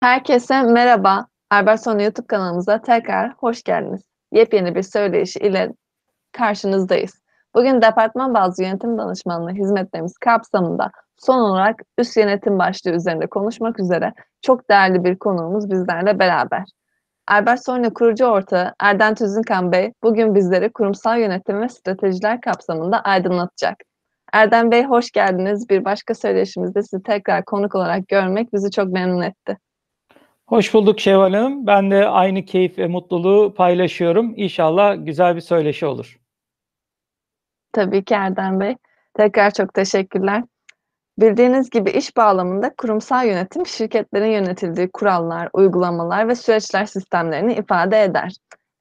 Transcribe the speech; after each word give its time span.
Herkese 0.00 0.62
merhaba. 0.62 1.26
Albertson 1.50 1.98
YouTube 1.98 2.26
kanalımıza 2.26 2.82
tekrar 2.82 3.32
hoş 3.32 3.62
geldiniz. 3.62 4.02
Yepyeni 4.32 4.74
bir 4.74 4.82
söyleşi 4.82 5.38
ile 5.38 5.72
karşınızdayız. 6.32 7.22
Bugün 7.54 7.82
departman 7.82 8.34
bazlı 8.34 8.62
yönetim 8.64 8.98
danışmanlığı 8.98 9.50
hizmetlerimiz 9.50 10.18
kapsamında 10.18 10.90
son 11.18 11.38
olarak 11.38 11.82
üst 11.98 12.16
yönetim 12.16 12.58
başlığı 12.58 12.90
üzerinde 12.90 13.26
konuşmak 13.26 13.80
üzere 13.80 14.12
çok 14.42 14.70
değerli 14.70 15.04
bir 15.04 15.16
konuğumuz 15.18 15.70
bizlerle 15.70 16.18
beraber. 16.18 16.64
Albert 17.28 17.64
Soylu 17.64 17.94
kurucu 17.94 18.24
ortağı 18.24 18.74
Erden 18.80 19.14
Tüzünkan 19.14 19.72
Bey 19.72 19.92
bugün 20.02 20.34
bizleri 20.34 20.72
kurumsal 20.72 21.20
yönetim 21.20 21.60
ve 21.60 21.68
stratejiler 21.68 22.40
kapsamında 22.40 23.00
aydınlatacak. 23.00 23.76
Erdem 24.32 24.70
Bey 24.70 24.84
hoş 24.84 25.10
geldiniz. 25.10 25.68
Bir 25.68 25.84
başka 25.84 26.14
söyleşimizde 26.14 26.82
sizi 26.82 27.02
tekrar 27.02 27.44
konuk 27.44 27.74
olarak 27.74 28.08
görmek 28.08 28.52
bizi 28.52 28.70
çok 28.70 28.88
memnun 28.88 29.22
etti. 29.22 29.58
Hoş 30.48 30.74
bulduk 30.74 31.00
Şevval 31.00 31.34
Hanım. 31.34 31.66
Ben 31.66 31.90
de 31.90 32.08
aynı 32.08 32.44
keyif 32.44 32.78
ve 32.78 32.86
mutluluğu 32.86 33.54
paylaşıyorum. 33.54 34.34
İnşallah 34.36 34.96
güzel 35.06 35.36
bir 35.36 35.40
söyleşi 35.40 35.86
olur. 35.86 36.20
Tabii 37.72 38.04
ki 38.04 38.14
Erdem 38.14 38.60
Bey. 38.60 38.76
Tekrar 39.14 39.50
çok 39.50 39.74
teşekkürler. 39.74 40.44
Bildiğiniz 41.18 41.70
gibi 41.70 41.90
iş 41.90 42.16
bağlamında 42.16 42.74
kurumsal 42.78 43.26
yönetim 43.26 43.66
şirketlerin 43.66 44.30
yönetildiği 44.30 44.90
kurallar, 44.92 45.48
uygulamalar 45.52 46.28
ve 46.28 46.34
süreçler 46.34 46.84
sistemlerini 46.84 47.54
ifade 47.54 48.02
eder. 48.02 48.32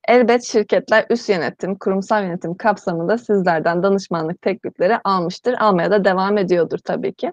Elbet 0.07 0.43
şirketler 0.43 1.05
üst 1.09 1.29
yönetim, 1.29 1.75
kurumsal 1.75 2.23
yönetim 2.23 2.55
kapsamında 2.57 3.17
sizlerden 3.17 3.83
danışmanlık 3.83 4.41
teklifleri 4.41 4.97
almıştır, 5.03 5.55
almaya 5.59 5.91
da 5.91 6.05
devam 6.05 6.37
ediyordur 6.37 6.79
tabii 6.85 7.13
ki. 7.13 7.31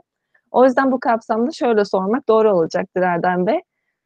O 0.50 0.64
yüzden 0.64 0.92
bu 0.92 1.00
kapsamda 1.00 1.50
şöyle 1.52 1.84
sormak 1.84 2.28
doğru 2.28 2.52
olacaktır 2.52 3.02
Erdem 3.02 3.46
Bey. 3.46 3.60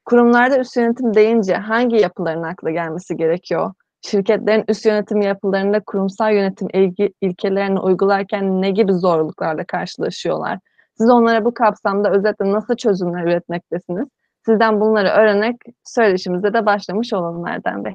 Kurumlarda 0.06 0.59
üst 0.59 0.77
yönetim 0.77 1.15
deyince 1.15 1.55
hangi 1.55 1.96
yapıların 1.96 2.42
akla 2.42 2.70
gelmesi 2.70 3.16
gerekiyor? 3.16 3.73
Şirketlerin 4.02 4.65
üst 4.68 4.87
yönetim 4.87 5.21
yapılarında 5.21 5.80
kurumsal 5.80 6.35
yönetim 6.35 6.68
ilgi, 6.73 7.13
ilkelerini 7.21 7.80
uygularken 7.80 8.63
ne 8.63 8.71
gibi 8.71 8.93
zorluklarla 8.93 9.65
karşılaşıyorlar? 9.65 10.59
Siz 10.98 11.10
onlara 11.10 11.45
bu 11.45 11.54
kapsamda 11.54 12.10
özetle 12.10 12.52
nasıl 12.52 12.76
çözümler 12.76 13.24
üretmektesiniz? 13.24 14.09
Sizden 14.46 14.80
bunları 14.80 15.09
öğrenerek 15.09 15.57
söyleşimize 15.85 16.54
de 16.54 16.66
başlamış 16.66 17.13
olalım 17.13 17.46
Erdem 17.46 17.85
Bey. 17.85 17.95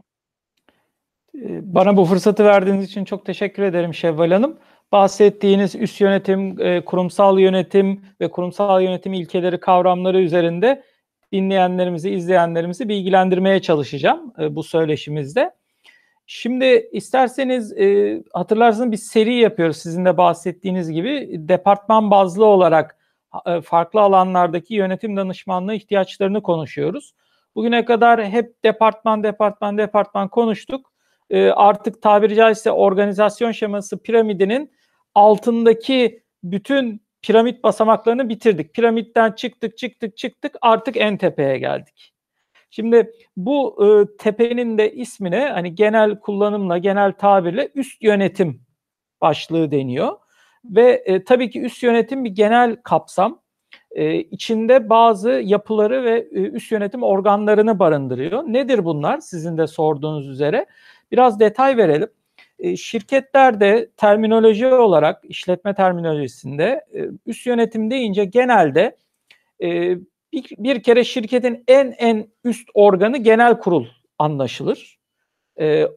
Ee, 1.36 1.73
bana 1.75 1.98
bu 1.98 2.06
fırsatı 2.06 2.46
verdiğiniz 2.46 2.86
için 2.86 3.06
çok 3.06 3.25
teşekkür 3.25 3.64
ederim 3.64 3.94
Şevval 3.94 4.31
Hanım. 4.31 4.58
Bahsettiğiniz 4.92 5.75
üst 5.75 6.02
yönetim, 6.02 6.62
e, 6.62 6.86
kurumsal 6.86 7.40
yönetim 7.40 8.02
ve 8.22 8.31
kurumsal 8.31 8.81
yönetim 8.81 9.14
ilkeleri 9.14 9.59
kavramları 9.59 10.22
üzerinde 10.22 10.84
dinleyenlerimizi, 11.32 12.10
izleyenlerimizi 12.10 12.90
bilgilendirmeye 12.90 13.62
çalışacağım 13.62 14.34
e, 14.40 14.56
bu 14.56 14.64
söyleşimizde. 14.64 15.52
Şimdi 16.26 16.90
isterseniz 16.92 17.74
e, 17.78 18.18
hatırlarsınız 18.34 18.92
bir 18.92 18.98
seri 18.98 19.36
yapıyoruz 19.36 19.78
sizin 19.78 20.06
de 20.06 20.18
bahsettiğiniz 20.18 20.92
gibi 20.92 21.30
departman 21.34 22.12
bazlı 22.12 22.46
olarak 22.46 22.98
e, 23.46 23.62
farklı 23.62 24.02
alanlardaki 24.02 24.74
yönetim 24.74 25.18
danışmanlığı 25.18 25.74
ihtiyaçlarını 25.74 26.42
konuşuyoruz. 26.42 27.14
Bugüne 27.56 27.86
kadar 27.86 28.26
hep 28.26 28.64
departman 28.64 29.24
departman 29.24 29.78
departman 29.78 30.28
konuştuk. 30.28 30.92
E, 31.30 31.50
artık 31.50 32.02
tabiri 32.02 32.36
caizse 32.36 32.72
organizasyon 32.72 33.52
şeması 33.52 33.98
piramidinin 33.98 34.72
altındaki 35.16 36.24
bütün 36.44 37.02
piramit 37.22 37.64
basamaklarını 37.64 38.30
bitirdik. 38.30 38.74
Piramitten 38.74 39.32
çıktık 39.32 39.78
çıktık 39.78 40.18
çıktık 40.18 40.56
artık 40.62 40.98
en 40.98 41.18
tepeye 41.18 41.58
geldik. 41.58 42.14
Şimdi 42.70 43.12
bu 43.38 43.86
e, 43.86 44.18
tepenin 44.18 44.78
de 44.78 44.94
ismine 44.94 45.50
hani 45.54 45.76
genel 45.76 46.20
kullanımla 46.20 46.78
genel 46.78 47.12
tabirle 47.12 47.70
üst 47.76 48.04
yönetim 48.04 48.62
başlığı 49.22 49.72
deniyor. 49.72 50.18
Ve 50.66 51.04
e, 51.06 51.24
tabii 51.24 51.50
ki 51.50 51.62
üst 51.62 51.84
yönetim 51.84 52.24
bir 52.24 52.30
genel 52.30 52.76
kapsam. 52.84 53.42
E, 53.92 54.16
içinde 54.16 54.90
bazı 54.90 55.30
yapıları 55.30 56.04
ve 56.04 56.28
e, 56.31 56.40
üst 56.42 56.72
yönetim 56.72 57.04
organlarını 57.04 57.80
barındırıyor. 57.80 58.44
Nedir 58.44 58.86
bunlar 58.86 59.20
sizin 59.20 59.58
de 59.58 59.68
sorduğunuz 59.68 60.28
üzere? 60.28 60.66
Biraz 61.12 61.40
detay 61.40 61.78
verelim. 61.78 62.10
E, 62.62 62.78
şirketlerde 62.78 63.90
terminoloji 63.98 64.68
olarak 64.68 65.24
işletme 65.24 65.76
terminolojisinde 65.76 66.86
e, 66.94 67.06
üst 67.26 67.46
yönetim 67.46 67.92
deyince 67.92 68.26
genelde 68.26 68.98
e, 69.64 69.98
bir, 70.34 70.84
kere 70.84 71.04
şirketin 71.04 71.64
en 71.68 71.96
en 71.98 72.28
üst 72.44 72.70
organı 72.74 73.18
genel 73.18 73.60
kurul 73.60 73.86
anlaşılır. 74.20 75.00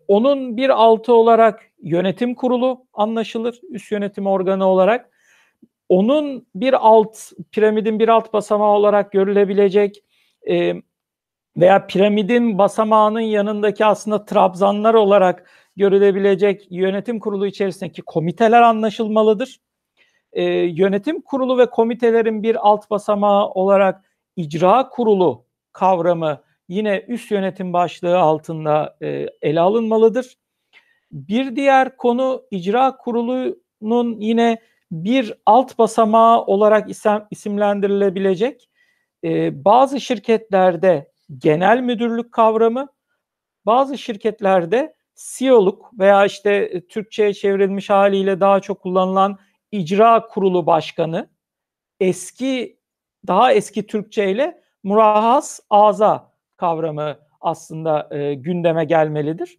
onun 0.09 0.57
bir 0.57 0.71
altı 0.71 1.13
olarak 1.13 1.63
yönetim 1.83 2.35
kurulu 2.35 2.87
anlaşılır 2.95 3.61
üst 3.71 3.93
yönetim 3.93 4.27
organı 4.27 4.67
olarak. 4.67 5.11
Onun 5.89 6.47
bir 6.55 6.87
alt 6.87 7.19
piramidin 7.53 7.99
bir 7.99 8.09
alt 8.09 8.33
basamağı 8.33 8.71
olarak 8.71 9.13
görülebilecek 9.13 10.05
veya 11.57 11.87
piramidin 11.87 12.59
basamağının 12.59 13.21
yanındaki 13.21 13.85
aslında 13.85 14.25
trabzanlar 14.25 14.95
olarak 14.95 15.51
görülebilecek 15.77 16.67
yönetim 16.71 17.21
kurulu 17.21 17.47
içerisindeki 17.47 18.03
komiteler 18.03 18.63
anlaşılmalıdır. 18.63 19.61
Ee, 20.33 20.45
yönetim 20.53 21.21
kurulu 21.21 21.59
ve 21.59 21.71
komitelerin 21.71 22.43
bir 22.43 22.69
alt 22.69 22.91
basamağı 22.91 23.49
olarak 23.49 24.05
icra 24.37 24.89
kurulu 24.89 25.45
kavramı 25.73 26.43
yine 26.69 27.05
üst 27.09 27.31
yönetim 27.31 27.73
başlığı 27.73 28.19
altında 28.19 28.97
e, 29.03 29.29
ele 29.43 29.61
alınmalıdır. 29.61 30.37
Bir 31.13 31.57
diğer 31.57 31.97
konu 31.97 32.43
icra 32.51 32.97
kurulunun 32.97 34.21
yine 34.21 34.59
bir 34.93 35.35
alt 35.47 35.79
basamağı 35.79 36.45
olarak 36.45 36.91
isim, 36.91 37.23
isimlendirilebilecek 37.31 38.71
e, 39.25 39.65
bazı 39.65 40.01
şirketlerde 40.01 41.11
genel 41.39 41.81
müdürlük 41.81 42.33
kavramı, 42.33 42.89
bazı 43.67 43.99
şirketlerde 43.99 44.95
CEO'luk 45.15 45.91
veya 45.99 46.25
işte 46.25 46.55
e, 46.55 46.87
Türkçe'ye 46.87 47.35
çevrilmiş 47.35 47.91
haliyle 47.91 48.41
daha 48.41 48.61
çok 48.61 48.81
kullanılan 48.81 49.39
icra 49.73 50.27
kurulu 50.27 50.67
başkanı 50.67 51.31
eski 52.01 52.79
daha 53.27 53.53
eski 53.53 53.87
Türkçe 53.87 54.31
ile 54.31 54.63
murahhas 54.83 55.61
aza 55.71 56.33
kavramı 56.57 57.19
aslında 57.41 58.09
e, 58.17 58.35
gündeme 58.35 58.85
gelmelidir. 58.85 59.59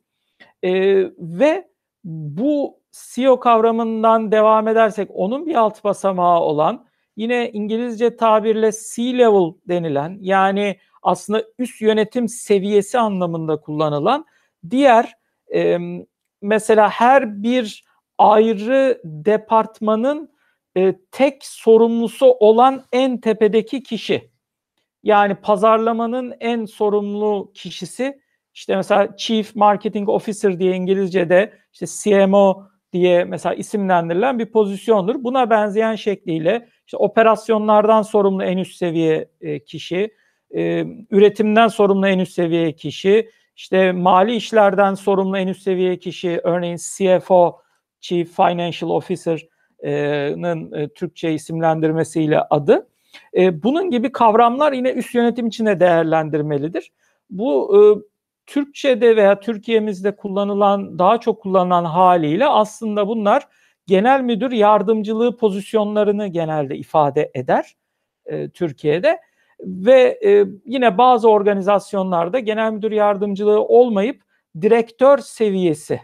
E, 0.63 0.71
ve 1.19 1.67
bu 2.03 2.79
CEO 2.91 3.39
kavramından 3.39 4.31
devam 4.31 4.67
edersek 4.67 5.09
onun 5.13 5.45
bir 5.45 5.55
alt 5.55 5.83
basamağı 5.83 6.39
olan 6.39 6.85
yine 7.15 7.51
İngilizce 7.51 8.15
tabirle 8.15 8.71
C-level 8.71 9.53
denilen 9.67 10.17
yani 10.21 10.79
aslında 11.03 11.43
üst 11.59 11.81
yönetim 11.81 12.27
seviyesi 12.27 12.99
anlamında 12.99 13.61
kullanılan 13.61 14.25
diğer 14.69 15.13
e, 15.53 15.77
mesela 16.41 16.89
her 16.89 17.43
bir 17.43 17.85
ayrı 18.17 19.01
departmanın 19.03 20.35
e, 20.77 20.95
tek 21.11 21.45
sorumlusu 21.45 22.25
olan 22.25 22.83
en 22.91 23.19
tepedeki 23.19 23.83
kişi. 23.83 24.31
Yani 25.03 25.35
pazarlamanın 25.35 26.33
en 26.39 26.65
sorumlu 26.65 27.51
kişisi 27.53 28.19
işte 28.53 28.75
mesela 28.75 29.17
Chief 29.17 29.55
Marketing 29.55 30.09
Officer 30.09 30.59
diye 30.59 30.75
İngilizce'de 30.75 31.53
işte 31.73 31.85
CMO 31.85 32.63
diye 32.93 33.23
mesela 33.23 33.55
isimlendirilen 33.55 34.39
bir 34.39 34.45
pozisyondur. 34.45 35.23
Buna 35.23 35.49
benzeyen 35.49 35.95
şekliyle 35.95 36.69
işte 36.85 36.97
operasyonlardan 36.97 38.01
sorumlu 38.01 38.43
en 38.43 38.57
üst 38.57 38.75
seviye 38.75 39.29
e, 39.41 39.59
kişi, 39.59 40.13
e, 40.55 40.85
üretimden 41.11 41.67
sorumlu 41.67 42.07
en 42.07 42.19
üst 42.19 42.33
seviye 42.33 42.71
kişi, 42.71 43.29
işte 43.55 43.91
mali 43.91 44.35
işlerden 44.35 44.93
sorumlu 44.93 45.37
en 45.37 45.47
üst 45.47 45.61
seviye 45.61 45.99
kişi 45.99 46.41
örneğin 46.43 46.77
CFO, 46.77 47.61
Chief 47.99 48.35
Financial 48.35 48.89
Officer'ın 48.89 50.71
e, 50.71 50.89
Türkçe 50.89 51.33
isimlendirmesiyle 51.33 52.41
adı. 52.41 52.87
E, 53.37 53.63
bunun 53.63 53.89
gibi 53.89 54.11
kavramlar 54.11 54.73
yine 54.73 54.91
üst 54.91 55.15
yönetim 55.15 55.47
içinde 55.47 55.79
değerlendirmelidir. 55.79 56.91
Bu 57.29 57.77
e, 57.77 57.79
Türkçe'de 58.45 59.15
veya 59.15 59.39
Türkiye'mizde 59.39 60.15
kullanılan, 60.15 60.99
daha 60.99 61.19
çok 61.19 61.41
kullanılan 61.41 61.85
haliyle 61.85 62.45
aslında 62.47 63.07
bunlar 63.07 63.47
genel 63.87 64.21
müdür 64.21 64.51
yardımcılığı 64.51 65.37
pozisyonlarını 65.37 66.27
genelde 66.27 66.77
ifade 66.77 67.31
eder 67.33 67.75
e, 68.25 68.49
Türkiye'de. 68.49 69.19
Ve 69.59 70.19
e, 70.25 70.45
yine 70.65 70.97
bazı 70.97 71.29
organizasyonlarda 71.29 72.39
genel 72.39 72.71
müdür 72.71 72.91
yardımcılığı 72.91 73.63
olmayıp 73.63 74.21
direktör 74.61 75.17
seviyesi 75.17 76.01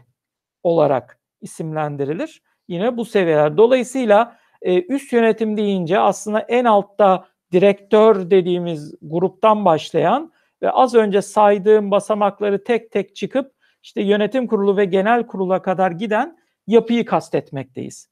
olarak 0.63 1.19
isimlendirilir. 1.41 2.41
Yine 2.67 2.97
bu 2.97 3.05
seviyeler. 3.05 3.57
Dolayısıyla 3.57 4.37
e, 4.61 4.81
üst 4.81 5.13
yönetim 5.13 5.57
deyince 5.57 5.99
aslında 5.99 6.39
en 6.39 6.65
altta 6.65 7.27
direktör 7.51 8.31
dediğimiz 8.31 8.95
gruptan 9.01 9.65
başlayan 9.65 10.33
ve 10.61 10.71
az 10.71 10.95
önce 10.95 11.21
saydığım 11.21 11.91
basamakları 11.91 12.63
tek 12.63 12.91
tek 12.91 13.15
çıkıp 13.15 13.51
işte 13.83 14.01
yönetim 14.01 14.47
kurulu 14.47 14.77
ve 14.77 14.85
genel 14.85 15.27
kurula 15.27 15.61
kadar 15.61 15.91
giden 15.91 16.37
yapıyı 16.67 17.05
kastetmekteyiz. 17.05 18.10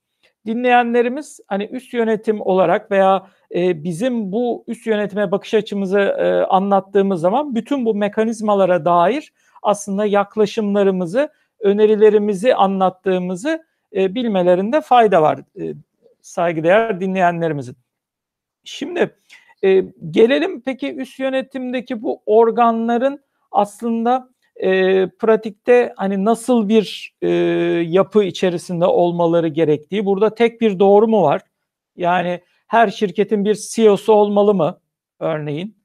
Dinleyenlerimiz 0.49 1.39
hani 1.47 1.65
üst 1.65 1.93
yönetim 1.93 2.41
olarak 2.41 2.91
veya 2.91 3.27
e, 3.55 3.83
bizim 3.83 4.31
bu 4.31 4.63
üst 4.67 4.87
yönetime 4.87 5.31
bakış 5.31 5.53
açımızı 5.53 5.99
e, 5.99 6.31
anlattığımız 6.43 7.21
zaman 7.21 7.55
bütün 7.55 7.85
bu 7.85 7.95
mekanizmalara 7.95 8.85
dair 8.85 9.33
aslında 9.61 10.05
yaklaşımlarımızı, 10.05 11.29
önerilerimizi 11.59 12.55
anlattığımızı 12.55 13.63
e, 13.95 14.15
bilmelerinde 14.15 14.81
fayda 14.81 15.21
var 15.21 15.39
e, 15.59 15.73
saygıdeğer 16.21 16.99
dinleyenlerimizin. 16.99 17.75
Şimdi 18.63 19.15
e, 19.63 19.83
gelelim 20.11 20.61
peki 20.61 20.95
üst 20.95 21.19
yönetimdeki 21.19 22.01
bu 22.03 22.21
organların 22.25 23.19
aslında 23.51 24.29
e, 24.59 25.07
pratikte 25.09 25.93
hani 25.97 26.25
nasıl 26.25 26.69
bir 26.69 27.15
e, 27.21 27.29
yapı 27.87 28.23
içerisinde 28.23 28.85
olmaları 28.85 29.47
gerektiği. 29.47 30.05
Burada 30.05 30.35
tek 30.35 30.61
bir 30.61 30.79
doğru 30.79 31.07
mu 31.07 31.23
var? 31.23 31.41
Yani 31.95 32.41
her 32.67 32.87
şirketin 32.87 33.45
bir 33.45 33.55
CEO'su 33.55 34.13
olmalı 34.13 34.53
mı 34.53 34.79
örneğin? 35.19 35.77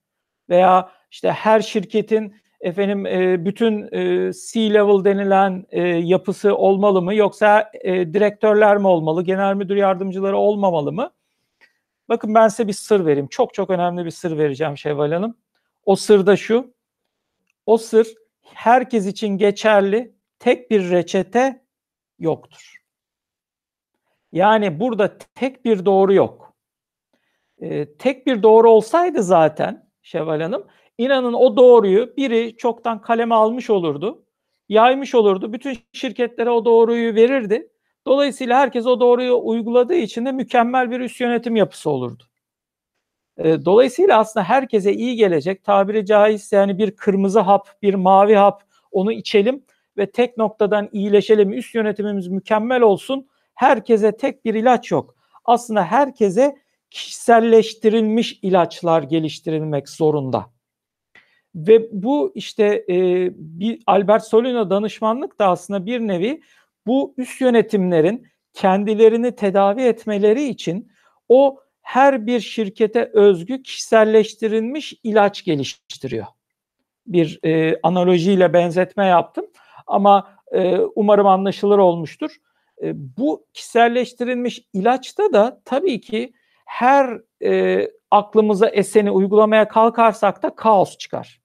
Veya 0.48 0.90
işte 1.10 1.30
her 1.30 1.60
şirketin 1.60 2.34
efendim 2.60 3.06
e, 3.06 3.44
bütün 3.44 3.82
e, 3.82 4.32
C-level 4.32 5.04
denilen 5.04 5.66
e, 5.70 5.82
yapısı 5.82 6.56
olmalı 6.56 7.02
mı? 7.02 7.14
Yoksa 7.14 7.70
e, 7.82 8.14
direktörler 8.14 8.76
mi 8.76 8.86
olmalı? 8.86 9.22
Genel 9.22 9.54
müdür 9.54 9.76
yardımcıları 9.76 10.36
olmamalı 10.36 10.92
mı? 10.92 11.10
Bakın 12.08 12.34
ben 12.34 12.48
size 12.48 12.68
bir 12.68 12.72
sır 12.72 13.06
vereyim. 13.06 13.26
Çok 13.26 13.54
çok 13.54 13.70
önemli 13.70 14.04
bir 14.04 14.10
sır 14.10 14.38
vereceğim 14.38 14.78
Şevval 14.78 15.12
Hanım. 15.12 15.36
O 15.84 15.96
sır 15.96 16.26
da 16.26 16.36
şu. 16.36 16.74
O 17.66 17.76
sır 17.76 18.14
herkes 18.44 19.06
için 19.06 19.28
geçerli 19.28 20.14
tek 20.38 20.70
bir 20.70 20.90
reçete 20.90 21.64
yoktur. 22.18 22.76
Yani 24.32 24.80
burada 24.80 25.18
tek 25.18 25.64
bir 25.64 25.84
doğru 25.84 26.14
yok. 26.14 26.54
Ee, 27.58 27.96
tek 27.98 28.26
bir 28.26 28.42
doğru 28.42 28.70
olsaydı 28.70 29.22
zaten 29.22 29.90
Şevval 30.02 30.40
Hanım, 30.40 30.66
inanın 30.98 31.32
o 31.32 31.56
doğruyu 31.56 32.16
biri 32.16 32.56
çoktan 32.56 33.00
kaleme 33.00 33.34
almış 33.34 33.70
olurdu, 33.70 34.24
yaymış 34.68 35.14
olurdu, 35.14 35.52
bütün 35.52 35.78
şirketlere 35.92 36.50
o 36.50 36.64
doğruyu 36.64 37.14
verirdi. 37.14 37.70
Dolayısıyla 38.06 38.58
herkes 38.58 38.86
o 38.86 39.00
doğruyu 39.00 39.40
uyguladığı 39.42 39.94
için 39.94 40.26
de 40.26 40.32
mükemmel 40.32 40.90
bir 40.90 41.00
üst 41.00 41.20
yönetim 41.20 41.56
yapısı 41.56 41.90
olurdu. 41.90 42.24
Dolayısıyla 43.38 44.18
aslında 44.18 44.44
herkese 44.44 44.92
iyi 44.92 45.16
gelecek 45.16 45.64
tabiri 45.64 46.06
caizse 46.06 46.56
yani 46.56 46.78
bir 46.78 46.96
kırmızı 46.96 47.40
hap, 47.40 47.82
bir 47.82 47.94
mavi 47.94 48.34
hap 48.34 48.62
onu 48.92 49.12
içelim 49.12 49.64
ve 49.96 50.10
tek 50.10 50.36
noktadan 50.36 50.88
iyileşelim. 50.92 51.52
Üst 51.52 51.74
yönetimimiz 51.74 52.28
mükemmel 52.28 52.82
olsun. 52.82 53.28
Herkese 53.54 54.16
tek 54.16 54.44
bir 54.44 54.54
ilaç 54.54 54.90
yok. 54.90 55.14
Aslında 55.44 55.84
herkese 55.84 56.56
kişiselleştirilmiş 56.90 58.38
ilaçlar 58.42 59.02
geliştirilmek 59.02 59.88
zorunda. 59.88 60.54
Ve 61.54 61.88
bu 61.92 62.32
işte 62.34 62.84
e, 62.88 63.30
bir 63.36 63.82
Albert 63.86 64.24
Solino 64.24 64.70
danışmanlık 64.70 65.38
da 65.38 65.48
aslında 65.48 65.86
bir 65.86 66.00
nevi 66.00 66.42
bu 66.86 67.14
üst 67.16 67.40
yönetimlerin 67.40 68.26
kendilerini 68.52 69.34
tedavi 69.34 69.82
etmeleri 69.82 70.44
için 70.44 70.92
o 71.28 71.60
her 71.84 72.26
bir 72.26 72.40
şirkete 72.40 73.10
özgü 73.12 73.62
kişiselleştirilmiş 73.62 74.94
ilaç 75.02 75.44
geliştiriyor. 75.44 76.26
Bir 77.06 77.38
e, 77.44 77.78
analojiyle 77.82 78.52
benzetme 78.52 79.06
yaptım 79.06 79.46
ama 79.86 80.36
e, 80.52 80.78
umarım 80.78 81.26
anlaşılır 81.26 81.78
olmuştur. 81.78 82.36
E, 82.82 82.92
bu 83.18 83.46
kişiselleştirilmiş 83.52 84.66
ilaçta 84.72 85.32
da 85.32 85.60
tabii 85.64 86.00
ki 86.00 86.32
her 86.64 87.20
e, 87.44 87.88
aklımıza 88.10 88.68
eseni 88.68 89.10
uygulamaya 89.10 89.68
kalkarsak 89.68 90.42
da 90.42 90.54
kaos 90.54 90.98
çıkar. 90.98 91.40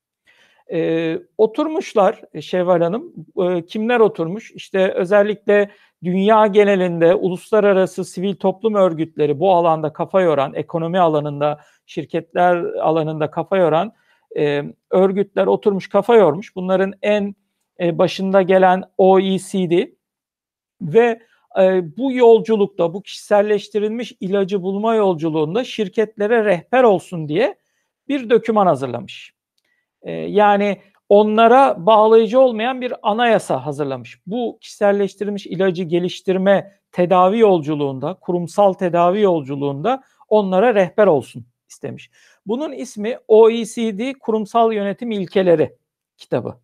E, 0.72 1.20
oturmuşlar 1.38 2.22
Şevval 2.42 2.82
Hanım, 2.82 3.14
e, 3.38 3.66
kimler 3.66 4.00
oturmuş? 4.00 4.52
İşte 4.52 4.92
özellikle 4.94 5.72
dünya 6.04 6.48
genelinde 6.48 7.16
uluslararası 7.16 8.06
sivil 8.06 8.36
toplum 8.36 8.76
örgütleri 8.76 9.40
bu 9.40 9.56
alanda 9.56 9.94
kafa 9.94 10.22
yoran, 10.22 10.54
ekonomi 10.54 11.00
alanında, 11.00 11.60
şirketler 11.86 12.64
alanında 12.64 13.32
kafa 13.32 13.58
yoran 13.58 13.94
e, 14.38 14.64
örgütler 14.90 15.48
oturmuş 15.48 15.90
kafa 15.90 16.16
yormuş. 16.16 16.56
Bunların 16.56 16.94
en 17.02 17.36
e, 17.80 17.98
başında 17.98 18.42
gelen 18.42 18.84
OECD 18.98 19.88
ve 20.82 21.20
e, 21.60 21.98
bu 21.98 22.14
yolculukta, 22.14 22.94
bu 22.94 23.02
kişiselleştirilmiş 23.02 24.14
ilacı 24.20 24.62
bulma 24.62 24.96
yolculuğunda 24.96 25.64
şirketlere 25.64 26.46
rehber 26.46 26.84
olsun 26.84 27.28
diye 27.28 27.56
bir 28.08 28.30
döküman 28.30 28.68
hazırlamış. 28.68 29.34
E, 30.02 30.12
yani 30.12 30.82
onlara 31.10 31.86
bağlayıcı 31.86 32.40
olmayan 32.40 32.82
bir 32.82 32.94
anayasa 33.02 33.66
hazırlamış. 33.66 34.22
Bu 34.28 34.58
kişiselleştirilmiş 34.62 35.48
ilacı 35.48 35.84
geliştirme 35.84 36.80
tedavi 36.92 37.40
yolculuğunda, 37.40 38.14
kurumsal 38.14 38.74
tedavi 38.74 39.22
yolculuğunda 39.22 40.04
onlara 40.28 40.76
rehber 40.76 41.08
olsun 41.08 41.46
istemiş. 41.70 42.12
Bunun 42.46 42.72
ismi 42.72 43.18
OECD 43.28 44.14
Kurumsal 44.20 44.74
Yönetim 44.74 45.12
İlkeleri 45.12 45.76
kitabı. 46.18 46.56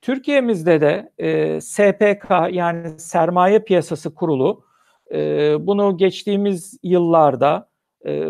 Türkiye'mizde 0.00 0.80
de 0.80 1.12
e, 1.18 1.60
SPK 1.60 2.30
yani 2.50 3.00
Sermaye 3.00 3.58
Piyasası 3.58 4.14
Kurulu 4.14 4.64
e, 5.12 5.16
bunu 5.66 5.96
geçtiğimiz 5.96 6.78
yıllarda 6.82 7.68
e, 8.06 8.28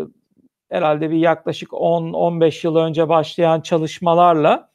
herhalde 0.69 1.09
bir 1.11 1.17
yaklaşık 1.17 1.69
10-15 1.69 2.67
yıl 2.67 2.75
önce 2.75 3.09
başlayan 3.09 3.61
çalışmalarla 3.61 4.68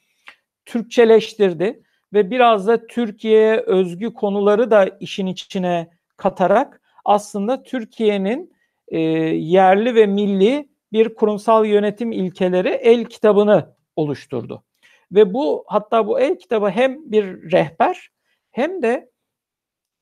Türkçeleştirdi 0.65 1.83
ve 2.13 2.31
biraz 2.31 2.67
da 2.67 2.87
Türkiye'ye 2.87 3.57
özgü 3.57 4.13
konuları 4.13 4.71
da 4.71 4.85
işin 4.99 5.27
içine 5.27 5.89
katarak 6.17 6.81
aslında 7.05 7.63
Türkiye'nin 7.63 8.53
e, 8.87 8.99
yerli 8.99 9.95
ve 9.95 10.05
milli 10.05 10.69
bir 10.93 11.15
kurumsal 11.15 11.65
yönetim 11.65 12.11
ilkeleri 12.11 12.69
el 12.69 13.05
kitabını 13.05 13.75
oluşturdu. 13.95 14.63
Ve 15.11 15.33
bu 15.33 15.63
hatta 15.67 16.07
bu 16.07 16.19
el 16.19 16.39
kitabı 16.39 16.69
hem 16.69 17.11
bir 17.11 17.51
rehber 17.51 18.09
hem 18.51 18.81
de 18.81 19.09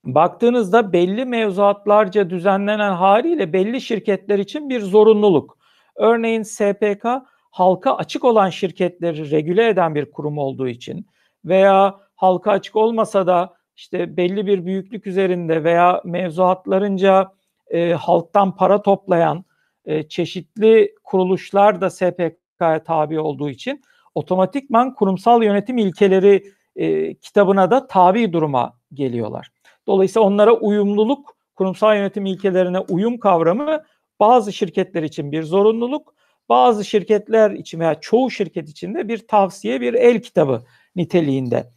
baktığınızda 0.04 0.94
belli 0.94 1.26
mevzuatlarca 1.26 2.30
düzenlenen 2.30 2.92
haliyle 2.92 3.54
belli 3.54 3.82
şirketler 3.82 4.40
için 4.40 4.70
bir 4.70 4.80
zorunluluk. 4.80 5.58
Örneğin 5.96 6.44
SPK 6.44 7.06
halka 7.54 7.96
açık 7.96 8.24
olan 8.24 8.50
şirketleri 8.50 9.32
regüle 9.32 9.68
eden 9.68 9.96
bir 9.96 10.12
kurum 10.12 10.38
olduğu 10.38 10.68
için 10.68 11.08
veya 11.46 12.00
halka 12.16 12.52
açık 12.52 12.76
olmasa 12.76 13.28
da 13.28 13.54
işte 13.76 14.18
belli 14.18 14.48
bir 14.48 14.66
büyüklük 14.66 15.08
üzerinde 15.08 15.64
veya 15.64 16.02
mevzuatlarınca 16.06 17.32
e, 17.68 17.94
halktan 17.94 18.56
para 18.56 18.82
toplayan 18.82 19.46
e, 19.86 20.08
çeşitli 20.08 20.96
kuruluşlar 21.04 21.82
da 21.82 21.90
SPK'ya 21.90 22.84
tabi 22.84 23.20
olduğu 23.20 23.50
için 23.50 23.82
otomatikman 24.16 24.94
kurumsal 24.94 25.44
yönetim 25.44 25.78
ilkeleri 25.78 26.44
e, 26.76 27.14
kitabına 27.14 27.72
da 27.72 27.88
tabi 27.88 28.34
duruma 28.34 28.74
geliyorlar. 28.94 29.52
Dolayısıyla 29.88 30.28
onlara 30.28 30.54
uyumluluk, 30.54 31.36
kurumsal 31.56 31.96
yönetim 31.96 32.26
ilkelerine 32.26 32.80
uyum 32.80 33.18
kavramı 33.18 33.84
bazı 34.20 34.54
şirketler 34.54 35.04
için 35.04 35.32
bir 35.32 35.44
zorunluluk, 35.44 36.14
bazı 36.50 36.86
şirketler 36.86 37.52
için 37.52 37.80
veya 37.80 37.96
çoğu 37.96 38.32
şirket 38.32 38.70
için 38.70 38.96
de 38.96 39.08
bir 39.08 39.28
tavsiye, 39.28 39.82
bir 39.82 39.94
el 39.94 40.22
kitabı 40.22 40.64
niteliğinde. 40.96 41.70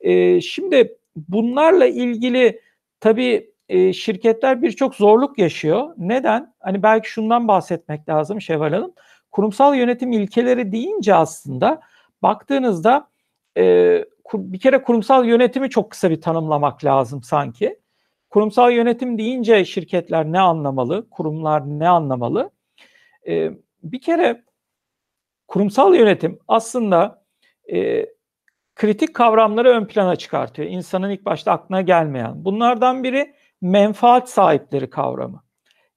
E, 0.00 0.40
şimdi 0.40 0.98
bunlarla 1.16 1.86
ilgili 1.86 2.60
tabii 3.00 3.52
e, 3.68 3.92
şirketler 3.92 4.62
birçok 4.62 4.94
zorluk 4.94 5.38
yaşıyor. 5.38 5.94
Neden? 5.98 6.54
Hani 6.60 6.82
belki 6.82 7.10
şundan 7.10 7.48
bahsetmek 7.48 8.08
lazım 8.08 8.40
Şevval 8.40 8.72
Hanım. 8.72 8.92
Kurumsal 9.30 9.74
yönetim 9.76 10.12
ilkeleri 10.12 10.72
deyince 10.72 11.14
aslında 11.14 11.80
baktığınızda 12.22 13.08
e, 13.56 14.04
bir 14.34 14.58
kere 14.58 14.82
kurumsal 14.82 15.26
yönetimi 15.26 15.70
çok 15.70 15.90
kısa 15.90 16.10
bir 16.10 16.20
tanımlamak 16.20 16.84
lazım 16.84 17.22
sanki. 17.22 17.78
Kurumsal 18.30 18.72
yönetim 18.72 19.18
deyince 19.18 19.64
şirketler 19.64 20.32
ne 20.32 20.40
anlamalı, 20.40 21.10
kurumlar 21.10 21.62
ne 21.66 21.88
anlamalı? 21.88 22.50
E, 23.28 23.50
bir 23.82 24.00
kere 24.00 24.44
kurumsal 25.48 25.94
yönetim 25.94 26.38
aslında 26.48 27.24
e, 27.72 28.06
kritik 28.74 29.14
kavramları 29.14 29.68
ön 29.68 29.86
plana 29.86 30.16
çıkartıyor. 30.16 30.68
İnsanın 30.68 31.10
ilk 31.10 31.24
başta 31.24 31.52
aklına 31.52 31.80
gelmeyen. 31.80 32.44
Bunlardan 32.44 33.04
biri 33.04 33.34
menfaat 33.60 34.30
sahipleri 34.30 34.90
kavramı. 34.90 35.42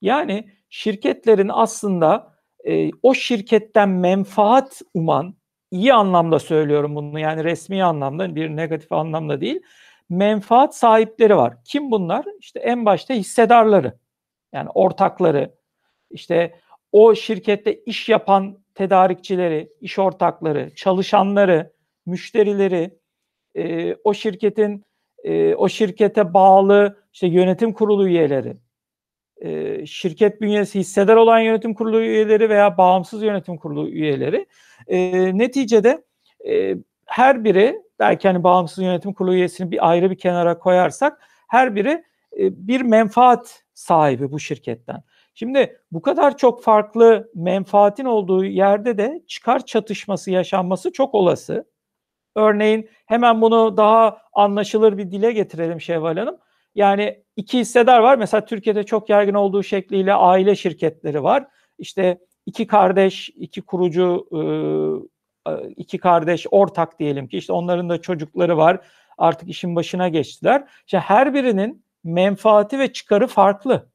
Yani 0.01 0.49
şirketlerin 0.69 1.49
aslında 1.53 2.35
e, 2.63 2.91
o 3.03 3.13
şirketten 3.13 3.89
menfaat 3.89 4.81
uman, 4.93 5.35
iyi 5.71 5.93
anlamda 5.93 6.39
söylüyorum 6.39 6.95
bunu 6.95 7.19
yani 7.19 7.43
resmi 7.43 7.83
anlamda 7.83 8.35
bir 8.35 8.49
negatif 8.49 8.91
anlamda 8.91 9.41
değil, 9.41 9.61
menfaat 10.09 10.75
sahipleri 10.75 11.37
var. 11.37 11.57
Kim 11.65 11.91
bunlar? 11.91 12.25
İşte 12.39 12.59
en 12.59 12.85
başta 12.85 13.13
hissedarları, 13.13 13.99
yani 14.53 14.69
ortakları, 14.73 15.55
işte 16.09 16.59
o 16.95 17.15
şirkette 17.15 17.73
iş 17.73 18.09
yapan 18.09 18.57
tedarikçileri, 18.75 19.69
iş 19.81 19.99
ortakları, 19.99 20.75
çalışanları, 20.75 21.73
müşterileri, 22.05 22.99
e, 23.55 23.95
o 23.95 24.13
şirketin 24.13 24.85
e, 25.23 25.55
o 25.55 25.69
şirkete 25.69 26.33
bağlı 26.33 27.03
işte 27.13 27.27
yönetim 27.27 27.73
kurulu 27.73 28.07
üyeleri, 28.07 28.57
e, 29.41 29.85
şirket 29.85 30.41
bünyesi 30.41 30.79
hissedar 30.79 31.15
olan 31.15 31.39
yönetim 31.39 31.73
kurulu 31.73 32.01
üyeleri 32.01 32.49
veya 32.49 32.77
bağımsız 32.77 33.23
yönetim 33.23 33.57
kurulu 33.57 33.89
üyeleri 33.89 34.45
e, 34.87 34.97
neticede 35.37 36.03
e, 36.47 36.75
her 37.05 37.43
biri 37.43 37.81
belki 37.99 38.27
hani 38.27 38.43
bağımsız 38.43 38.83
yönetim 38.83 39.13
kurulu 39.13 39.33
üyesini 39.33 39.71
bir 39.71 39.89
ayrı 39.89 40.11
bir 40.11 40.17
kenara 40.17 40.59
koyarsak 40.59 41.21
her 41.47 41.75
biri 41.75 42.03
e, 42.39 42.67
bir 42.67 42.81
menfaat 42.81 43.63
sahibi 43.73 44.31
bu 44.31 44.39
şirketten. 44.39 45.03
Şimdi 45.35 45.79
bu 45.91 46.01
kadar 46.01 46.37
çok 46.37 46.63
farklı 46.63 47.31
menfaatin 47.35 48.05
olduğu 48.05 48.45
yerde 48.45 48.97
de 48.97 49.23
çıkar 49.27 49.65
çatışması 49.65 50.31
yaşanması 50.31 50.91
çok 50.91 51.15
olası. 51.15 51.65
Örneğin 52.35 52.89
hemen 53.05 53.41
bunu 53.41 53.77
daha 53.77 54.17
anlaşılır 54.33 54.97
bir 54.97 55.11
dile 55.11 55.31
getirelim 55.31 55.81
Şevval 55.81 56.17
Hanım. 56.17 56.37
Yani 56.75 57.23
iki 57.35 57.59
hissedar 57.59 57.99
var. 57.99 58.17
Mesela 58.17 58.45
Türkiye'de 58.45 58.83
çok 58.83 59.09
yaygın 59.09 59.33
olduğu 59.33 59.63
şekliyle 59.63 60.13
aile 60.13 60.55
şirketleri 60.55 61.23
var. 61.23 61.47
İşte 61.77 62.19
iki 62.45 62.67
kardeş, 62.67 63.29
iki 63.29 63.61
kurucu, 63.61 64.27
iki 65.75 65.97
kardeş 65.97 66.47
ortak 66.51 66.99
diyelim 66.99 67.27
ki 67.27 67.37
işte 67.37 67.53
onların 67.53 67.89
da 67.89 68.01
çocukları 68.01 68.57
var. 68.57 68.85
Artık 69.17 69.49
işin 69.49 69.75
başına 69.75 70.09
geçtiler. 70.09 70.67
İşte 70.85 70.99
her 70.99 71.33
birinin 71.33 71.85
menfaati 72.03 72.79
ve 72.79 72.93
çıkarı 72.93 73.27
farklı. 73.27 73.89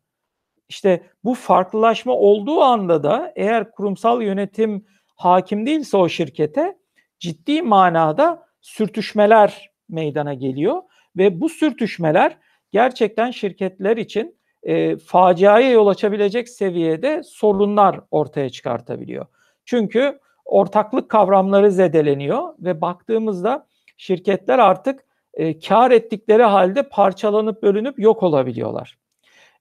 İşte 0.71 1.03
bu 1.25 1.35
farklılaşma 1.35 2.13
olduğu 2.13 2.61
anda 2.61 3.03
da 3.03 3.33
eğer 3.37 3.71
kurumsal 3.71 4.23
yönetim 4.23 4.87
hakim 5.17 5.67
değilse 5.67 5.97
o 5.97 6.09
şirkete 6.09 6.79
ciddi 7.19 7.63
manada 7.63 8.47
sürtüşmeler 8.61 9.71
meydana 9.89 10.35
geliyor 10.35 10.83
ve 11.17 11.41
bu 11.41 11.49
sürtüşmeler 11.49 12.39
gerçekten 12.73 13.31
şirketler 13.31 13.97
için 13.97 14.37
e, 14.63 14.97
faciaya 14.97 15.71
yol 15.71 15.87
açabilecek 15.87 16.49
seviyede 16.49 17.23
sorunlar 17.23 18.01
ortaya 18.11 18.51
çıkartabiliyor. 18.51 19.27
Çünkü 19.65 20.19
ortaklık 20.45 21.09
kavramları 21.09 21.71
zedeleniyor 21.71 22.55
ve 22.59 22.81
baktığımızda 22.81 23.67
şirketler 23.97 24.59
artık 24.59 25.05
e, 25.35 25.59
kar 25.59 25.91
ettikleri 25.91 26.43
halde 26.43 26.83
parçalanıp 26.83 27.63
bölünüp 27.63 27.99
yok 27.99 28.23
olabiliyorlar. 28.23 29.01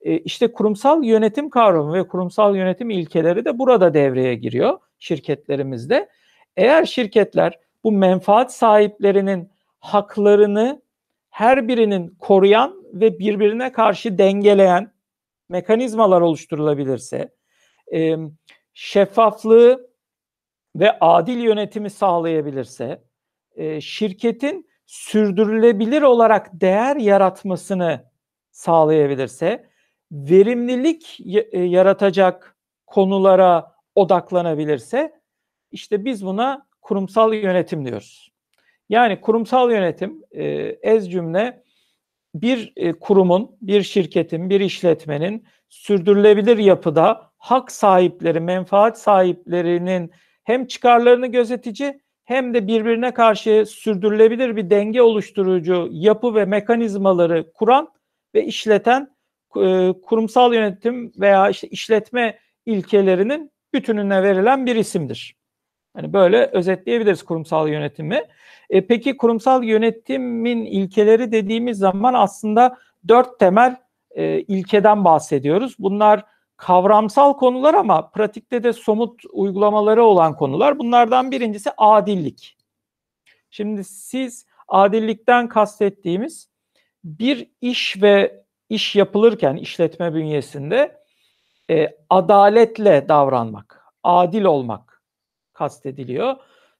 E, 0.01 0.17
işte 0.17 0.51
kurumsal 0.51 1.03
yönetim 1.03 1.49
kavramı 1.49 1.93
ve 1.93 2.07
kurumsal 2.07 2.55
yönetim 2.55 2.89
ilkeleri 2.89 3.45
de 3.45 3.59
burada 3.59 3.93
devreye 3.93 4.35
giriyor 4.35 4.79
şirketlerimizde. 4.99 6.09
Eğer 6.57 6.85
şirketler 6.85 7.59
bu 7.83 7.91
menfaat 7.91 8.53
sahiplerinin 8.53 9.51
haklarını 9.79 10.81
her 11.29 11.67
birinin 11.67 12.15
koruyan 12.19 12.83
ve 12.93 13.19
birbirine 13.19 13.71
karşı 13.71 14.17
dengeleyen 14.17 14.93
mekanizmalar 15.49 16.21
oluşturulabilirse, 16.21 17.29
e, 17.93 18.15
şeffaflığı 18.73 19.89
ve 20.75 20.99
adil 20.99 21.37
yönetimi 21.37 21.89
sağlayabilirse, 21.89 23.03
e, 23.55 23.81
şirketin 23.81 24.69
sürdürülebilir 24.85 26.01
olarak 26.01 26.49
değer 26.53 26.95
yaratmasını 26.95 28.11
sağlayabilirse, 28.51 29.68
verimlilik 30.11 31.19
e, 31.51 31.59
yaratacak 31.59 32.57
konulara 32.87 33.71
odaklanabilirse, 33.95 35.13
işte 35.71 36.05
biz 36.05 36.25
buna 36.25 36.67
kurumsal 36.81 37.33
yönetim 37.33 37.85
diyoruz. 37.85 38.31
Yani 38.89 39.21
kurumsal 39.21 39.71
yönetim 39.71 40.23
e, 40.31 40.43
ez 40.81 41.11
cümle 41.11 41.63
bir 42.35 42.73
e, 42.75 42.93
kurumun, 42.93 43.57
bir 43.61 43.83
şirketin, 43.83 44.49
bir 44.49 44.59
işletmenin 44.59 45.45
sürdürülebilir 45.69 46.57
yapıda 46.57 47.31
hak 47.37 47.71
sahipleri, 47.71 48.39
menfaat 48.39 48.99
sahiplerinin 48.99 50.11
hem 50.43 50.67
çıkarlarını 50.67 51.27
gözetici 51.27 52.01
hem 52.23 52.53
de 52.53 52.67
birbirine 52.67 53.13
karşı 53.13 53.65
sürdürülebilir 53.65 54.55
bir 54.55 54.69
denge 54.69 55.01
oluşturucu 55.01 55.87
yapı 55.91 56.35
ve 56.35 56.45
mekanizmaları 56.45 57.53
kuran 57.53 57.89
ve 58.35 58.45
işleten 58.45 59.18
kurumsal 60.01 60.53
yönetim 60.53 61.11
veya 61.17 61.49
işte 61.49 61.67
işletme 61.67 62.39
ilkelerinin 62.65 63.51
bütününe 63.73 64.23
verilen 64.23 64.65
bir 64.65 64.75
isimdir. 64.75 65.35
Hani 65.93 66.13
böyle 66.13 66.45
özetleyebiliriz 66.45 67.23
kurumsal 67.23 67.69
yönetimi. 67.69 68.23
E, 68.69 68.87
peki 68.87 69.17
kurumsal 69.17 69.63
yönetimin 69.63 70.65
ilkeleri 70.65 71.31
dediğimiz 71.31 71.77
zaman 71.77 72.13
aslında 72.13 72.77
dört 73.07 73.39
temel 73.39 73.75
e, 74.11 74.41
ilkeden 74.41 75.05
bahsediyoruz. 75.05 75.75
Bunlar 75.79 76.25
kavramsal 76.57 77.33
konular 77.33 77.73
ama 77.73 78.09
pratikte 78.09 78.63
de 78.63 78.73
somut 78.73 79.21
uygulamaları 79.31 80.03
olan 80.03 80.35
konular. 80.35 80.79
Bunlardan 80.79 81.31
birincisi 81.31 81.69
adillik. 81.77 82.57
Şimdi 83.49 83.83
siz 83.83 84.45
adillikten 84.67 85.47
kastettiğimiz 85.47 86.49
bir 87.03 87.49
iş 87.61 88.01
ve 88.01 88.43
iş 88.69 88.95
yapılırken 88.95 89.55
işletme 89.55 90.13
bünyesinde 90.13 91.01
e, 91.69 91.97
adaletle 92.09 93.05
davranmak, 93.09 93.81
adil 94.03 94.43
olmak 94.43 95.03
kastediliyor. 95.53 96.35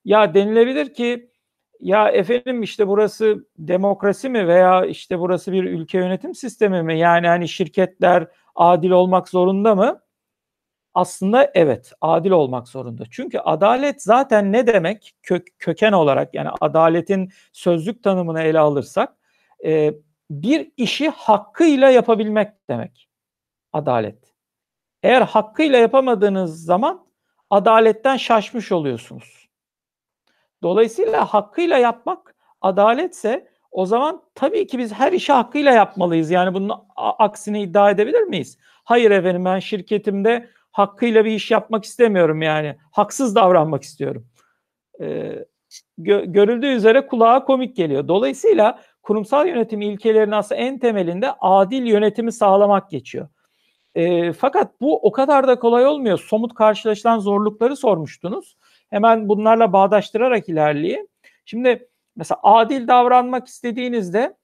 Ya 0.06 0.34
denilebilir 0.34 0.94
ki 0.94 1.32
ya 1.80 2.10
efendim 2.10 2.64
işte 2.64 2.88
burası 2.88 3.48
demokrasi 3.58 4.30
mi 4.30 4.48
veya 4.48 4.86
işte 4.86 5.20
burası 5.20 5.52
bir 5.52 5.64
ülke 5.64 5.98
yönetim 5.98 6.36
sistemi 6.36 6.84
mi? 6.84 7.00
Yani 7.00 7.28
hani 7.28 7.48
şirketler 7.48 8.28
adil 8.56 8.90
olmak 8.92 9.30
zorunda 9.30 9.76
mı? 9.76 10.02
Aslında 10.94 11.52
evet, 11.54 11.94
adil 12.02 12.32
olmak 12.32 12.68
zorunda. 12.68 13.04
Çünkü 13.12 13.40
adalet 13.40 14.04
zaten 14.04 14.52
ne 14.52 14.68
demek? 14.68 15.14
Kök, 15.24 15.48
köken 15.60 15.92
olarak 15.92 16.34
yani 16.34 16.50
adaletin 16.62 17.30
sözlük 17.54 18.04
tanımını 18.04 18.42
ele 18.42 18.60
alırsak 18.60 19.14
e, 19.66 19.94
bir 20.30 20.72
işi 20.78 21.10
hakkıyla 21.10 21.90
yapabilmek 21.90 22.70
demek. 22.70 23.10
Adalet. 23.74 24.34
Eğer 25.04 25.22
hakkıyla 25.22 25.78
yapamadığınız 25.80 26.64
zaman 26.66 27.08
adaletten 27.50 28.18
şaşmış 28.18 28.72
oluyorsunuz. 28.72 29.50
Dolayısıyla 30.64 31.26
hakkıyla 31.26 31.78
yapmak 31.78 32.36
adaletse 32.62 33.48
o 33.72 33.86
zaman 33.86 34.24
tabii 34.36 34.68
ki 34.68 34.78
biz 34.78 34.94
her 34.94 35.12
işi 35.12 35.34
hakkıyla 35.34 35.72
yapmalıyız. 35.72 36.32
Yani 36.32 36.54
bunun 36.54 36.72
aksini 36.96 37.62
iddia 37.62 37.92
edebilir 37.92 38.22
miyiz? 38.22 38.58
Hayır 38.84 39.12
efendim 39.12 39.46
ben 39.46 39.60
şirketimde 39.60 40.50
hakkıyla 40.72 41.26
bir 41.26 41.32
iş 41.32 41.52
yapmak 41.52 41.86
istemiyorum 41.86 42.42
yani. 42.42 42.78
Haksız 42.92 43.36
davranmak 43.36 43.84
istiyorum. 43.84 44.28
Ee, 45.02 45.46
gö- 46.00 46.32
görüldüğü 46.32 46.68
üzere 46.68 47.08
kulağa 47.08 47.46
komik 47.46 47.76
geliyor. 47.76 48.08
Dolayısıyla 48.08 48.80
kurumsal 49.10 49.48
yönetim 49.48 49.82
ilkelerinin 49.82 50.32
aslında 50.32 50.62
en 50.62 50.80
temelinde 50.80 51.32
adil 51.40 51.86
yönetimi 51.86 52.32
sağlamak 52.32 52.90
geçiyor. 52.90 53.28
E, 53.96 54.34
fakat 54.34 54.82
bu 54.82 55.00
o 55.00 55.12
kadar 55.12 55.48
da 55.48 55.60
kolay 55.60 55.86
olmuyor. 55.86 56.20
Somut 56.20 56.54
karşılaşılan 56.54 57.20
zorlukları 57.20 57.76
sormuştunuz. 57.76 58.58
Hemen 58.90 59.30
bunlarla 59.30 59.74
bağdaştırarak 59.74 60.50
ilerleyeyim. 60.50 61.08
Şimdi 61.46 61.90
mesela 62.16 62.40
adil 62.44 62.88
davranmak 62.88 63.48
istediğinizde 63.48 64.38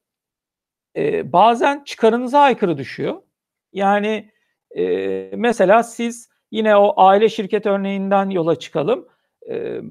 e, 0.95 1.33
bazen 1.33 1.83
çıkarınıza 1.83 2.39
aykırı 2.39 2.77
düşüyor. 2.77 3.21
Yani 3.73 4.31
e, 4.77 4.83
mesela 5.35 5.83
siz 5.83 6.29
yine 6.51 6.75
o 6.75 6.93
aile 6.97 7.29
şirket 7.29 7.65
örneğinden 7.65 8.29
yola 8.29 8.59
çıkalım. 8.59 9.07
E, 9.49 9.81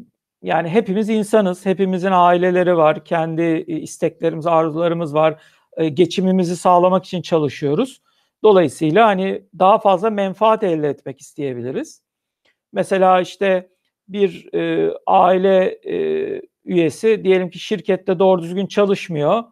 yani 0.44 0.68
hepimiz 0.68 1.08
insanız, 1.08 1.66
hepimizin 1.66 2.10
aileleri 2.12 2.76
var, 2.76 3.04
kendi 3.04 3.64
isteklerimiz, 3.66 4.46
arzularımız 4.46 5.14
var, 5.14 5.42
e, 5.76 5.88
geçimimizi 5.88 6.56
sağlamak 6.56 7.04
için 7.04 7.22
çalışıyoruz. 7.22 8.02
Dolayısıyla 8.42 9.06
hani 9.06 9.42
daha 9.58 9.78
fazla 9.78 10.10
menfaat 10.10 10.62
elde 10.62 10.88
etmek 10.88 11.20
isteyebiliriz. 11.20 12.02
Mesela 12.72 13.20
işte 13.20 13.70
bir 14.08 14.54
e, 14.54 14.92
aile 15.06 15.66
e, 15.66 16.42
üyesi 16.64 17.24
diyelim 17.24 17.50
ki 17.50 17.58
şirkette 17.58 18.18
doğru 18.18 18.42
düzgün 18.42 18.66
çalışmıyor 18.66 19.44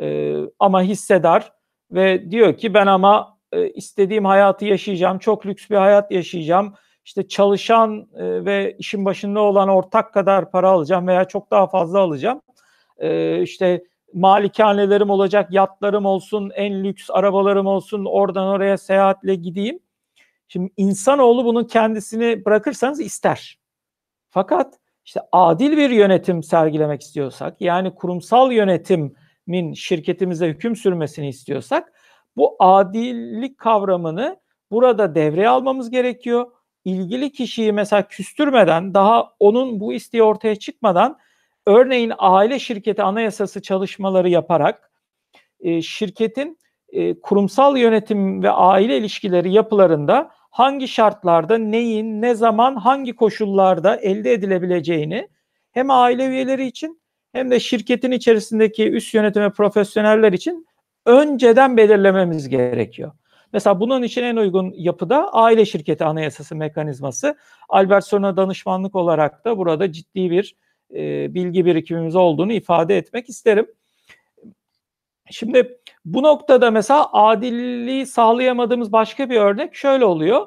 e, 0.00 0.36
ama 0.58 0.82
hissedar 0.82 1.52
ve 1.90 2.30
diyor 2.30 2.56
ki 2.56 2.74
ben 2.74 2.86
ama 2.86 3.38
e, 3.52 3.70
istediğim 3.70 4.24
hayatı 4.24 4.64
yaşayacağım, 4.64 5.18
çok 5.18 5.46
lüks 5.46 5.70
bir 5.70 5.76
hayat 5.76 6.12
yaşayacağım. 6.12 6.74
İşte 7.06 7.28
çalışan 7.28 8.08
e, 8.14 8.44
ve 8.44 8.76
işin 8.78 9.04
başında 9.04 9.40
olan 9.40 9.68
ortak 9.68 10.14
kadar 10.14 10.50
para 10.50 10.70
alacağım 10.70 11.06
veya 11.06 11.24
çok 11.24 11.50
daha 11.50 11.66
fazla 11.66 11.98
alacağım. 11.98 12.40
E, 12.98 13.42
işte 13.42 13.84
malikanelerim 14.14 15.10
olacak, 15.10 15.52
yatlarım 15.52 16.06
olsun, 16.06 16.50
en 16.54 16.84
lüks 16.84 17.10
arabalarım 17.10 17.66
olsun, 17.66 18.04
oradan 18.04 18.46
oraya 18.46 18.78
seyahatle 18.78 19.34
gideyim. 19.34 19.78
Şimdi 20.48 20.72
insanoğlu 20.76 21.44
bunun 21.44 21.64
kendisini 21.64 22.44
bırakırsanız 22.44 23.00
ister. 23.00 23.58
Fakat 24.30 24.74
işte 25.04 25.20
adil 25.32 25.76
bir 25.76 25.90
yönetim 25.90 26.42
sergilemek 26.42 27.02
istiyorsak, 27.02 27.60
yani 27.60 27.94
kurumsal 27.94 28.52
yönetimin 28.52 29.72
şirketimize 29.72 30.48
hüküm 30.48 30.76
sürmesini 30.76 31.28
istiyorsak, 31.28 31.92
bu 32.36 32.56
adillik 32.58 33.58
kavramını 33.58 34.36
burada 34.70 35.14
devreye 35.14 35.48
almamız 35.48 35.90
gerekiyor. 35.90 36.55
İlgili 36.86 37.32
kişiyi 37.32 37.72
mesela 37.72 38.08
küstürmeden, 38.08 38.94
daha 38.94 39.32
onun 39.40 39.80
bu 39.80 39.92
isteği 39.92 40.22
ortaya 40.22 40.56
çıkmadan, 40.56 41.18
örneğin 41.66 42.12
aile 42.18 42.58
şirketi 42.58 43.02
anayasası 43.02 43.62
çalışmaları 43.62 44.28
yaparak, 44.28 44.90
e, 45.60 45.82
şirketin 45.82 46.58
e, 46.88 47.20
kurumsal 47.20 47.76
yönetim 47.76 48.42
ve 48.42 48.50
aile 48.50 48.98
ilişkileri 48.98 49.52
yapılarında 49.52 50.30
hangi 50.50 50.88
şartlarda, 50.88 51.58
neyin, 51.58 52.22
ne 52.22 52.34
zaman, 52.34 52.76
hangi 52.76 53.16
koşullarda 53.16 53.96
elde 53.96 54.32
edilebileceğini 54.32 55.28
hem 55.72 55.90
aile 55.90 56.26
üyeleri 56.26 56.66
için 56.66 57.00
hem 57.32 57.50
de 57.50 57.60
şirketin 57.60 58.10
içerisindeki 58.10 58.90
üst 58.90 59.14
yönetim 59.14 59.42
ve 59.42 59.50
profesyoneller 59.50 60.32
için 60.32 60.66
önceden 61.06 61.76
belirlememiz 61.76 62.48
gerekiyor. 62.48 63.12
Mesela 63.56 63.80
bunun 63.80 64.02
için 64.02 64.22
en 64.22 64.36
uygun 64.36 64.74
yapıda 64.76 65.32
aile 65.32 65.64
şirketi 65.64 66.04
anayasası 66.04 66.56
mekanizması. 66.56 67.36
Albert 67.68 68.04
Sorun'a 68.04 68.36
danışmanlık 68.36 68.94
olarak 68.94 69.44
da 69.44 69.58
burada 69.58 69.92
ciddi 69.92 70.30
bir 70.30 70.56
e, 70.94 71.34
bilgi 71.34 71.66
birikimimiz 71.66 72.16
olduğunu 72.16 72.52
ifade 72.52 72.96
etmek 72.96 73.28
isterim. 73.28 73.66
Şimdi 75.30 75.78
bu 76.04 76.22
noktada 76.22 76.70
mesela 76.70 77.12
adilliği 77.12 78.06
sağlayamadığımız 78.06 78.92
başka 78.92 79.30
bir 79.30 79.36
örnek 79.36 79.74
şöyle 79.74 80.04
oluyor. 80.04 80.46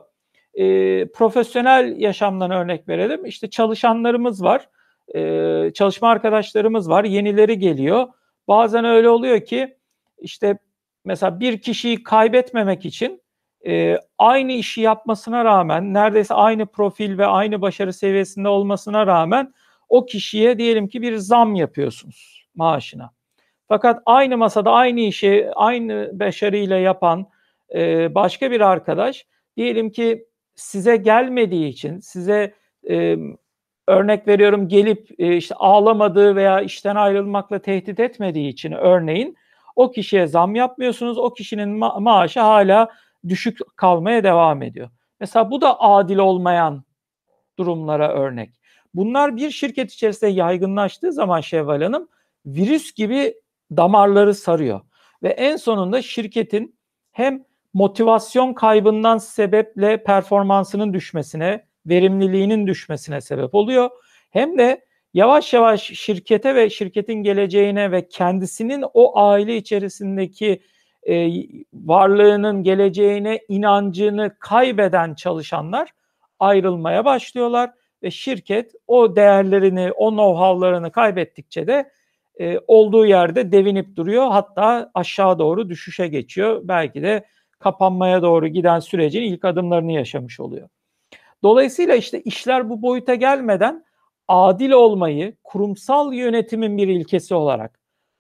E, 0.54 0.66
profesyonel 1.12 1.96
yaşamdan 1.98 2.52
örnek 2.52 2.90
verelim. 2.90 3.26
İşte 3.26 3.50
çalışanlarımız 3.50 4.44
var, 4.44 4.70
e, 5.16 5.72
çalışma 5.74 6.10
arkadaşlarımız 6.10 6.90
var, 6.90 7.04
yenileri 7.04 7.60
geliyor. 7.60 8.08
Bazen 8.48 8.86
öyle 8.86 9.10
oluyor 9.10 9.46
ki 9.46 9.78
işte 10.20 10.58
mesela 11.10 11.40
bir 11.40 11.62
kişiyi 11.62 12.04
kaybetmemek 12.04 12.86
için 12.86 13.22
e, 13.68 13.98
aynı 14.18 14.52
işi 14.52 14.82
yapmasına 14.82 15.46
rağmen 15.46 15.94
neredeyse 15.94 16.34
aynı 16.34 16.66
profil 16.66 17.18
ve 17.18 17.26
aynı 17.26 17.62
başarı 17.62 17.94
seviyesinde 17.94 18.48
olmasına 18.48 19.08
rağmen 19.08 19.54
o 19.90 20.06
kişiye 20.06 20.58
diyelim 20.58 20.88
ki 20.88 21.02
bir 21.02 21.16
zam 21.16 21.56
yapıyorsunuz 21.56 22.48
maaşına. 22.56 23.12
Fakat 23.68 24.02
aynı 24.06 24.38
masada 24.38 24.72
aynı 24.72 25.00
işi 25.00 25.50
aynı 25.56 26.12
başarıyla 26.14 26.78
yapan 26.78 27.28
e, 27.74 28.16
başka 28.16 28.52
bir 28.52 28.62
arkadaş 28.62 29.26
diyelim 29.58 29.90
ki 29.92 30.26
size 30.56 30.96
gelmediği 30.98 31.68
için 31.68 32.00
size 32.00 32.54
e, 32.90 33.18
örnek 33.88 34.28
veriyorum 34.28 34.68
gelip 34.68 35.20
e, 35.20 35.38
işte 35.38 35.56
ağlamadığı 35.56 36.36
veya 36.36 36.62
işten 36.62 36.96
ayrılmakla 36.96 37.60
tehdit 37.60 38.00
etmediği 38.00 38.50
için 38.50 38.72
örneğin 38.72 39.38
o 39.80 39.92
kişiye 39.92 40.28
zam 40.28 40.56
yapmıyorsunuz. 40.56 41.18
O 41.18 41.34
kişinin 41.34 41.80
ma- 41.80 42.02
maaşı 42.02 42.40
hala 42.40 42.90
düşük 43.28 43.60
kalmaya 43.76 44.24
devam 44.24 44.62
ediyor. 44.62 44.90
Mesela 45.20 45.52
bu 45.52 45.62
da 45.62 45.82
adil 45.82 46.18
olmayan 46.18 46.84
durumlara 47.60 48.14
örnek. 48.14 48.50
Bunlar 48.94 49.36
bir 49.36 49.52
şirket 49.52 49.92
içerisinde 49.94 50.32
yaygınlaştığı 50.32 51.14
zaman 51.14 51.42
Şevval 51.42 51.82
Hanım 51.82 52.08
virüs 52.46 52.94
gibi 52.94 53.36
damarları 53.72 54.36
sarıyor. 54.36 54.82
Ve 55.24 55.30
en 55.30 55.56
sonunda 55.56 56.02
şirketin 56.02 56.76
hem 57.12 57.44
motivasyon 57.74 58.54
kaybından 58.54 59.18
sebeple 59.18 60.04
performansının 60.04 60.94
düşmesine, 60.94 61.66
verimliliğinin 61.86 62.68
düşmesine 62.68 63.22
sebep 63.22 63.56
oluyor. 63.56 63.90
Hem 64.30 64.58
de 64.58 64.86
yavaş 65.14 65.54
yavaş 65.54 65.82
şirkete 65.82 66.56
ve 66.56 66.70
şirketin 66.70 67.24
geleceğine 67.24 67.92
ve 67.92 68.08
kendisinin 68.08 68.86
o 68.94 69.20
aile 69.20 69.58
içerisindeki 69.58 70.62
e, 71.04 71.30
varlığının 71.74 72.64
geleceğine 72.64 73.40
inancını 73.48 74.36
kaybeden 74.40 75.14
çalışanlar 75.14 75.90
ayrılmaya 76.40 77.06
başlıyorlar 77.06 77.72
ve 78.04 78.12
şirket 78.12 78.72
o 78.88 79.16
değerlerini, 79.16 79.92
o 79.92 80.10
know-how'larını 80.12 80.92
kaybettikçe 80.92 81.68
de 81.68 81.92
e, 82.40 82.60
olduğu 82.68 83.06
yerde 83.06 83.52
devinip 83.52 83.96
duruyor. 83.96 84.28
Hatta 84.32 84.92
aşağı 84.94 85.40
doğru 85.40 85.70
düşüşe 85.70 86.08
geçiyor. 86.08 86.62
Belki 86.64 87.02
de 87.02 87.26
kapanmaya 87.60 88.22
doğru 88.22 88.48
giden 88.48 88.80
sürecin 88.80 89.22
ilk 89.22 89.46
adımlarını 89.46 89.92
yaşamış 89.92 90.40
oluyor. 90.40 90.70
Dolayısıyla 91.44 91.96
işte 91.96 92.22
işler 92.22 92.70
bu 92.70 92.82
boyuta 92.82 93.16
gelmeden 93.16 93.84
adil 94.30 94.72
olmayı 94.72 95.36
kurumsal 95.44 96.14
yönetimin 96.14 96.78
bir 96.78 96.88
ilkesi 96.88 97.36
olarak 97.36 97.80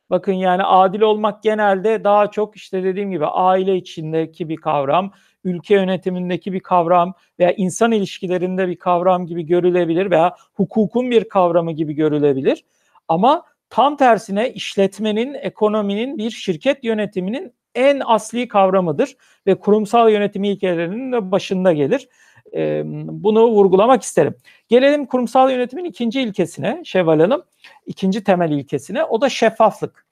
bakın 0.10 0.34
yani 0.34 0.64
adil 0.64 1.02
olmak 1.02 1.44
genelde 1.44 2.04
daha 2.04 2.32
çok 2.32 2.56
işte 2.56 2.84
dediğim 2.84 3.12
gibi 3.12 3.26
aile 3.26 3.76
içindeki 3.76 4.50
bir 4.50 4.56
kavram, 4.56 5.12
ülke 5.44 5.74
yönetimindeki 5.74 6.54
bir 6.54 6.60
kavram 6.60 7.14
veya 7.40 7.52
insan 7.52 7.92
ilişkilerinde 7.92 8.68
bir 8.68 8.76
kavram 8.76 9.26
gibi 9.26 9.46
görülebilir 9.46 10.12
veya 10.12 10.36
hukukun 10.54 11.12
bir 11.12 11.30
kavramı 11.30 11.72
gibi 11.72 11.94
görülebilir. 11.94 12.66
Ama 13.08 13.44
tam 13.70 13.98
tersine 13.98 14.54
işletmenin, 14.54 15.34
ekonominin, 15.34 16.18
bir 16.18 16.32
şirket 16.32 16.84
yönetiminin 16.84 17.54
en 17.76 18.02
asli 18.06 18.48
kavramıdır 18.48 19.16
ve 19.48 19.56
kurumsal 19.56 20.12
yönetim 20.12 20.44
ilkelerinin 20.44 21.12
de 21.12 21.32
başında 21.32 21.74
gelir. 21.74 22.10
E, 22.56 22.82
bunu 23.24 23.48
vurgulamak 23.48 24.04
isterim. 24.04 24.36
Gelelim 24.70 25.06
kurumsal 25.06 25.52
yönetimin 25.52 25.86
ikinci 25.86 26.22
ilkesine 26.22 26.82
Şevval 26.86 27.20
Hanım. 27.20 27.44
ikinci 27.86 28.24
temel 28.24 28.52
ilkesine 28.52 29.04
o 29.04 29.22
da 29.22 29.30
şeffaflık. 29.30 30.06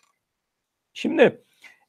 Şimdi 0.93 1.41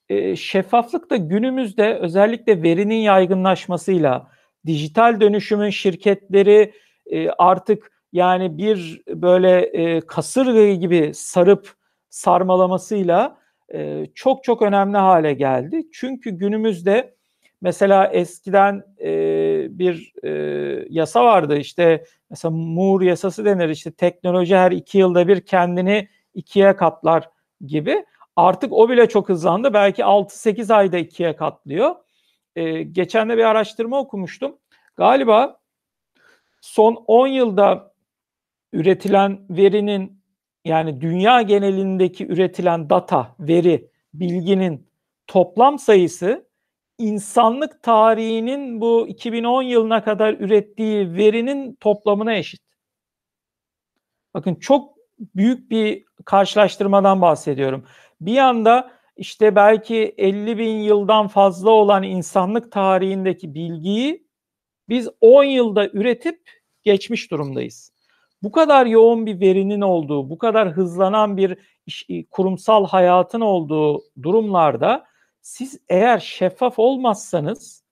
e, 0.09 0.37
şeffaflık 0.37 1.11
da 1.11 1.17
günümüzde 1.17 1.95
özellikle 1.95 2.63
verinin 2.63 2.95
yaygınlaşmasıyla 2.95 4.31
dijital 4.67 5.21
dönüşümün 5.21 5.71
şirketleri 5.71 6.73
e, 7.07 7.31
artık 7.31 7.93
yani 8.13 8.59
bir 8.59 9.03
böyle 9.09 9.61
e, 9.61 10.01
kasırga 10.01 10.73
gibi 10.75 11.11
sarıp 11.15 11.75
sarmalamasıyla 12.09 13.39
e, 13.75 14.07
çok 14.15 14.45
çok 14.45 14.63
önemli 14.63 14.97
hale 14.97 15.33
geldi. 15.33 15.83
Çünkü 15.93 16.31
günümüzde 16.31 17.18
mesela 17.61 18.07
eskiden 18.07 18.85
e, 19.01 19.09
bir 19.79 20.13
e, 20.23 20.31
yasa 20.91 21.25
vardı 21.25 21.57
işte 21.57 22.05
mesela 22.31 22.53
Moore 22.53 23.07
yasası 23.07 23.45
denir 23.45 23.69
işte 23.69 23.91
teknoloji 23.91 24.57
her 24.57 24.73
iki 24.73 24.99
yılda 24.99 25.29
bir 25.29 25.41
kendini 25.41 26.09
ikiye 26.35 26.77
katlar 26.77 27.31
gibi. 27.67 28.05
Artık 28.37 28.73
o 28.73 28.89
bile 28.91 29.09
çok 29.09 29.29
hızlandı. 29.29 29.75
Belki 29.75 30.03
6-8 30.03 30.75
ayda 30.75 30.99
ikiye 30.99 31.37
katlıyor. 31.37 31.95
E, 32.57 32.83
geçen 32.83 33.29
de 33.29 33.37
bir 33.37 33.45
araştırma 33.45 33.99
okumuştum. 33.99 34.59
Galiba 34.97 35.61
son 36.61 37.05
10 37.07 37.27
yılda 37.27 37.93
üretilen 38.73 39.39
verinin 39.51 40.23
yani 40.65 41.01
dünya 41.01 41.43
genelindeki 41.43 42.27
üretilen 42.27 42.91
data, 42.91 43.37
veri, 43.41 43.91
bilginin 44.15 44.89
toplam 45.27 45.79
sayısı 45.79 46.48
insanlık 46.99 47.83
tarihinin 47.83 48.81
bu 48.81 49.09
2010 49.09 49.63
yılına 49.63 50.05
kadar 50.05 50.35
ürettiği 50.35 51.15
verinin 51.15 51.75
toplamına 51.75 52.35
eşit. 52.35 52.61
Bakın 54.35 54.55
çok 54.55 54.95
büyük 55.21 55.71
bir 55.71 56.05
karşılaştırmadan 56.25 57.23
bahsediyorum. 57.23 57.85
Bir 58.21 58.33
yanda 58.33 58.91
işte 59.17 59.57
belki 59.57 60.15
50 60.19 60.59
bin 60.59 60.77
yıldan 60.77 61.29
fazla 61.29 61.71
olan 61.71 62.03
insanlık 62.03 62.73
tarihindeki 62.73 63.55
bilgiyi 63.55 64.29
biz 64.89 65.09
10 65.21 65.45
yılda 65.45 65.89
üretip 65.89 66.51
geçmiş 66.83 67.31
durumdayız. 67.31 67.93
Bu 68.43 68.53
kadar 68.53 68.87
yoğun 68.87 69.27
bir 69.27 69.41
verinin 69.41 69.81
olduğu, 69.81 70.31
bu 70.31 70.39
kadar 70.39 70.71
hızlanan 70.73 71.37
bir 71.37 71.59
iş, 71.87 72.07
kurumsal 72.31 72.87
hayatın 72.87 73.41
olduğu 73.41 74.03
durumlarda 74.23 75.05
siz 75.41 75.81
eğer 75.89 76.19
şeffaf 76.19 76.79
olmazsanız 76.79 77.85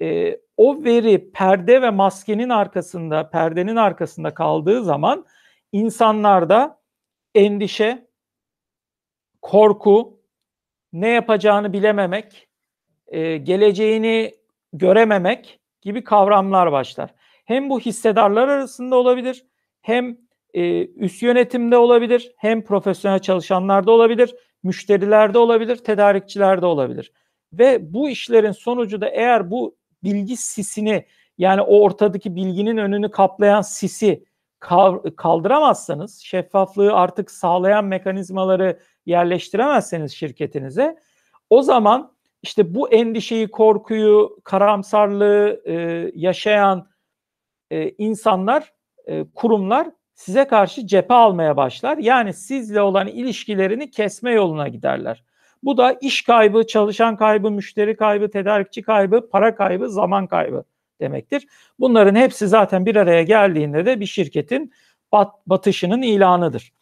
e, 0.00 0.38
o 0.56 0.84
veri 0.84 1.32
perde 1.32 1.82
ve 1.82 1.90
maskenin 1.90 2.48
arkasında, 2.48 3.30
perdenin 3.30 3.76
arkasında 3.76 4.34
kaldığı 4.34 4.84
zaman 4.84 5.26
insanlarda 5.72 6.80
endişe, 7.34 8.06
korku, 9.42 10.20
ne 10.92 11.08
yapacağını 11.08 11.72
bilememek, 11.72 12.48
e, 13.06 13.36
geleceğini 13.36 14.34
görememek 14.72 15.60
gibi 15.80 16.04
kavramlar 16.04 16.72
başlar. 16.72 17.14
hem 17.44 17.70
bu 17.70 17.80
hissedarlar 17.80 18.48
arasında 18.48 18.96
olabilir, 18.96 19.46
hem 19.80 20.18
e, 20.54 20.86
üst 20.86 21.22
yönetimde 21.22 21.76
olabilir, 21.76 22.32
hem 22.36 22.64
profesyonel 22.64 23.18
çalışanlarda 23.18 23.92
olabilir, 23.92 24.34
müşterilerde 24.62 25.38
olabilir, 25.38 25.76
tedarikçilerde 25.76 26.66
olabilir. 26.66 27.12
Ve 27.52 27.92
bu 27.94 28.08
işlerin 28.08 28.52
sonucu 28.52 29.00
da 29.00 29.08
eğer 29.08 29.50
bu 29.50 29.76
bilgi 30.04 30.36
sisini 30.36 31.06
yani 31.38 31.60
o 31.60 31.80
ortadaki 31.80 32.36
bilginin 32.36 32.76
önünü 32.76 33.10
kaplayan 33.10 33.60
sisi 33.60 34.24
kaldıramazsanız, 35.16 36.18
şeffaflığı 36.18 36.92
artık 36.92 37.30
sağlayan 37.30 37.84
mekanizmaları 37.84 38.78
yerleştiremezseniz 39.06 40.12
şirketinize 40.12 40.96
o 41.50 41.62
zaman 41.62 42.12
işte 42.42 42.74
bu 42.74 42.90
endişeyi, 42.90 43.48
korkuyu, 43.48 44.40
karamsarlığı 44.44 45.62
e, 45.66 45.72
yaşayan 46.14 46.88
e, 47.70 47.90
insanlar, 47.90 48.72
e, 49.06 49.24
kurumlar 49.34 49.90
size 50.22 50.44
karşı 50.44 50.86
cephe 50.86 51.14
almaya 51.14 51.56
başlar. 51.56 51.98
Yani 51.98 52.32
sizle 52.32 52.80
olan 52.80 53.06
ilişkilerini 53.06 53.90
kesme 53.90 54.32
yoluna 54.32 54.68
giderler. 54.68 55.24
Bu 55.62 55.76
da 55.76 55.92
iş 55.92 56.22
kaybı, 56.22 56.66
çalışan 56.66 57.16
kaybı, 57.16 57.50
müşteri 57.50 57.96
kaybı, 57.96 58.30
tedarikçi 58.30 58.82
kaybı, 58.82 59.28
para 59.30 59.54
kaybı, 59.54 59.88
zaman 59.88 60.26
kaybı 60.26 60.64
demektir. 61.00 61.46
Bunların 61.78 62.14
hepsi 62.14 62.48
zaten 62.48 62.86
bir 62.86 62.96
araya 62.96 63.22
geldiğinde 63.22 63.86
de 63.86 64.00
bir 64.00 64.06
şirketin 64.06 64.72
bat, 65.12 65.34
batışının 65.46 66.02
ilanıdır. 66.02 66.72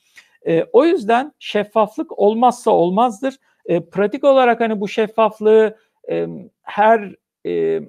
E, 0.47 0.65
o 0.73 0.85
yüzden 0.85 1.33
şeffaflık 1.39 2.19
olmazsa 2.19 2.71
olmazdır. 2.71 3.37
E, 3.67 3.85
pratik 3.85 4.25
olarak 4.25 4.61
hani 4.61 4.81
bu 4.81 4.89
şeffaflığı 4.89 5.77
e, 6.11 6.27
her 6.63 7.15
e, 7.47 7.81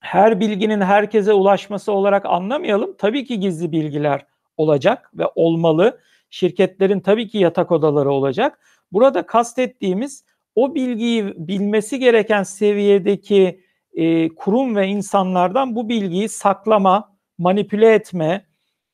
her 0.00 0.40
bilginin 0.40 0.80
herkese 0.80 1.32
ulaşması 1.32 1.92
olarak 1.92 2.26
anlamayalım. 2.26 2.94
Tabii 2.98 3.24
ki 3.24 3.40
gizli 3.40 3.72
bilgiler 3.72 4.26
olacak 4.56 5.10
ve 5.14 5.24
olmalı. 5.34 6.00
Şirketlerin 6.30 7.00
tabii 7.00 7.28
ki 7.28 7.38
yatak 7.38 7.72
odaları 7.72 8.12
olacak. 8.12 8.58
Burada 8.92 9.26
kastettiğimiz 9.26 10.24
o 10.54 10.74
bilgiyi 10.74 11.34
bilmesi 11.36 11.98
gereken 11.98 12.42
seviyedeki 12.42 13.60
e, 13.94 14.28
kurum 14.28 14.76
ve 14.76 14.86
insanlardan 14.86 15.76
bu 15.76 15.88
bilgiyi 15.88 16.28
saklama, 16.28 17.16
manipüle 17.38 17.94
etme, 17.94 18.46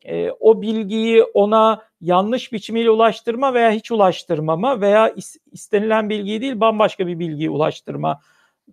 e, 0.05 0.31
o 0.31 0.63
bilgiyi 0.63 1.23
ona 1.23 1.83
yanlış 2.01 2.53
biçimiyle 2.53 2.91
ulaştırma 2.91 3.55
veya 3.55 3.71
hiç 3.71 3.91
ulaştırmama 3.91 4.81
veya 4.81 5.09
is, 5.09 5.37
istenilen 5.53 6.11
bilgiyi 6.11 6.41
değil 6.41 6.61
bambaşka 6.61 7.07
bir 7.07 7.19
bilgiyi 7.19 7.51
ulaştırma 7.51 8.21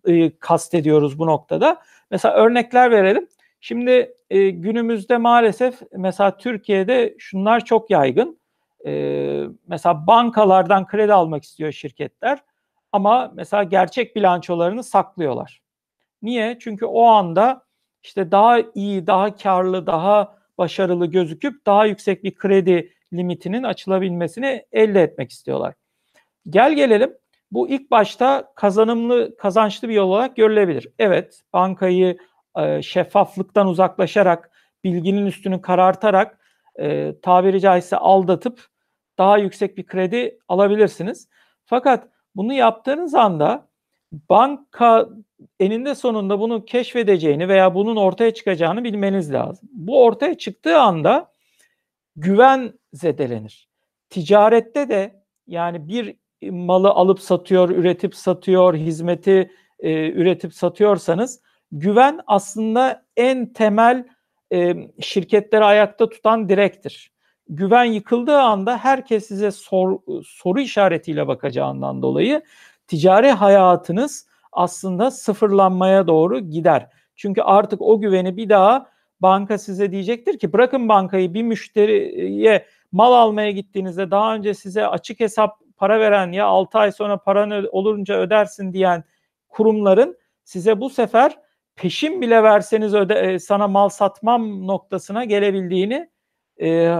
e, 0.06 0.38
kastediyoruz 0.40 1.20
bu 1.20 1.28
noktada. 1.28 1.82
Mesela 2.12 2.36
örnekler 2.36 2.92
verelim. 2.92 3.28
Şimdi 3.60 4.16
e, 4.30 4.50
günümüzde 4.50 5.18
maalesef 5.18 5.82
mesela 5.92 6.38
Türkiye'de 6.38 7.16
şunlar 7.18 7.66
çok 7.66 7.90
yaygın. 7.90 8.40
E, 8.86 9.44
mesela 9.68 10.08
bankalardan 10.08 10.88
kredi 10.88 11.14
almak 11.14 11.44
istiyor 11.44 11.72
şirketler 11.72 12.40
ama 12.92 13.32
mesela 13.36 13.64
gerçek 13.64 14.16
bilançolarını 14.16 14.84
saklıyorlar. 14.84 15.62
Niye? 16.22 16.58
Çünkü 16.60 16.86
o 16.86 17.04
anda 17.04 17.66
işte 18.04 18.32
daha 18.32 18.60
iyi, 18.76 19.08
daha 19.08 19.36
karlı, 19.36 19.88
daha 19.88 20.36
başarılı 20.58 21.06
gözüküp 21.06 21.66
daha 21.66 21.86
yüksek 21.86 22.24
bir 22.24 22.36
kredi 22.36 22.94
limitinin 23.14 23.64
açılabilmesini 23.64 24.66
elde 24.72 25.04
etmek 25.04 25.32
istiyorlar. 25.32 25.74
Gel 26.50 26.74
gelelim 26.74 27.14
bu 27.52 27.70
ilk 27.70 27.92
başta 27.92 28.54
kazanımlı, 28.56 29.38
kazançlı 29.38 29.90
bir 29.90 29.94
yol 29.94 30.10
olarak 30.10 30.36
görülebilir. 30.36 30.88
Evet, 31.00 31.42
bankayı 31.54 32.18
e, 32.66 32.82
şeffaflıktan 32.82 33.68
uzaklaşarak, 33.68 34.52
bilginin 34.84 35.26
üstünü 35.26 35.62
karartarak 35.62 36.40
e, 36.80 37.16
tabiri 37.22 37.62
caizse 37.62 37.98
aldatıp 37.98 38.68
daha 39.18 39.38
yüksek 39.38 39.78
bir 39.78 39.86
kredi 39.86 40.40
alabilirsiniz. 40.48 41.28
Fakat 41.66 42.08
bunu 42.36 42.54
yaptığınız 42.54 43.16
anda 43.16 43.68
banka 44.30 45.10
eninde 45.60 45.96
sonunda 45.96 46.40
bunu 46.40 46.66
keşfedeceğini 46.66 47.48
veya 47.48 47.76
bunun 47.76 47.96
ortaya 47.96 48.34
çıkacağını 48.34 48.84
bilmeniz 48.84 49.34
lazım. 49.34 49.70
Bu 49.72 50.04
ortaya 50.04 50.38
çıktığı 50.38 50.80
anda 50.80 51.32
güven 52.16 52.74
zedelenir. 52.94 53.70
Ticarette 54.10 54.90
de 54.90 55.24
yani 55.48 55.88
bir 55.88 56.16
malı 56.52 56.90
alıp 56.90 57.20
satıyor, 57.20 57.70
üretip 57.70 58.16
satıyor, 58.16 58.76
hizmeti 58.76 59.52
e, 59.80 60.12
üretip 60.12 60.54
satıyorsanız 60.54 61.42
güven 61.72 62.20
aslında 62.28 63.06
en 63.18 63.54
temel 63.54 64.06
e, 64.54 64.76
şirketleri 65.02 65.64
ayakta 65.64 66.10
tutan 66.10 66.50
direktir. 66.50 67.12
Güven 67.50 67.84
yıkıldığı 67.84 68.38
anda 68.38 68.78
herkes 68.78 69.28
size 69.28 69.52
sor, 69.52 70.00
soru 70.26 70.60
işaretiyle 70.60 71.28
bakacağından 71.28 72.02
dolayı 72.02 72.42
ticari 72.88 73.32
hayatınız 73.32 74.28
aslında 74.52 75.12
sıfırlanmaya 75.12 76.08
doğru 76.08 76.40
gider. 76.40 76.90
Çünkü 77.16 77.42
artık 77.42 77.82
o 77.82 78.00
güveni 78.02 78.38
bir 78.38 78.50
daha 78.50 78.90
banka 79.22 79.58
size 79.58 79.92
diyecektir 79.92 80.40
ki 80.40 80.54
bırakın 80.54 80.90
bankayı 80.90 81.34
bir 81.34 81.44
müşteriye 81.44 82.66
mal 82.92 83.14
almaya 83.14 83.52
gittiğinizde 83.52 84.12
daha 84.12 84.36
önce 84.36 84.54
size 84.54 84.88
açık 84.88 85.20
hesap 85.20 85.60
para 85.78 86.00
veren 86.00 86.32
ya 86.32 86.46
6 86.46 86.78
ay 86.78 86.92
sonra 86.92 87.18
paranı 87.18 87.70
olunca 87.72 88.16
ödersin 88.16 88.74
diyen 88.74 89.04
kurumların 89.50 90.18
size 90.44 90.80
bu 90.80 90.90
sefer 90.90 91.38
peşin 91.80 92.22
bile 92.22 92.44
verseniz 92.44 92.94
öde, 92.94 93.14
e, 93.14 93.40
sana 93.40 93.68
mal 93.68 93.90
satmam 93.90 94.68
noktasına 94.68 95.26
gelebildiğini 95.26 96.10
e, 96.62 96.96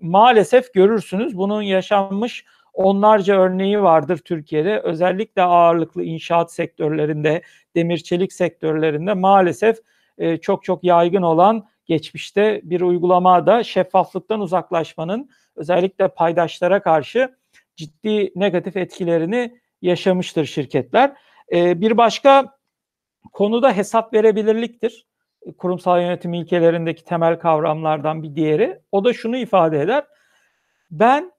maalesef 0.00 0.74
görürsünüz. 0.74 1.36
Bunun 1.36 1.62
yaşanmış 1.62 2.44
onlarca 2.72 3.40
örneği 3.40 3.82
vardır 3.82 4.18
Türkiye'de. 4.18 4.80
Özellikle 4.80 5.42
ağırlıklı 5.42 6.02
inşaat 6.02 6.52
sektörlerinde, 6.52 7.42
demir 7.76 7.98
çelik 7.98 8.32
sektörlerinde 8.32 9.14
maalesef 9.14 9.78
e, 10.18 10.36
çok 10.36 10.64
çok 10.64 10.84
yaygın 10.84 11.22
olan 11.22 11.66
geçmişte 11.86 12.60
bir 12.64 12.80
uygulama 12.80 13.46
da 13.46 13.62
şeffaflıktan 13.62 14.40
uzaklaşmanın 14.40 15.30
özellikle 15.56 16.08
paydaşlara 16.08 16.82
karşı 16.82 17.34
ciddi 17.76 18.32
negatif 18.36 18.76
etkilerini 18.76 19.58
yaşamıştır 19.82 20.44
şirketler. 20.44 21.12
E, 21.52 21.80
bir 21.80 21.96
başka 21.96 22.53
konuda 23.32 23.76
hesap 23.76 24.14
verebilirliktir. 24.14 25.06
Kurumsal 25.58 26.00
yönetim 26.00 26.34
ilkelerindeki 26.34 27.04
temel 27.04 27.38
kavramlardan 27.38 28.22
bir 28.22 28.34
diğeri. 28.34 28.80
O 28.92 29.04
da 29.04 29.12
şunu 29.12 29.36
ifade 29.36 29.80
eder. 29.80 30.04
Ben 30.90 31.32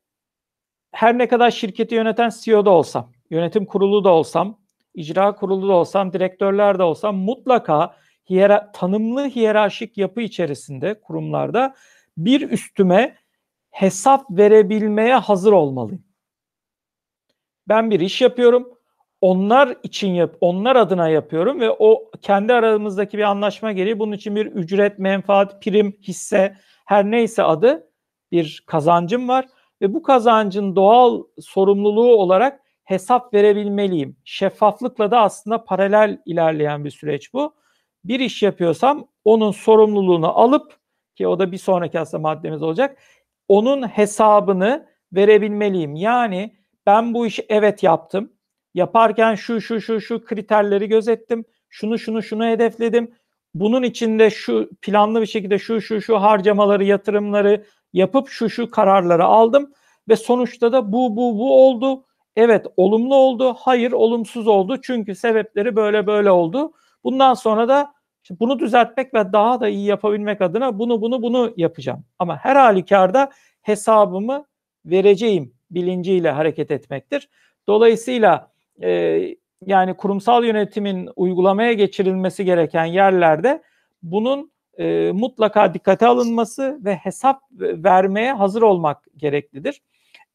her 0.92 1.18
ne 1.18 1.28
kadar 1.28 1.52
şirketi 1.52 1.96
yöneten 1.96 2.32
CEO'da 2.42 2.70
olsam, 2.70 3.12
yönetim 3.30 3.66
kurulu 3.66 4.04
da 4.04 4.10
olsam, 4.10 4.60
icra 4.94 5.36
kurulu 5.36 5.68
da 5.68 5.74
olsam, 5.74 6.14
direktörler 6.14 6.80
de 6.80 6.84
olsam 6.84 7.16
mutlaka 7.16 7.96
hiyer 8.30 8.74
tanımlı 8.74 9.28
hiyerarşik 9.28 9.98
yapı 9.98 10.22
içerisinde 10.22 11.02
kurumlarda 11.02 11.76
bir 12.18 12.50
üstüme 12.50 13.18
hesap 13.72 14.26
verebilmeye 14.30 15.16
hazır 15.16 15.52
olmalıyım. 15.52 16.04
Ben 17.68 17.92
bir 17.92 18.00
iş 18.00 18.22
yapıyorum. 18.22 18.75
Onlar 19.22 19.78
için 19.84 20.10
yap, 20.14 20.36
onlar 20.42 20.76
adına 20.76 21.10
yapıyorum 21.10 21.60
ve 21.60 21.72
o 21.80 22.12
kendi 22.22 22.54
aramızdaki 22.54 23.18
bir 23.18 23.24
anlaşma 23.24 23.72
gereği 23.72 24.00
bunun 24.00 24.12
için 24.12 24.36
bir 24.36 24.46
ücret, 24.46 25.00
menfaat, 25.00 25.64
prim, 25.64 25.98
hisse 26.02 26.56
her 26.86 27.06
neyse 27.12 27.44
adı 27.44 27.88
bir 28.32 28.64
kazancım 28.68 29.28
var 29.28 29.46
ve 29.82 29.94
bu 29.94 30.04
kazancın 30.04 30.76
doğal 30.76 31.24
sorumluluğu 31.40 32.16
olarak 32.16 32.62
hesap 32.84 33.34
verebilmeliyim. 33.34 34.18
Şeffaflıkla 34.24 35.12
da 35.12 35.22
aslında 35.22 35.64
paralel 35.64 36.22
ilerleyen 36.26 36.86
bir 36.86 36.92
süreç 36.92 37.34
bu. 37.34 37.56
Bir 38.04 38.20
iş 38.20 38.44
yapıyorsam 38.44 39.08
onun 39.24 39.52
sorumluluğunu 39.52 40.40
alıp 40.40 40.78
ki 41.16 41.28
o 41.28 41.40
da 41.40 41.52
bir 41.52 41.58
sonraki 41.58 42.00
aslında 42.00 42.22
maddemiz 42.22 42.64
olacak. 42.64 42.98
Onun 43.48 43.84
hesabını 43.88 44.88
verebilmeliyim. 45.14 45.96
Yani 45.96 46.56
ben 46.86 47.14
bu 47.14 47.28
işi 47.28 47.46
evet 47.50 47.84
yaptım. 47.84 48.35
Yaparken 48.76 49.36
şu 49.36 49.62
şu 49.62 49.82
şu 49.82 50.02
şu 50.02 50.26
kriterleri 50.26 50.88
gözettim. 50.88 51.46
Şunu 51.70 52.00
şunu 52.00 52.24
şunu 52.24 52.46
hedefledim. 52.46 53.12
Bunun 53.54 53.84
içinde 53.84 54.30
şu 54.30 54.70
planlı 54.82 55.22
bir 55.22 55.26
şekilde 55.26 55.60
şu 55.60 55.82
şu 55.82 56.02
şu 56.02 56.22
harcamaları, 56.22 56.84
yatırımları 56.84 57.66
yapıp 57.94 58.30
şu 58.30 58.50
şu 58.50 58.70
kararları 58.70 59.26
aldım 59.26 59.74
ve 60.10 60.16
sonuçta 60.16 60.72
da 60.72 60.92
bu 60.92 61.16
bu 61.16 61.38
bu 61.40 61.66
oldu. 61.68 62.06
Evet 62.36 62.66
olumlu 62.78 63.16
oldu, 63.16 63.54
hayır 63.60 63.92
olumsuz 63.92 64.48
oldu 64.48 64.78
çünkü 64.82 65.16
sebepleri 65.16 65.76
böyle 65.76 66.08
böyle 66.08 66.32
oldu. 66.32 66.72
Bundan 67.04 67.34
sonra 67.34 67.68
da 67.68 67.94
bunu 68.30 68.60
düzeltmek 68.60 69.14
ve 69.14 69.34
daha 69.34 69.60
da 69.60 69.68
iyi 69.68 69.86
yapabilmek 69.86 70.42
adına 70.42 70.80
bunu 70.80 71.02
bunu 71.02 71.22
bunu 71.22 71.54
yapacağım. 71.58 72.06
Ama 72.20 72.38
her 72.38 72.56
halükarda 72.56 73.32
hesabımı 73.62 74.46
vereceğim 74.86 75.54
bilinciyle 75.72 76.32
hareket 76.32 76.72
etmektir. 76.72 77.30
Dolayısıyla 77.68 78.55
e, 78.82 79.22
yani 79.66 79.94
kurumsal 79.98 80.46
yönetimin 80.46 81.10
uygulamaya 81.16 81.74
geçirilmesi 81.74 82.46
gereken 82.46 82.86
yerlerde 82.86 83.62
bunun 84.04 84.52
e, 84.78 85.12
mutlaka 85.12 85.74
dikkate 85.74 86.08
alınması 86.08 86.80
ve 86.86 86.96
hesap 86.96 87.42
vermeye 87.60 88.34
hazır 88.34 88.62
olmak 88.62 89.06
gereklidir. 89.18 89.82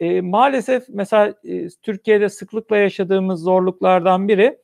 E, 0.00 0.20
maalesef 0.20 0.84
mesela 0.88 1.34
e, 1.44 1.68
Türkiye'de 1.68 2.28
sıklıkla 2.28 2.76
yaşadığımız 2.76 3.42
zorluklardan 3.42 4.28
biri 4.28 4.58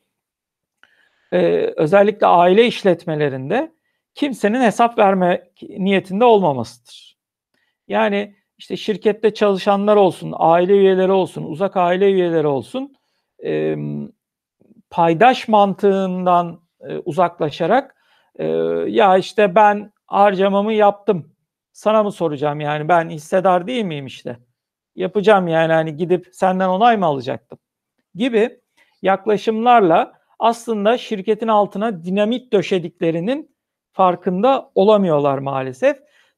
e, 1.32 1.38
özellikle 1.76 2.26
aile 2.26 2.66
işletmelerinde 2.66 3.72
kimsenin 4.14 4.60
hesap 4.60 4.98
verme 4.98 5.50
niyetinde 5.68 6.24
olmamasıdır. 6.24 7.16
Yani 7.88 8.34
işte 8.58 8.76
şirkette 8.76 9.34
çalışanlar 9.34 9.96
olsun, 9.96 10.34
aile 10.36 10.72
üyeleri 10.72 11.12
olsun, 11.12 11.42
uzak 11.42 11.76
aile 11.76 12.12
üyeleri 12.12 12.46
olsun, 12.46 12.95
e, 13.44 13.76
paydaş 14.90 15.48
mantığından 15.48 16.60
e, 16.80 16.98
uzaklaşarak 16.98 17.96
e, 18.38 18.46
ya 18.88 19.16
işte 19.18 19.54
ben 19.54 19.92
harcamamı 20.06 20.72
yaptım, 20.72 21.32
sana 21.72 22.02
mı 22.02 22.12
soracağım 22.12 22.60
yani 22.60 22.88
ben 22.88 23.10
hissedar 23.10 23.66
değil 23.66 23.84
miyim 23.84 24.06
işte? 24.06 24.38
Yapacağım 24.96 25.48
yani 25.48 25.72
hani 25.72 25.96
gidip 25.96 26.28
senden 26.32 26.68
onay 26.68 26.96
mı 26.96 27.06
alacaktım? 27.06 27.58
Gibi 28.14 28.60
yaklaşımlarla 29.02 30.12
aslında 30.38 30.98
şirketin 30.98 31.48
altına 31.48 32.04
dinamit 32.04 32.52
döşediklerinin 32.52 33.56
farkında 33.92 34.70
olamıyorlar 34.74 35.38
maalesef. 35.38 35.96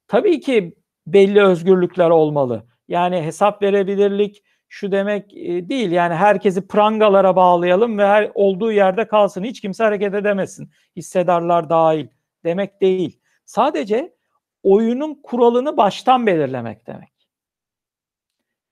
Tabii 0.08 0.40
ki 0.40 0.74
belli 1.06 1.42
özgürlükler 1.42 2.10
olmalı. 2.10 2.66
Yani 2.88 3.22
hesap 3.22 3.62
verebilirlik 3.62 4.42
şu 4.68 4.92
demek 4.92 5.36
e, 5.36 5.68
değil. 5.68 5.90
Yani 5.90 6.14
herkesi 6.14 6.68
prangalara 6.68 7.36
bağlayalım 7.36 7.98
ve 7.98 8.06
her 8.06 8.30
olduğu 8.34 8.72
yerde 8.72 9.08
kalsın. 9.08 9.44
Hiç 9.44 9.60
kimse 9.60 9.84
hareket 9.84 10.14
edemesin. 10.14 10.70
Hissedarlar 10.96 11.70
dahil 11.70 12.06
demek 12.44 12.80
değil. 12.80 13.20
Sadece 13.44 14.14
oyunun 14.62 15.14
kuralını 15.22 15.76
baştan 15.76 16.26
belirlemek 16.26 16.86
demek. 16.86 17.12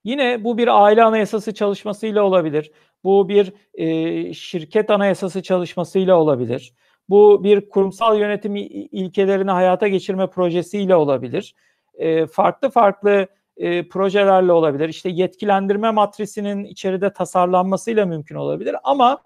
Yine 0.05 0.45
bu 0.45 0.59
bir 0.59 0.85
aile 0.85 1.05
anayasası 1.05 1.55
çalışmasıyla 1.55 2.23
olabilir. 2.23 2.73
Bu 3.05 3.29
bir 3.29 3.53
e, 3.75 4.35
şirket 4.35 4.91
anayasası 4.91 5.43
çalışmasıyla 5.43 6.17
olabilir. 6.17 6.75
Bu 7.09 7.45
bir 7.45 7.69
kurumsal 7.69 8.19
yönetim 8.19 8.57
ilkelerini 8.57 9.51
hayata 9.51 9.89
geçirme 9.89 10.27
projesiyle 10.27 10.97
olabilir. 10.97 11.55
E, 11.95 12.27
farklı 12.27 12.71
farklı 12.71 13.27
e, 13.57 13.89
projelerle 13.89 14.53
olabilir. 14.53 14.89
İşte 14.89 15.09
yetkilendirme 15.09 15.91
matrisinin 15.91 16.65
içeride 16.65 17.13
tasarlanmasıyla 17.13 18.07
mümkün 18.07 18.35
olabilir. 18.35 18.77
Ama 18.85 19.23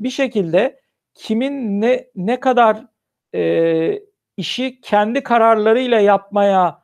bir 0.00 0.10
şekilde 0.10 0.80
kimin 1.14 1.80
ne 1.80 2.06
ne 2.16 2.40
kadar 2.40 2.86
e, 3.34 4.02
işi 4.36 4.80
kendi 4.80 5.22
kararlarıyla 5.22 6.00
yapmaya 6.00 6.82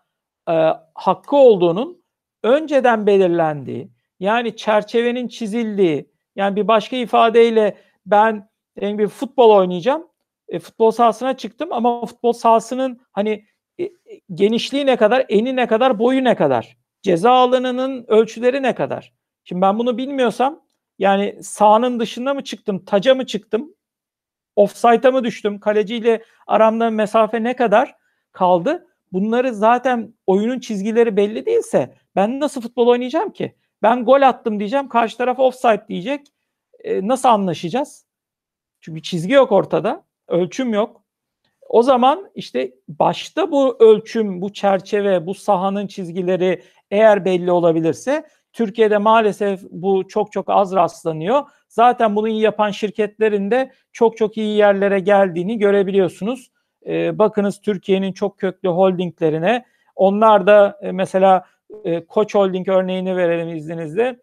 e, 0.49 0.53
hakkı 0.95 1.37
olduğunun 1.37 2.03
önceden 2.43 3.07
belirlendiği, 3.07 3.89
yani 4.21 4.57
çerçevenin 4.57 5.29
çizildiği, 5.29 6.11
yani 6.37 6.57
bir 6.57 6.69
başka 6.69 6.97
ifadeyle 6.97 7.77
ben 8.07 8.49
bir 8.81 9.09
futbol 9.09 9.51
oynayacağım, 9.51 10.07
e, 10.49 10.59
futbol 10.59 10.91
sahasına 10.91 11.37
çıktım 11.37 11.73
ama 11.73 12.07
futbol 12.07 12.33
sahasının 12.33 13.01
hani 13.13 13.45
e, 13.81 13.91
genişliği 14.35 14.87
ne 14.87 14.97
kadar, 14.97 15.27
eni 15.29 15.57
ne 15.57 15.67
kadar, 15.67 15.99
boyu 15.99 16.25
ne 16.25 16.35
kadar, 16.35 16.77
ceza 17.03 17.31
alanının 17.31 18.05
ölçüleri 18.09 18.63
ne 18.63 18.75
kadar. 18.75 19.13
Şimdi 19.45 19.63
ben 19.63 19.79
bunu 19.79 19.99
bilmiyorsam 19.99 20.63
yani 20.99 21.39
sahanın 21.43 22.01
dışında 22.01 22.35
mı 22.35 22.45
çıktım, 22.45 22.85
taca 22.85 23.15
mı 23.15 23.27
çıktım, 23.27 23.75
offside'a 24.57 25.11
mı 25.11 25.25
düştüm, 25.25 25.61
kaleciyle 25.61 26.25
aramda 26.47 26.91
mesafe 26.91 27.43
ne 27.43 27.57
kadar 27.57 27.95
kaldı? 28.33 28.87
Bunları 29.13 29.55
zaten 29.55 30.15
oyunun 30.27 30.61
çizgileri 30.61 31.17
belli 31.17 31.47
değilse 31.47 31.95
ben 32.17 32.41
nasıl 32.41 32.61
futbol 32.61 32.87
oynayacağım 32.87 33.33
ki? 33.33 33.57
Ben 33.83 34.05
gol 34.05 34.23
attım 34.23 34.59
diyeceğim, 34.59 34.89
karşı 34.89 35.17
taraf 35.17 35.39
offside 35.39 35.85
diyecek. 35.89 36.27
E, 36.85 37.09
nasıl 37.09 37.29
anlaşacağız? 37.29 38.07
Çünkü 38.81 39.03
çizgi 39.03 39.33
yok 39.33 39.53
ortada, 39.53 40.05
ölçüm 40.29 40.75
yok. 40.75 41.03
O 41.69 41.83
zaman 41.83 42.31
işte 42.35 42.73
başta 42.89 43.51
bu 43.51 43.77
ölçüm, 43.81 44.43
bu 44.43 44.53
çerçeve, 44.53 45.27
bu 45.27 45.35
sahanın 45.35 45.87
çizgileri 45.87 46.63
eğer 46.93 47.25
belli 47.25 47.53
olabilirse 47.53 48.27
Türkiye'de 48.53 48.99
maalesef 48.99 49.61
bu 49.71 50.09
çok 50.09 50.33
çok 50.33 50.51
az 50.51 50.75
rastlanıyor. 50.75 51.43
Zaten 51.69 52.17
bunu 52.17 52.29
iyi 52.29 52.41
yapan 52.41 52.71
şirketlerin 52.71 53.51
de 53.51 53.73
çok 53.93 54.17
çok 54.17 54.37
iyi 54.37 54.57
yerlere 54.57 55.01
geldiğini 55.01 55.59
görebiliyorsunuz. 55.59 56.51
Ee, 56.87 57.19
bakınız 57.19 57.61
Türkiye'nin 57.61 58.13
çok 58.13 58.39
köklü 58.39 58.69
holdinglerine. 58.69 59.65
Onlar 59.97 60.47
da 60.47 60.79
e, 60.83 60.93
mesela 60.93 61.47
e, 61.85 62.07
Koç 62.07 62.35
Holding 62.35 62.69
örneğini 62.69 63.17
verelim 63.17 63.57
izninizle. 63.57 64.21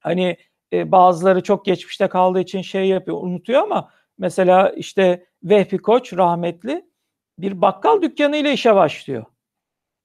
Hani 0.00 0.36
e, 0.72 0.92
bazıları 0.92 1.42
çok 1.42 1.64
geçmişte 1.64 2.08
kaldığı 2.08 2.40
için 2.40 2.62
şey 2.62 2.88
yapıyor, 2.88 3.22
unutuyor 3.22 3.62
ama 3.62 3.90
mesela 4.18 4.70
işte 4.70 5.26
Vehbi 5.42 5.78
Koç 5.78 6.12
rahmetli 6.12 6.84
bir 7.38 7.62
bakkal 7.62 8.02
dükkanı 8.02 8.36
ile 8.36 8.52
işe 8.52 8.74
başlıyor. 8.74 9.24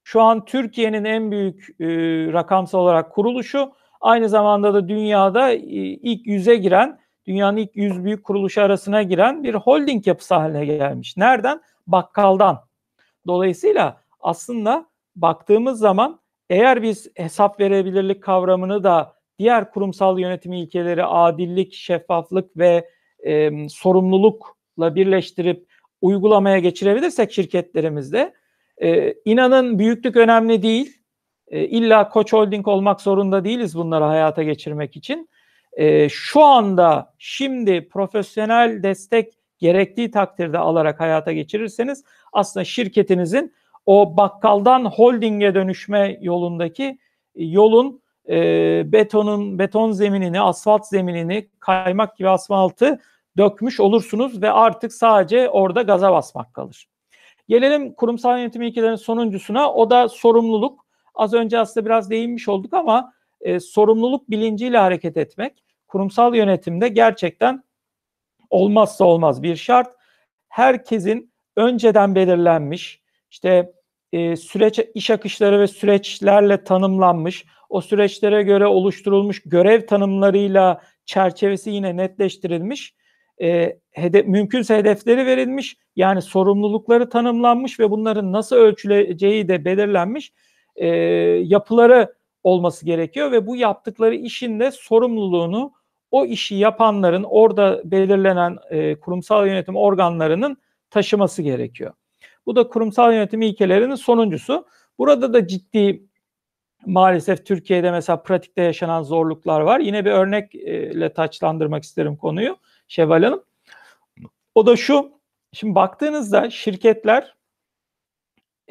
Şu 0.09 0.21
an 0.21 0.45
Türkiye'nin 0.45 1.03
en 1.03 1.31
büyük 1.31 1.69
e, 1.79 1.85
rakamsal 2.33 2.79
olarak 2.79 3.11
kuruluşu 3.11 3.71
aynı 4.01 4.29
zamanda 4.29 4.73
da 4.73 4.87
dünyada 4.87 5.51
e, 5.51 5.57
ilk 5.57 6.27
yüze 6.27 6.55
giren, 6.55 6.99
dünyanın 7.27 7.57
ilk 7.57 7.75
yüz 7.75 8.03
büyük 8.03 8.23
kuruluşu 8.23 8.61
arasına 8.61 9.03
giren 9.03 9.43
bir 9.43 9.53
holding 9.53 10.07
yapısı 10.07 10.35
haline 10.35 10.65
gelmiş. 10.65 11.17
Nereden? 11.17 11.61
Bakkaldan. 11.87 12.59
Dolayısıyla 13.27 14.01
aslında 14.19 14.85
baktığımız 15.15 15.79
zaman 15.79 16.19
eğer 16.49 16.83
biz 16.83 17.07
hesap 17.15 17.59
verebilirlik 17.59 18.23
kavramını 18.23 18.83
da 18.83 19.13
diğer 19.39 19.71
kurumsal 19.71 20.19
yönetim 20.19 20.53
ilkeleri 20.53 21.05
adillik, 21.05 21.73
şeffaflık 21.73 22.57
ve 22.57 22.89
e, 23.25 23.51
sorumlulukla 23.69 24.95
birleştirip 24.95 25.67
uygulamaya 26.01 26.59
geçirebilirsek 26.59 27.31
şirketlerimizde 27.31 28.38
e, 28.81 29.13
inanın 29.25 29.79
büyüklük 29.79 30.15
önemli 30.15 30.61
değil. 30.63 30.97
E, 31.47 31.65
illa 31.65 32.09
Koç 32.09 32.33
Holding 32.33 32.67
olmak 32.67 33.01
zorunda 33.01 33.43
değiliz 33.45 33.75
bunları 33.75 34.03
hayata 34.03 34.43
geçirmek 34.43 34.95
için. 34.95 35.29
E, 35.73 36.09
şu 36.09 36.43
anda 36.43 37.13
şimdi 37.17 37.89
profesyonel 37.89 38.83
destek 38.83 39.33
gerektiği 39.59 40.11
takdirde 40.11 40.57
alarak 40.57 40.99
hayata 40.99 41.31
geçirirseniz 41.31 42.03
aslında 42.33 42.63
şirketinizin 42.63 43.53
o 43.85 44.17
bakkaldan 44.17 44.85
holdinge 44.85 45.55
dönüşme 45.55 46.17
yolundaki 46.21 46.97
yolun 47.35 48.01
e, 48.29 48.35
betonun 48.91 49.59
beton 49.59 49.91
zeminini, 49.91 50.41
asfalt 50.41 50.87
zeminini 50.87 51.49
kaymak 51.59 52.17
gibi 52.17 52.29
asfaltı 52.29 52.99
dökmüş 53.37 53.79
olursunuz 53.79 54.41
ve 54.41 54.51
artık 54.51 54.93
sadece 54.93 55.49
orada 55.49 55.81
gaza 55.81 56.11
basmak 56.13 56.53
kalır. 56.53 56.87
Gelelim 57.49 57.93
kurumsal 57.93 58.37
yönetim 58.37 58.61
ilkelerinin 58.61 58.95
sonuncusuna. 58.95 59.73
O 59.73 59.89
da 59.89 60.09
sorumluluk. 60.09 60.85
Az 61.15 61.33
önce 61.33 61.59
aslında 61.59 61.85
biraz 61.85 62.09
değinmiş 62.09 62.49
olduk 62.49 62.73
ama 62.73 63.13
e, 63.41 63.59
sorumluluk 63.59 64.29
bilinciyle 64.29 64.77
hareket 64.77 65.17
etmek 65.17 65.63
kurumsal 65.87 66.35
yönetimde 66.35 66.87
gerçekten 66.87 67.63
olmazsa 68.49 69.05
olmaz 69.05 69.43
bir 69.43 69.55
şart. 69.55 69.95
Herkesin 70.47 71.31
önceden 71.55 72.15
belirlenmiş 72.15 73.01
işte 73.31 73.71
e, 74.13 74.35
süreç 74.35 74.79
iş 74.93 75.09
akışları 75.09 75.59
ve 75.59 75.67
süreçlerle 75.67 76.63
tanımlanmış, 76.63 77.45
o 77.69 77.81
süreçlere 77.81 78.43
göre 78.43 78.67
oluşturulmuş 78.67 79.41
görev 79.45 79.87
tanımlarıyla 79.87 80.81
çerçevesi 81.05 81.69
yine 81.69 81.97
netleştirilmiş 81.97 82.95
e, 83.41 83.79
hedef, 83.91 84.27
mümkünse 84.27 84.77
hedefleri 84.77 85.25
verilmiş 85.25 85.77
yani 85.95 86.21
sorumlulukları 86.21 87.09
tanımlanmış 87.09 87.79
ve 87.79 87.91
bunların 87.91 88.31
nasıl 88.31 88.55
ölçüleceği 88.55 89.47
de 89.47 89.65
belirlenmiş 89.65 90.33
e, 90.75 90.87
yapıları 91.43 92.13
olması 92.43 92.85
gerekiyor 92.85 93.31
ve 93.31 93.47
bu 93.47 93.55
yaptıkları 93.55 94.15
işin 94.15 94.59
de 94.59 94.71
sorumluluğunu 94.71 95.71
o 96.11 96.25
işi 96.25 96.55
yapanların 96.55 97.23
orada 97.23 97.81
belirlenen 97.85 98.57
e, 98.69 98.99
kurumsal 98.99 99.47
yönetim 99.47 99.75
organlarının 99.75 100.57
taşıması 100.89 101.41
gerekiyor. 101.41 101.93
Bu 102.45 102.55
da 102.55 102.67
kurumsal 102.67 103.13
yönetim 103.13 103.41
ilkelerinin 103.41 103.95
sonuncusu. 103.95 104.65
Burada 104.97 105.33
da 105.33 105.47
ciddi 105.47 106.03
maalesef 106.85 107.45
Türkiye'de 107.45 107.91
mesela 107.91 108.23
pratikte 108.23 108.61
yaşanan 108.61 109.03
zorluklar 109.03 109.61
var. 109.61 109.79
Yine 109.79 110.05
bir 110.05 110.11
örnekle 110.11 111.13
taçlandırmak 111.13 111.83
isterim 111.83 112.15
konuyu. 112.17 112.57
Şevval 112.89 113.23
Hanım. 113.23 113.43
O 114.55 114.65
da 114.65 114.75
şu, 114.75 115.11
şimdi 115.53 115.75
baktığınızda 115.75 116.49
şirketler 116.49 117.35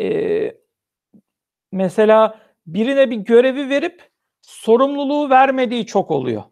e, 0.00 0.56
mesela 1.72 2.40
birine 2.66 3.10
bir 3.10 3.16
görevi 3.16 3.68
verip 3.68 4.10
sorumluluğu 4.42 5.30
vermediği 5.30 5.86
çok 5.86 6.10
oluyor. 6.10 6.42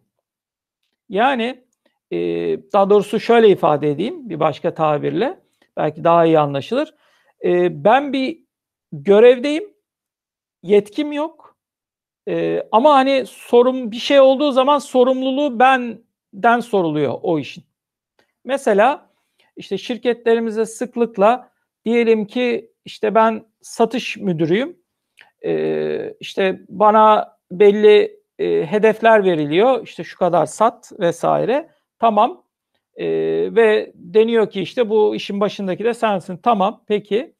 Yani 1.09 1.63
e, 2.11 2.17
daha 2.73 2.89
doğrusu 2.89 3.19
şöyle 3.19 3.49
ifade 3.49 3.91
edeyim 3.91 4.29
bir 4.29 4.39
başka 4.39 4.73
tabirle 4.73 5.39
belki 5.77 6.03
daha 6.03 6.25
iyi 6.25 6.39
anlaşılır. 6.39 6.95
E, 7.43 7.83
ben 7.83 8.13
bir 8.13 8.43
görevdeyim, 8.91 9.73
yetkim 10.63 11.11
yok. 11.11 11.57
E, 12.27 12.63
ama 12.71 12.95
hani 12.95 13.25
sorun 13.25 13.91
bir 13.91 13.97
şey 13.97 14.19
olduğu 14.19 14.51
zaman 14.51 14.79
sorumluluğu 14.79 15.59
benden 16.37 16.59
soruluyor 16.59 17.19
o 17.21 17.39
işin. 17.39 17.63
Mesela 18.45 19.09
işte 19.55 19.77
şirketlerimize 19.77 20.65
sıklıkla 20.65 21.51
diyelim 21.85 22.25
ki 22.25 22.71
işte 22.85 23.15
ben 23.15 23.45
satış 23.61 24.17
müdürüyüm. 24.17 24.77
E, 25.45 26.13
işte 26.19 26.61
bana 26.69 27.37
belli 27.51 28.19
e, 28.39 28.65
hedefler 28.65 29.23
veriliyor. 29.23 29.83
İşte 29.83 30.03
şu 30.03 30.17
kadar 30.17 30.45
sat 30.45 30.91
vesaire. 30.99 31.69
Tamam. 31.99 32.43
E, 32.95 33.05
ve 33.55 33.91
deniyor 33.95 34.49
ki 34.49 34.61
işte 34.61 34.89
bu 34.89 35.15
işin 35.15 35.39
başındaki 35.39 35.83
de 35.83 35.93
sensin. 35.93 36.37
Tamam 36.37 36.83
peki. 36.87 37.33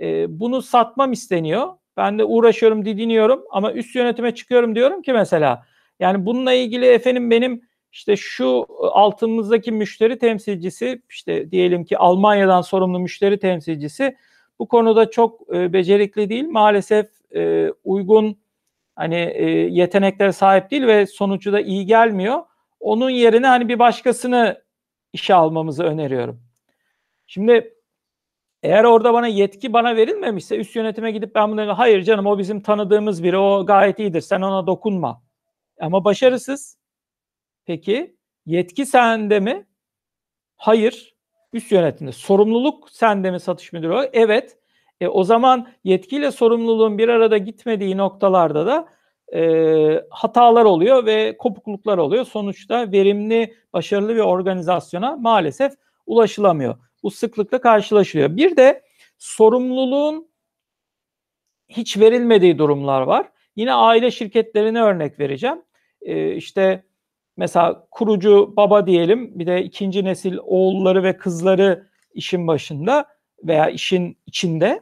E, 0.00 0.40
bunu 0.40 0.62
satmam 0.62 1.12
isteniyor. 1.12 1.68
Ben 1.96 2.18
de 2.18 2.24
uğraşıyorum, 2.24 2.84
didiniyorum 2.84 3.44
ama 3.50 3.72
üst 3.72 3.94
yönetime 3.94 4.34
çıkıyorum 4.34 4.74
diyorum 4.74 5.02
ki 5.02 5.12
mesela 5.12 5.66
yani 6.00 6.26
bununla 6.26 6.52
ilgili 6.52 6.86
efendim 6.86 7.30
benim 7.30 7.62
işte 7.94 8.16
şu 8.16 8.66
altımızdaki 8.80 9.72
müşteri 9.72 10.18
temsilcisi 10.18 11.02
işte 11.08 11.50
diyelim 11.50 11.84
ki 11.84 11.98
Almanya'dan 11.98 12.60
sorumlu 12.60 12.98
müşteri 12.98 13.38
temsilcisi 13.38 14.16
bu 14.58 14.68
konuda 14.68 15.10
çok 15.10 15.54
e, 15.54 15.72
becerikli 15.72 16.28
değil. 16.28 16.48
Maalesef 16.48 17.06
e, 17.34 17.70
uygun 17.84 18.38
hani 18.96 19.32
e, 19.34 19.44
yeteneklere 19.50 20.32
sahip 20.32 20.70
değil 20.70 20.86
ve 20.86 21.06
sonucu 21.06 21.52
da 21.52 21.60
iyi 21.60 21.86
gelmiyor. 21.86 22.42
Onun 22.80 23.10
yerine 23.10 23.46
hani 23.46 23.68
bir 23.68 23.78
başkasını 23.78 24.62
işe 25.12 25.34
almamızı 25.34 25.84
öneriyorum. 25.84 26.40
Şimdi 27.26 27.74
eğer 28.62 28.84
orada 28.84 29.14
bana 29.14 29.26
yetki 29.26 29.72
bana 29.72 29.96
verilmemişse 29.96 30.56
üst 30.56 30.76
yönetime 30.76 31.10
gidip 31.10 31.34
ben 31.34 31.50
bunu 31.52 31.78
hayır 31.78 32.02
canım 32.02 32.26
o 32.26 32.38
bizim 32.38 32.60
tanıdığımız 32.60 33.24
biri 33.24 33.38
o 33.38 33.66
gayet 33.66 33.98
iyidir 33.98 34.20
sen 34.20 34.40
ona 34.40 34.66
dokunma. 34.66 35.22
Ama 35.80 36.04
başarısız. 36.04 36.83
Peki 37.66 38.16
yetki 38.46 38.86
sende 38.86 39.40
mi? 39.40 39.66
Hayır. 40.56 41.14
Üst 41.52 41.72
yönetimde. 41.72 42.12
Sorumluluk 42.12 42.90
sende 42.90 43.30
mi 43.30 43.40
satış 43.40 43.72
müdürü? 43.72 44.10
Evet. 44.12 44.58
E, 45.00 45.08
o 45.08 45.24
zaman 45.24 45.68
yetkiyle 45.84 46.30
sorumluluğun 46.30 46.98
bir 46.98 47.08
arada 47.08 47.38
gitmediği 47.38 47.96
noktalarda 47.96 48.66
da 48.66 48.88
e, 49.38 50.04
hatalar 50.10 50.64
oluyor 50.64 51.06
ve 51.06 51.36
kopukluklar 51.36 51.98
oluyor. 51.98 52.24
Sonuçta 52.24 52.92
verimli, 52.92 53.54
başarılı 53.72 54.14
bir 54.14 54.20
organizasyona 54.20 55.16
maalesef 55.16 55.72
ulaşılamıyor. 56.06 56.76
Bu 57.02 57.10
sıklıkla 57.10 57.60
karşılaşılıyor. 57.60 58.36
Bir 58.36 58.56
de 58.56 58.82
sorumluluğun 59.18 60.28
hiç 61.68 61.98
verilmediği 61.98 62.58
durumlar 62.58 63.02
var. 63.02 63.26
Yine 63.56 63.72
aile 63.72 64.10
şirketlerine 64.10 64.82
örnek 64.82 65.20
vereceğim. 65.20 65.62
Ee, 66.02 66.34
işte 66.34 66.84
mesela 67.36 67.86
kurucu 67.90 68.54
baba 68.56 68.86
diyelim 68.86 69.38
bir 69.38 69.46
de 69.46 69.64
ikinci 69.64 70.04
nesil 70.04 70.36
oğulları 70.36 71.02
ve 71.02 71.16
kızları 71.16 71.88
işin 72.14 72.46
başında 72.46 73.04
veya 73.44 73.70
işin 73.70 74.18
içinde. 74.26 74.80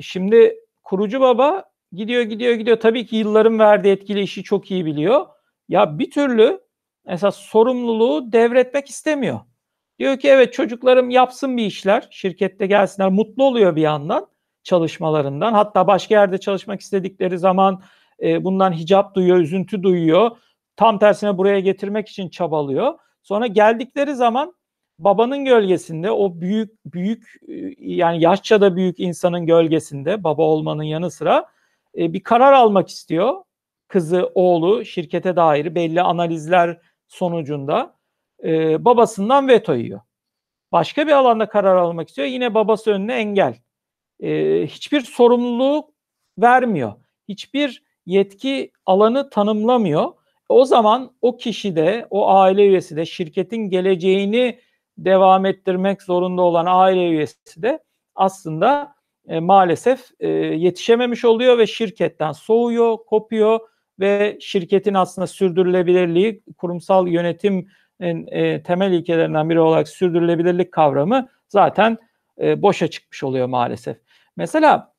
Şimdi 0.00 0.56
kurucu 0.82 1.20
baba 1.20 1.64
gidiyor 1.92 2.22
gidiyor 2.22 2.54
gidiyor 2.54 2.80
tabii 2.80 3.06
ki 3.06 3.16
yılların 3.16 3.58
verdiği 3.58 3.88
etkili 3.88 4.20
işi 4.20 4.42
çok 4.42 4.70
iyi 4.70 4.86
biliyor. 4.86 5.26
Ya 5.68 5.98
bir 5.98 6.10
türlü 6.10 6.60
esas 7.06 7.36
sorumluluğu 7.36 8.32
devretmek 8.32 8.88
istemiyor. 8.88 9.40
Diyor 9.98 10.18
ki 10.18 10.28
evet 10.28 10.52
çocuklarım 10.52 11.10
yapsın 11.10 11.56
bir 11.56 11.66
işler, 11.66 12.08
şirkette 12.10 12.66
gelsinler, 12.66 13.10
mutlu 13.10 13.44
oluyor 13.44 13.76
bir 13.76 13.82
yandan 13.82 14.26
çalışmalarından. 14.62 15.52
Hatta 15.52 15.86
başka 15.86 16.14
yerde 16.14 16.38
çalışmak 16.38 16.80
istedikleri 16.80 17.38
zaman 17.38 17.82
e, 18.22 18.44
bundan 18.44 18.72
hicap 18.72 19.14
duyuyor, 19.14 19.38
üzüntü 19.38 19.82
duyuyor. 19.82 20.30
Tam 20.76 20.98
tersine 20.98 21.38
buraya 21.38 21.60
getirmek 21.60 22.08
için 22.08 22.28
çabalıyor. 22.28 22.94
Sonra 23.22 23.46
geldikleri 23.46 24.14
zaman 24.14 24.54
babanın 24.98 25.44
gölgesinde 25.44 26.10
o 26.10 26.40
büyük 26.40 26.70
büyük 26.86 27.40
yani 27.78 28.22
yaşça 28.22 28.60
da 28.60 28.76
büyük 28.76 29.00
insanın 29.00 29.46
gölgesinde 29.46 30.24
baba 30.24 30.42
olmanın 30.42 30.82
yanı 30.82 31.10
sıra 31.10 31.46
e, 31.98 32.12
bir 32.12 32.22
karar 32.22 32.52
almak 32.52 32.88
istiyor. 32.88 33.36
Kızı, 33.88 34.32
oğlu 34.34 34.84
şirkete 34.84 35.36
dair 35.36 35.74
belli 35.74 36.02
analizler 36.02 36.80
sonucunda 37.08 37.94
e, 38.44 38.84
babasından 38.84 39.48
veto 39.48 39.74
yiyor. 39.74 40.00
Başka 40.72 41.06
bir 41.06 41.12
alanda 41.12 41.48
karar 41.48 41.76
almak 41.76 42.08
istiyor. 42.08 42.28
Yine 42.28 42.54
babası 42.54 42.90
önüne 42.90 43.14
engel. 43.14 43.54
E, 44.20 44.62
hiçbir 44.66 45.00
sorumluluk 45.00 45.90
vermiyor. 46.38 46.92
Hiçbir 47.28 47.82
yetki 48.06 48.72
alanı 48.86 49.30
tanımlamıyor. 49.30 50.12
O 50.48 50.64
zaman 50.64 51.12
o 51.22 51.36
kişi 51.36 51.76
de, 51.76 52.06
o 52.10 52.30
aile 52.30 52.66
üyesi 52.66 52.96
de 52.96 53.06
şirketin 53.06 53.70
geleceğini 53.70 54.58
devam 54.98 55.46
ettirmek 55.46 56.02
zorunda 56.02 56.42
olan 56.42 56.66
aile 56.68 57.08
üyesi 57.08 57.62
de 57.62 57.78
aslında 58.14 58.94
e, 59.28 59.40
maalesef 59.40 60.10
e, 60.20 60.28
yetişememiş 60.28 61.24
oluyor 61.24 61.58
ve 61.58 61.66
şirketten 61.66 62.32
soğuyor, 62.32 62.96
kopuyor 63.06 63.60
ve 64.00 64.38
şirketin 64.40 64.94
aslında 64.94 65.26
sürdürülebilirliği, 65.26 66.42
kurumsal 66.58 67.08
yönetim 67.08 67.68
e, 68.00 68.62
temel 68.62 68.92
ilkelerinden 68.92 69.50
biri 69.50 69.60
olarak 69.60 69.88
sürdürülebilirlik 69.88 70.72
kavramı 70.72 71.28
zaten 71.48 71.98
e, 72.40 72.62
boşa 72.62 72.88
çıkmış 72.88 73.22
oluyor 73.22 73.46
maalesef. 73.46 73.96
Mesela 74.36 74.94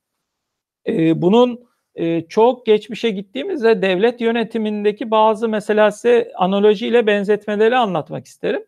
e, 0.87 1.21
bunun 1.21 1.72
e, 1.95 2.21
çok 2.27 2.65
geçmişe 2.65 3.09
gittiğimizde 3.09 3.81
devlet 3.81 4.21
yönetimindeki 4.21 5.11
bazı 5.11 5.49
mesela 5.49 5.91
size 5.91 6.31
analojiyle 6.35 7.07
benzetmeleri 7.07 7.77
anlatmak 7.77 8.25
isterim. 8.25 8.65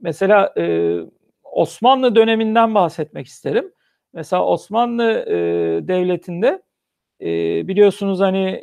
Mesela 0.00 0.54
e, 0.58 0.96
Osmanlı 1.42 2.14
döneminden 2.14 2.74
bahsetmek 2.74 3.26
isterim. 3.26 3.72
Mesela 4.12 4.44
Osmanlı 4.44 5.24
e, 5.26 5.34
devletinde 5.88 6.62
e, 7.20 7.26
biliyorsunuz 7.68 8.20
hani 8.20 8.60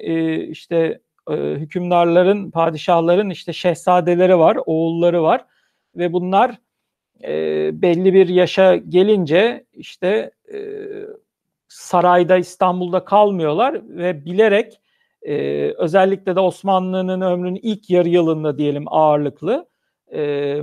işte 0.51 0.99
hükümdarların, 1.29 2.51
padişahların 2.51 3.29
işte 3.29 3.53
şehzadeleri 3.53 4.39
var, 4.39 4.57
oğulları 4.65 5.23
var 5.23 5.45
ve 5.95 6.13
bunlar 6.13 6.59
belli 7.71 8.13
bir 8.13 8.27
yaşa 8.27 8.75
gelince 8.75 9.65
işte 9.73 10.31
sarayda 11.75 12.37
İstanbul'da 12.37 13.05
kalmıyorlar 13.05 13.81
ve 13.89 14.25
bilerek 14.25 14.81
e, 15.21 15.35
özellikle 15.77 16.35
de 16.35 16.39
Osmanlı'nın 16.39 17.21
ömrünün 17.21 17.59
ilk 17.63 17.89
yarı 17.89 18.09
yılında 18.09 18.57
diyelim 18.57 18.85
ağırlıklı 18.87 19.69
e, 20.13 20.61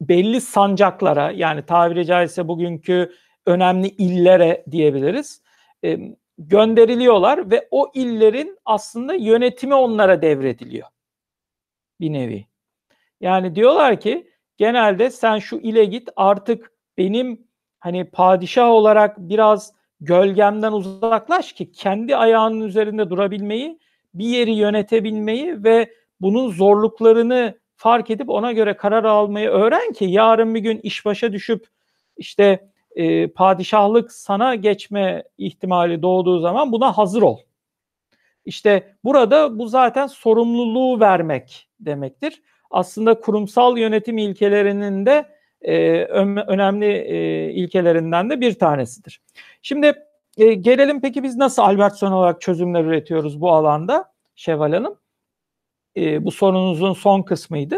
belli 0.00 0.40
sancaklara 0.40 1.30
yani 1.30 1.66
tabiri 1.66 2.06
caizse 2.06 2.48
bugünkü 2.48 3.12
önemli 3.46 3.88
illere 3.88 4.64
diyebiliriz. 4.70 5.42
E, 5.84 5.98
gönderiliyorlar 6.38 7.50
ve 7.50 7.68
o 7.70 7.92
illerin 7.94 8.58
aslında 8.64 9.14
yönetimi 9.14 9.74
onlara 9.74 10.22
devrediliyor. 10.22 10.88
Bir 12.00 12.12
nevi. 12.12 12.46
Yani 13.20 13.54
diyorlar 13.54 14.00
ki 14.00 14.30
genelde 14.56 15.10
sen 15.10 15.38
şu 15.38 15.56
ile 15.56 15.84
git 15.84 16.08
artık 16.16 16.72
benim 16.98 17.51
hani 17.82 18.04
padişah 18.04 18.68
olarak 18.68 19.18
biraz 19.18 19.72
gölgemden 20.00 20.72
uzaklaş 20.72 21.52
ki 21.52 21.72
kendi 21.72 22.16
ayağının 22.16 22.60
üzerinde 22.60 23.10
durabilmeyi, 23.10 23.78
bir 24.14 24.24
yeri 24.24 24.52
yönetebilmeyi 24.52 25.64
ve 25.64 25.92
bunun 26.20 26.50
zorluklarını 26.50 27.58
fark 27.76 28.10
edip 28.10 28.30
ona 28.30 28.52
göre 28.52 28.76
karar 28.76 29.04
almayı 29.04 29.48
öğren 29.48 29.92
ki 29.92 30.04
yarın 30.04 30.54
bir 30.54 30.60
gün 30.60 30.80
iş 30.82 31.04
başa 31.04 31.32
düşüp 31.32 31.66
işte 32.16 32.68
e, 32.96 33.28
padişahlık 33.28 34.12
sana 34.12 34.54
geçme 34.54 35.22
ihtimali 35.38 36.02
doğduğu 36.02 36.40
zaman 36.40 36.72
buna 36.72 36.98
hazır 36.98 37.22
ol. 37.22 37.38
İşte 38.44 38.96
burada 39.04 39.58
bu 39.58 39.68
zaten 39.68 40.06
sorumluluğu 40.06 41.00
vermek 41.00 41.68
demektir. 41.80 42.42
Aslında 42.70 43.20
kurumsal 43.20 43.78
yönetim 43.78 44.18
ilkelerinin 44.18 45.06
de 45.06 45.41
e, 45.62 46.04
önemli 46.46 46.86
e, 46.86 47.50
ilkelerinden 47.52 48.30
de 48.30 48.40
bir 48.40 48.54
tanesidir. 48.54 49.20
Şimdi 49.62 49.92
e, 50.38 50.54
gelelim 50.54 51.00
peki 51.00 51.22
biz 51.22 51.36
nasıl 51.36 51.62
Albertson 51.62 52.12
olarak 52.12 52.40
çözümler 52.40 52.84
üretiyoruz 52.84 53.40
bu 53.40 53.52
alanda 53.52 54.12
Şevval 54.34 54.72
Hanım? 54.72 54.98
Bu 55.96 56.30
sorunuzun 56.30 56.92
son 56.92 57.22
kısmıydı. 57.22 57.76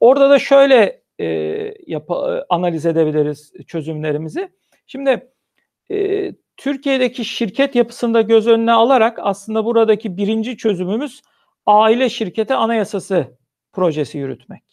Orada 0.00 0.30
da 0.30 0.38
şöyle 0.38 1.02
e, 1.20 2.00
analiz 2.48 2.86
edebiliriz 2.86 3.52
çözümlerimizi. 3.66 4.48
Şimdi 4.86 5.32
Türkiye'deki 6.56 7.24
şirket 7.24 7.74
yapısında 7.74 8.20
göz 8.20 8.46
önüne 8.46 8.72
alarak 8.72 9.18
aslında 9.22 9.64
buradaki 9.64 10.16
birinci 10.16 10.56
çözümümüz 10.56 11.22
aile 11.66 12.08
şirketi 12.08 12.54
anayasası 12.54 13.38
projesi 13.72 14.18
yürütmek. 14.18 14.69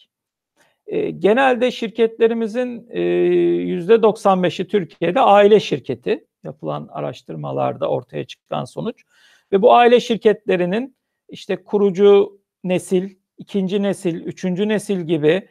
E, 0.88 1.10
genelde 1.10 1.72
şirketlerimizin 1.72 2.88
e, 2.90 3.00
%95'i 3.00 4.68
Türkiye'de 4.68 5.22
aile 5.22 5.60
şirketi 5.60 6.26
yapılan 6.44 6.90
araştırmalarda 6.92 7.90
ortaya 7.90 8.24
çıkan 8.24 8.66
sonuç. 8.66 9.04
Ve 9.52 9.62
bu 9.62 9.74
aile 9.74 10.00
şirketlerinin 10.00 10.96
işte 11.30 11.64
kurucu 11.64 12.40
nesil, 12.64 13.16
ikinci 13.38 13.84
nesil, 13.84 14.16
üçüncü 14.16 14.68
nesil 14.68 15.02
gibi 15.02 15.48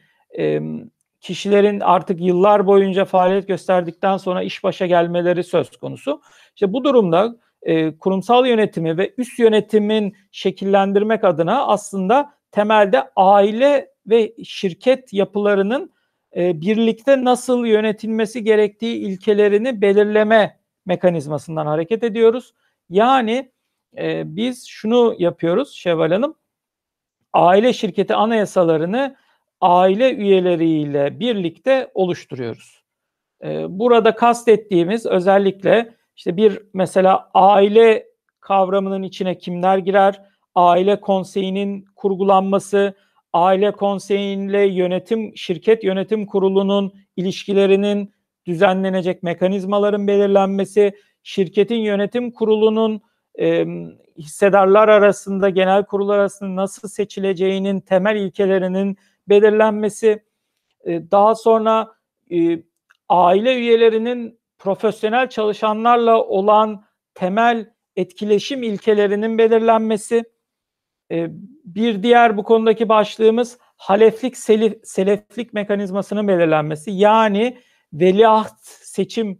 kişilerin 1.20 1.80
artık 1.80 2.20
yıllar 2.20 2.66
boyunca 2.66 3.04
faaliyet 3.04 3.48
gösterdikten 3.48 4.16
sonra 4.16 4.42
iş 4.42 4.64
başa 4.64 4.86
gelmeleri 4.86 5.44
söz 5.44 5.70
konusu. 5.70 6.22
İşte 6.54 6.72
bu 6.72 6.84
durumda 6.84 7.36
e, 7.62 7.98
kurumsal 7.98 8.46
yönetimi 8.46 8.98
ve 8.98 9.14
üst 9.18 9.38
yönetimin 9.38 10.16
şekillendirmek 10.32 11.24
adına 11.24 11.66
aslında 11.66 12.32
temelde 12.50 13.10
aile 13.16 13.95
ve 14.06 14.34
şirket 14.44 15.12
yapılarının 15.12 15.92
e, 16.36 16.60
birlikte 16.60 17.24
nasıl 17.24 17.66
yönetilmesi 17.66 18.44
gerektiği 18.44 18.96
ilkelerini 18.96 19.80
belirleme 19.80 20.58
mekanizmasından 20.86 21.66
hareket 21.66 22.04
ediyoruz. 22.04 22.54
Yani 22.90 23.52
e, 23.98 24.36
biz 24.36 24.66
şunu 24.68 25.14
yapıyoruz 25.18 25.72
Şevval 25.72 26.10
Hanım, 26.10 26.34
aile 27.32 27.72
şirketi 27.72 28.14
anayasalarını 28.14 29.16
aile 29.60 30.14
üyeleriyle 30.14 31.20
birlikte 31.20 31.90
oluşturuyoruz. 31.94 32.82
E, 33.44 33.78
burada 33.78 34.14
kastettiğimiz 34.14 35.06
özellikle 35.06 35.94
işte 36.16 36.36
bir 36.36 36.62
mesela 36.74 37.30
aile 37.34 38.06
kavramının 38.40 39.02
içine 39.02 39.38
kimler 39.38 39.78
girer, 39.78 40.22
aile 40.54 41.00
konseyinin 41.00 41.84
kurgulanması, 41.96 42.94
aile 43.36 43.72
konseyiyle 43.72 44.66
yönetim, 44.66 45.36
şirket 45.36 45.84
yönetim 45.84 46.26
kurulunun 46.26 46.92
ilişkilerinin 47.16 48.14
düzenlenecek 48.46 49.22
mekanizmaların 49.22 50.08
belirlenmesi, 50.08 50.92
şirketin 51.22 51.76
yönetim 51.76 52.30
kurulunun 52.30 53.00
e, 53.40 53.66
hissedarlar 54.18 54.88
arasında, 54.88 55.48
genel 55.48 55.84
kurul 55.84 56.08
arasında 56.08 56.62
nasıl 56.62 56.88
seçileceğinin 56.88 57.80
temel 57.80 58.16
ilkelerinin 58.16 58.96
belirlenmesi, 59.28 60.24
e, 60.84 61.10
daha 61.10 61.34
sonra 61.34 61.88
e, 62.32 62.62
aile 63.08 63.56
üyelerinin 63.56 64.40
profesyonel 64.58 65.28
çalışanlarla 65.28 66.22
olan 66.22 66.84
temel 67.14 67.70
etkileşim 67.96 68.62
ilkelerinin 68.62 69.38
belirlenmesi, 69.38 70.24
bir 71.64 72.02
diğer 72.02 72.36
bu 72.36 72.42
konudaki 72.42 72.88
başlığımız 72.88 73.58
haleflik 73.76 74.36
selif, 74.36 74.74
seleflik 74.84 75.52
mekanizmasının 75.52 76.28
belirlenmesi, 76.28 76.90
yani 76.90 77.58
veliaht 77.92 78.60
seçim 78.62 79.38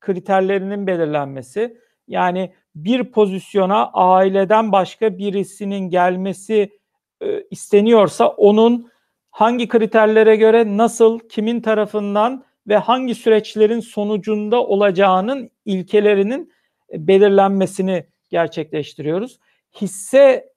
kriterlerinin 0.00 0.86
belirlenmesi, 0.86 1.78
yani 2.08 2.52
bir 2.74 3.04
pozisyona 3.04 3.90
aileden 3.92 4.72
başka 4.72 5.18
birisinin 5.18 5.90
gelmesi 5.90 6.78
e, 7.20 7.42
isteniyorsa 7.50 8.28
onun 8.28 8.90
hangi 9.30 9.68
kriterlere 9.68 10.36
göre 10.36 10.76
nasıl, 10.76 11.18
kimin 11.18 11.60
tarafından 11.60 12.44
ve 12.68 12.76
hangi 12.76 13.14
süreçlerin 13.14 13.80
sonucunda 13.80 14.64
olacağının 14.64 15.50
ilkelerinin 15.64 16.52
belirlenmesini 16.92 18.06
gerçekleştiriyoruz. 18.30 19.38
Hisse 19.80 20.55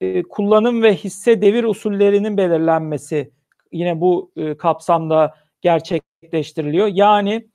e, 0.00 0.22
kullanım 0.22 0.82
ve 0.82 0.94
hisse 0.94 1.42
devir 1.42 1.64
usullerinin 1.64 2.36
belirlenmesi 2.36 3.32
yine 3.72 4.00
bu 4.00 4.32
e, 4.36 4.56
kapsamda 4.56 5.34
gerçekleştiriliyor. 5.60 6.86
Yani 6.86 7.48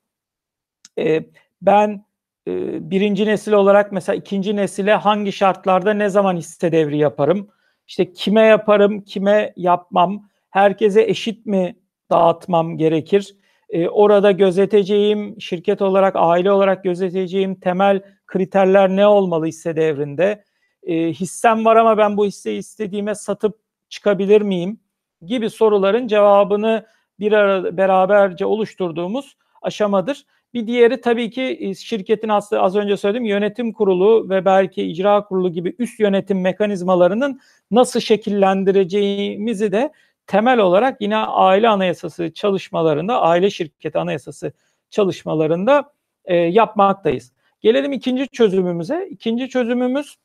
e, 1.00 1.26
ben 1.62 2.06
e, 2.48 2.52
birinci 2.92 3.26
nesil 3.26 3.52
olarak 3.52 3.92
mesela 3.92 4.16
ikinci 4.16 4.56
nesile 4.56 4.94
hangi 4.94 5.32
şartlarda 5.32 5.94
ne 5.94 6.10
zaman 6.10 6.38
hisse 6.38 6.72
devri 6.72 6.98
yaparım? 6.98 7.50
İşte 7.88 8.14
kime 8.14 8.42
yaparım, 8.42 9.02
kime 9.02 9.54
yapmam? 9.56 10.30
Herkese 10.50 11.04
eşit 11.04 11.46
mi 11.46 11.76
dağıtmam 12.10 12.78
gerekir? 12.78 13.36
E, 13.70 13.90
orada 13.90 14.32
gözeteceğim, 14.32 15.42
şirket 15.42 15.82
olarak, 15.82 16.16
aile 16.18 16.52
olarak 16.52 16.84
gözeteceğim 16.84 17.60
temel 17.60 18.02
kriterler 18.28 18.90
ne 18.90 19.08
olmalı 19.08 19.46
hisse 19.46 19.76
devrinde? 19.76 20.44
E, 20.84 21.14
hissem 21.14 21.66
var 21.66 21.76
ama 21.76 21.98
ben 21.98 22.18
bu 22.18 22.26
hisseyi 22.26 22.60
istediğime 22.60 23.16
satıp 23.16 23.60
çıkabilir 23.90 24.42
miyim? 24.42 24.80
Gibi 25.26 25.50
soruların 25.50 26.08
cevabını 26.08 26.86
bir 27.20 27.32
arada 27.32 27.78
beraberce 27.78 28.46
oluşturduğumuz 28.46 29.38
aşamadır. 29.62 30.26
Bir 30.54 30.68
diğeri 30.68 31.02
tabii 31.02 31.30
ki 31.30 31.58
e, 31.60 31.76
şirketin 31.76 32.30
aslında 32.30 32.62
az 32.62 32.76
önce 32.76 32.98
söyledim 32.98 33.26
yönetim 33.26 33.74
kurulu 33.74 34.30
ve 34.30 34.46
belki 34.46 34.84
icra 34.84 35.24
kurulu 35.24 35.52
gibi 35.52 35.76
üst 35.80 36.00
yönetim 36.00 36.42
mekanizmalarının 36.42 37.40
nasıl 37.72 38.00
şekillendireceğimizi 38.00 39.72
de 39.72 39.92
temel 40.28 40.60
olarak 40.60 41.02
yine 41.02 41.18
aile 41.18 41.70
anayasası 41.70 42.34
çalışmalarında, 42.34 43.22
aile 43.22 43.50
şirketi 43.50 44.00
anayasası 44.00 44.54
çalışmalarında 44.90 45.94
e, 46.26 46.36
yapmaktayız. 46.36 47.32
Gelelim 47.62 47.94
ikinci 47.94 48.28
çözümümüze. 48.28 49.08
İkinci 49.12 49.50
çözümümüz 49.50 50.16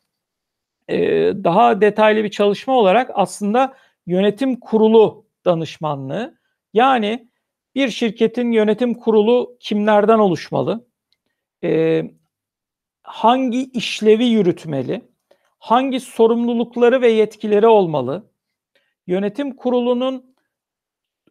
e, 0.89 0.99
daha 1.45 1.81
detaylı 1.81 2.25
bir 2.25 2.31
çalışma 2.31 2.79
olarak 2.79 3.11
aslında 3.15 3.75
yönetim 4.07 4.61
kurulu 4.61 5.27
danışmanlığı. 5.45 6.39
Yani 6.75 7.29
bir 7.75 7.89
şirketin 7.89 8.53
yönetim 8.53 8.95
kurulu 8.95 9.57
kimlerden 9.61 10.19
oluşmalı? 10.19 10.87
E, 11.65 12.03
hangi 13.03 13.71
işlevi 13.71 14.25
yürütmeli? 14.25 15.03
Hangi 15.59 16.01
sorumlulukları 16.01 17.01
ve 17.01 17.09
yetkileri 17.09 17.67
olmalı? 17.67 18.31
Yönetim 19.07 19.57
kurulunun 19.57 20.37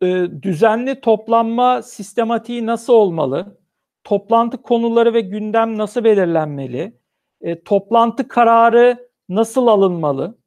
e, 0.02 0.28
düzenli 0.42 1.02
toplanma 1.02 1.82
sistematiği 1.82 2.66
nasıl 2.66 2.94
olmalı? 2.94 3.60
Toplantı 4.04 4.62
konuları 4.62 5.14
ve 5.14 5.22
gündem 5.22 5.78
nasıl 5.78 6.04
belirlenmeli? 6.04 6.98
E, 7.42 7.64
toplantı 7.64 8.28
kararı 8.28 9.05
nasıl 9.30 9.68
alınmalı? 9.68 10.38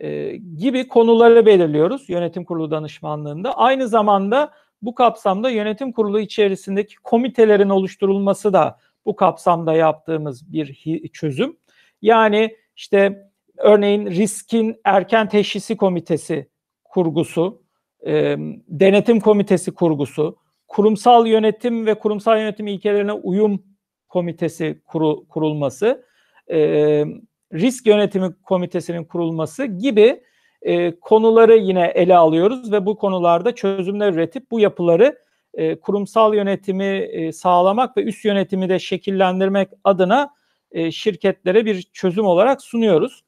E, 0.00 0.36
gibi 0.36 0.88
konuları 0.88 1.46
belirliyoruz 1.46 2.08
yönetim 2.08 2.44
kurulu 2.44 2.70
danışmanlığında. 2.70 3.52
Aynı 3.58 3.88
zamanda 3.88 4.52
bu 4.82 4.94
kapsamda 4.94 5.50
yönetim 5.50 5.92
kurulu 5.92 6.20
içerisindeki 6.20 6.96
komitelerin 6.96 7.68
oluşturulması 7.68 8.52
da 8.52 8.78
bu 9.06 9.16
kapsamda 9.16 9.74
yaptığımız 9.74 10.52
bir 10.52 11.08
çözüm. 11.08 11.56
Yani 12.02 12.56
işte 12.76 13.30
örneğin 13.58 14.06
riskin 14.06 14.80
erken 14.84 15.28
teşhisi 15.28 15.76
komitesi 15.76 16.48
kurgusu, 16.84 17.62
e, 18.06 18.36
denetim 18.68 19.20
komitesi 19.20 19.74
kurgusu, 19.74 20.36
kurumsal 20.68 21.26
yönetim 21.26 21.86
ve 21.86 21.94
kurumsal 21.94 22.38
yönetim 22.38 22.66
ilkelerine 22.66 23.12
uyum 23.12 23.62
komitesi 24.08 24.80
kuru, 24.86 25.28
kurulması, 25.28 26.04
e, 26.50 27.04
risk 27.52 27.86
yönetimi 27.86 28.34
komitesinin 28.42 29.04
kurulması 29.04 29.64
gibi 29.64 30.22
e, 30.62 31.00
konuları 31.00 31.56
yine 31.56 31.84
ele 31.84 32.16
alıyoruz 32.16 32.72
ve 32.72 32.86
bu 32.86 32.96
konularda 32.96 33.54
çözümler 33.54 34.12
üretip 34.12 34.50
bu 34.50 34.60
yapıları 34.60 35.18
e, 35.54 35.80
kurumsal 35.80 36.34
yönetimi 36.34 36.84
e, 36.84 37.32
sağlamak 37.32 37.96
ve 37.96 38.02
üst 38.02 38.24
yönetimi 38.24 38.68
de 38.68 38.78
şekillendirmek 38.78 39.68
adına 39.84 40.30
e, 40.70 40.90
şirketlere 40.90 41.66
bir 41.66 41.82
çözüm 41.82 42.26
olarak 42.26 42.62
sunuyoruz. 42.62 43.24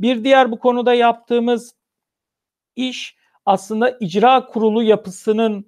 Bir 0.00 0.24
diğer 0.24 0.52
bu 0.52 0.58
konuda 0.58 0.94
yaptığımız 0.94 1.74
iş 2.76 3.16
aslında 3.46 3.96
icra 4.00 4.46
kurulu 4.46 4.82
yapısının 4.82 5.66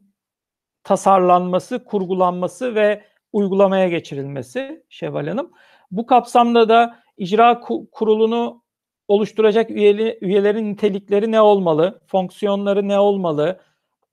tasarlanması, 0.84 1.84
kurgulanması 1.84 2.74
ve 2.74 3.04
uygulamaya 3.32 3.88
geçirilmesi 3.88 4.84
Şevval 4.88 5.26
Hanım. 5.26 5.50
Bu 5.90 6.06
kapsamda 6.06 6.68
da 6.68 6.98
icra 7.16 7.60
kurulunu 7.92 8.62
oluşturacak 9.08 9.70
üyeli, 9.70 10.18
üyelerin 10.20 10.72
nitelikleri 10.72 11.32
ne 11.32 11.40
olmalı, 11.40 12.00
fonksiyonları 12.06 12.88
ne 12.88 12.98
olmalı, 12.98 13.60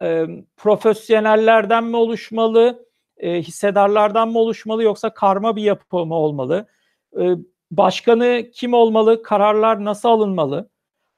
e, 0.02 0.26
profesyonellerden 0.58 1.84
mi 1.84 1.96
oluşmalı, 1.98 2.86
e, 3.18 3.42
hissedarlardan 3.42 4.30
mı 4.30 4.40
oluşmalı 4.40 4.84
yoksa 4.84 5.14
karma 5.14 5.56
bir 5.56 5.64
yapı 5.64 6.06
mı 6.06 6.16
olmalı, 6.16 6.68
e, 7.22 7.36
başkanı 7.72 8.50
kim 8.54 8.74
olmalı, 8.74 9.24
kararlar 9.24 9.86
nasıl 9.86 10.10
alınmalı, 10.10 10.70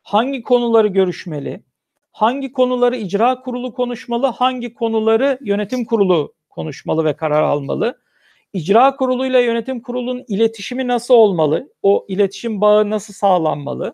hangi 0.03 0.43
konuları 0.43 0.87
görüşmeli, 0.87 1.63
hangi 2.11 2.51
konuları 2.51 2.95
icra 2.95 3.41
kurulu 3.41 3.73
konuşmalı, 3.73 4.27
hangi 4.27 4.73
konuları 4.73 5.39
yönetim 5.41 5.85
kurulu 5.85 6.33
konuşmalı 6.49 7.05
ve 7.05 7.15
karar 7.15 7.43
almalı. 7.43 7.99
İcra 8.55 8.95
kuruluyla 8.95 9.39
yönetim 9.39 9.81
kurulunun 9.81 10.25
iletişimi 10.27 10.87
nasıl 10.87 11.13
olmalı? 11.13 11.73
O 11.81 12.05
iletişim 12.07 12.61
bağı 12.61 12.89
nasıl 12.89 13.13
sağlanmalı? 13.13 13.93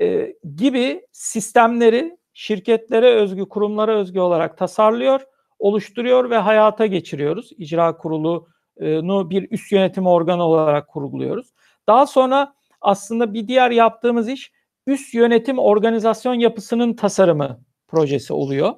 Ee, 0.00 0.36
gibi 0.56 1.06
sistemleri 1.12 2.18
şirketlere 2.32 3.14
özgü, 3.14 3.48
kurumlara 3.48 3.98
özgü 3.98 4.20
olarak 4.20 4.58
tasarlıyor, 4.58 5.20
oluşturuyor 5.58 6.30
ve 6.30 6.36
hayata 6.36 6.86
geçiriyoruz. 6.86 7.50
İcra 7.56 7.96
kurulunu 7.96 9.30
bir 9.30 9.50
üst 9.50 9.72
yönetim 9.72 10.06
organı 10.06 10.42
olarak 10.42 10.88
kurguluyoruz. 10.88 11.52
Daha 11.86 12.06
sonra 12.06 12.54
aslında 12.80 13.34
bir 13.34 13.48
diğer 13.48 13.70
yaptığımız 13.70 14.28
iş 14.28 14.52
üst 14.86 15.14
yönetim 15.14 15.58
organizasyon 15.58 16.34
yapısının 16.34 16.94
tasarımı 16.94 17.60
projesi 17.88 18.32
oluyor. 18.32 18.74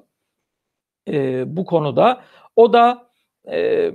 E, 1.07 1.43
bu 1.57 1.65
konuda. 1.65 2.21
O 2.55 2.73
da 2.73 3.11
e, 3.51 3.91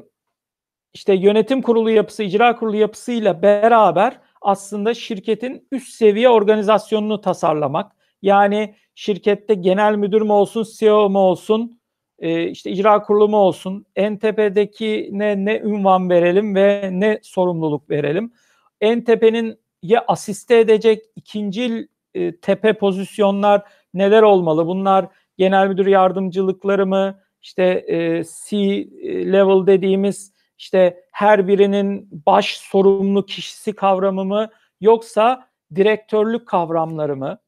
işte 0.96 1.14
yönetim 1.14 1.62
kurulu 1.62 1.90
yapısı, 1.90 2.22
icra 2.22 2.56
kurulu 2.56 2.76
yapısıyla 2.76 3.42
beraber 3.42 4.20
aslında 4.42 4.94
şirketin 4.94 5.68
üst 5.72 5.88
seviye 5.88 6.28
organizasyonunu 6.28 7.20
tasarlamak. 7.20 7.92
Yani 8.22 8.74
şirkette 8.94 9.54
genel 9.54 9.94
müdür 9.94 10.22
mü 10.22 10.32
olsun, 10.32 10.66
CEO 10.78 11.10
mu 11.10 11.18
olsun, 11.18 11.80
e, 12.18 12.48
işte 12.48 12.70
icra 12.70 13.02
kurulu 13.02 13.28
mu 13.28 13.36
olsun, 13.36 13.86
en 13.96 14.16
tepedeki 14.16 15.08
ne, 15.12 15.44
ne 15.44 15.58
ünvan 15.58 16.10
verelim 16.10 16.54
ve 16.54 16.90
ne 16.92 17.18
sorumluluk 17.22 17.90
verelim. 17.90 18.32
En 18.80 19.04
tepenin 19.04 19.58
ya 19.82 20.04
asiste 20.08 20.58
edecek 20.58 21.02
ikinci 21.16 21.88
e, 22.14 22.36
tepe 22.36 22.72
pozisyonlar 22.72 23.62
neler 23.94 24.22
olmalı? 24.22 24.66
Bunlar 24.66 25.06
genel 25.38 25.68
müdür 25.68 25.86
yardımcılıkları 25.86 26.86
mı? 26.86 27.20
İşte 27.42 27.84
e, 27.88 28.24
C 28.24 28.56
level 29.32 29.66
dediğimiz 29.66 30.35
işte 30.58 31.04
her 31.12 31.48
birinin 31.48 32.08
baş 32.26 32.56
sorumlu 32.56 33.26
kişisi 33.26 33.72
kavramı 33.72 34.24
mı 34.24 34.48
yoksa 34.80 35.48
direktörlük 35.74 36.48
kavramları 36.48 37.16
mı? 37.16 37.38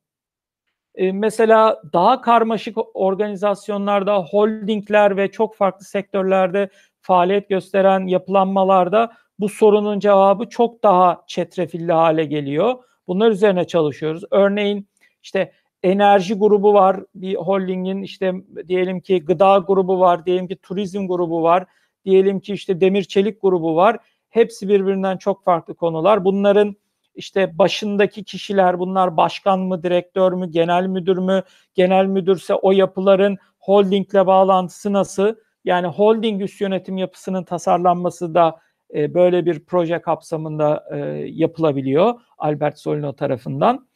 E, 0.95 1.13
mesela 1.13 1.83
daha 1.93 2.21
karmaşık 2.21 2.79
organizasyonlarda, 2.95 4.23
holdingler 4.23 5.17
ve 5.17 5.31
çok 5.31 5.57
farklı 5.57 5.85
sektörlerde 5.85 6.71
faaliyet 7.01 7.49
gösteren 7.49 8.07
yapılanmalarda 8.07 9.13
bu 9.39 9.49
sorunun 9.49 10.01
cevabı 10.01 10.49
çok 10.49 10.83
daha 10.83 11.25
çetrefilli 11.27 11.93
hale 11.93 12.25
geliyor. 12.25 12.75
Bunlar 13.07 13.31
üzerine 13.31 13.67
çalışıyoruz. 13.67 14.25
Örneğin 14.31 14.89
işte 15.23 15.53
enerji 15.83 16.35
grubu 16.35 16.75
var 16.75 17.01
bir 17.15 17.35
holdingin 17.35 18.03
işte 18.03 18.35
diyelim 18.69 19.01
ki 19.01 19.25
gıda 19.25 19.59
grubu 19.59 20.01
var, 20.01 20.27
diyelim 20.27 20.49
ki 20.49 20.57
turizm 20.57 21.09
grubu 21.09 21.43
var, 21.43 21.67
diyelim 22.09 22.41
ki 22.41 22.53
işte 22.53 22.81
demir 22.81 23.03
çelik 23.03 23.43
grubu 23.43 23.77
var. 23.77 23.99
Hepsi 24.29 24.69
birbirinden 24.69 25.17
çok 25.17 25.45
farklı 25.45 25.75
konular. 25.75 26.25
Bunların 26.25 26.77
işte 27.15 27.59
başındaki 27.59 28.25
kişiler 28.25 28.79
bunlar 28.79 29.17
başkan 29.17 29.61
mı, 29.61 29.83
direktör 29.83 30.33
mü, 30.33 30.51
genel 30.51 30.87
müdür 30.87 31.19
mü? 31.19 31.43
Genel 31.75 32.07
müdürse 32.07 32.55
o 32.55 32.73
yapıların 32.73 33.37
holdingle 33.59 34.27
bağlantısı 34.27 34.93
nasıl? 34.93 35.35
Yani 35.65 35.87
holding 35.87 36.43
üst 36.43 36.61
yönetim 36.61 36.97
yapısının 36.97 37.45
tasarlanması 37.45 38.35
da 38.35 38.59
e, 38.95 39.15
böyle 39.15 39.47
bir 39.47 39.65
proje 39.65 40.01
kapsamında 40.01 40.85
e, 40.93 40.97
yapılabiliyor 41.27 42.21
Albert 42.39 42.79
Solino 42.79 43.13
tarafından. 43.13 43.89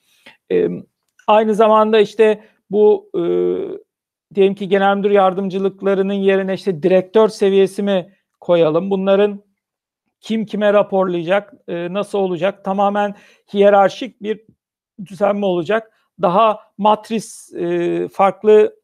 E, 0.52 0.68
aynı 1.26 1.54
zamanda 1.54 1.98
işte 1.98 2.44
bu 2.70 3.10
e, 3.14 3.22
diyelim 4.34 4.54
ki 4.54 4.68
genel 4.68 4.96
müdür 4.96 5.10
yardımcılıklarının 5.10 6.12
yerine 6.14 6.54
işte 6.54 6.82
direktör 6.82 7.28
seviyesi 7.28 7.82
mi 7.82 8.14
koyalım? 8.40 8.90
Bunların 8.90 9.44
kim 10.20 10.46
kime 10.46 10.72
raporlayacak, 10.72 11.54
e, 11.68 11.92
nasıl 11.92 12.18
olacak? 12.18 12.64
Tamamen 12.64 13.14
hiyerarşik 13.54 14.22
bir 14.22 14.40
düzenme 15.06 15.46
olacak. 15.46 15.92
Daha 16.22 16.60
matris, 16.78 17.54
e, 17.54 18.08
farklı 18.08 18.76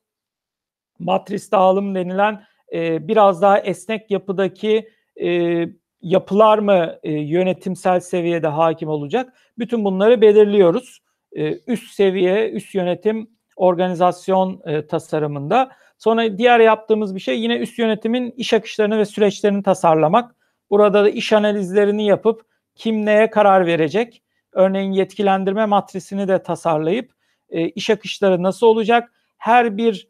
matris 0.98 1.52
dağılım 1.52 1.94
denilen 1.94 2.44
e, 2.72 3.08
biraz 3.08 3.42
daha 3.42 3.58
esnek 3.58 4.10
yapıdaki 4.10 4.88
e, 5.20 5.64
yapılar 6.02 6.58
mı 6.58 6.98
e, 7.02 7.12
yönetimsel 7.12 8.00
seviyede 8.00 8.48
hakim 8.48 8.88
olacak? 8.88 9.32
Bütün 9.58 9.84
bunları 9.84 10.20
belirliyoruz. 10.20 10.98
E, 11.32 11.58
üst 11.66 11.94
seviye, 11.94 12.50
üst 12.50 12.74
yönetim 12.74 13.37
organizasyon 13.58 14.62
e, 14.64 14.86
tasarımında. 14.86 15.70
Sonra 15.98 16.38
diğer 16.38 16.60
yaptığımız 16.60 17.14
bir 17.14 17.20
şey 17.20 17.40
yine 17.40 17.56
üst 17.56 17.78
yönetimin 17.78 18.30
iş 18.30 18.52
akışlarını 18.52 18.98
ve 18.98 19.04
süreçlerini 19.04 19.62
tasarlamak. 19.62 20.34
Burada 20.70 21.04
da 21.04 21.08
iş 21.08 21.32
analizlerini 21.32 22.06
yapıp 22.06 22.42
kim 22.74 23.06
neye 23.06 23.30
karar 23.30 23.66
verecek? 23.66 24.22
Örneğin 24.52 24.92
yetkilendirme 24.92 25.66
matrisini 25.66 26.28
de 26.28 26.42
tasarlayıp 26.42 27.12
e, 27.50 27.68
iş 27.68 27.90
akışları 27.90 28.42
nasıl 28.42 28.66
olacak? 28.66 29.12
Her 29.38 29.76
bir 29.76 30.08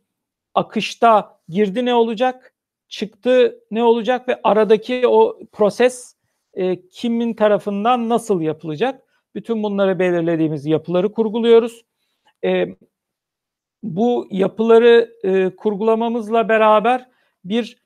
akışta 0.54 1.38
girdi 1.48 1.84
ne 1.84 1.94
olacak? 1.94 2.54
çıktı 2.88 3.60
ne 3.70 3.82
olacak 3.82 4.28
ve 4.28 4.40
aradaki 4.44 5.08
o 5.08 5.38
proses 5.52 6.14
e, 6.54 6.88
kimin 6.88 7.34
tarafından 7.34 8.08
nasıl 8.08 8.40
yapılacak? 8.40 9.02
Bütün 9.34 9.62
bunları 9.62 9.98
belirlediğimiz 9.98 10.66
yapıları 10.66 11.12
kurguluyoruz. 11.12 11.84
E, 12.44 12.66
bu 13.82 14.28
yapıları 14.30 15.10
e, 15.24 15.56
kurgulamamızla 15.56 16.48
beraber 16.48 17.08
bir 17.44 17.78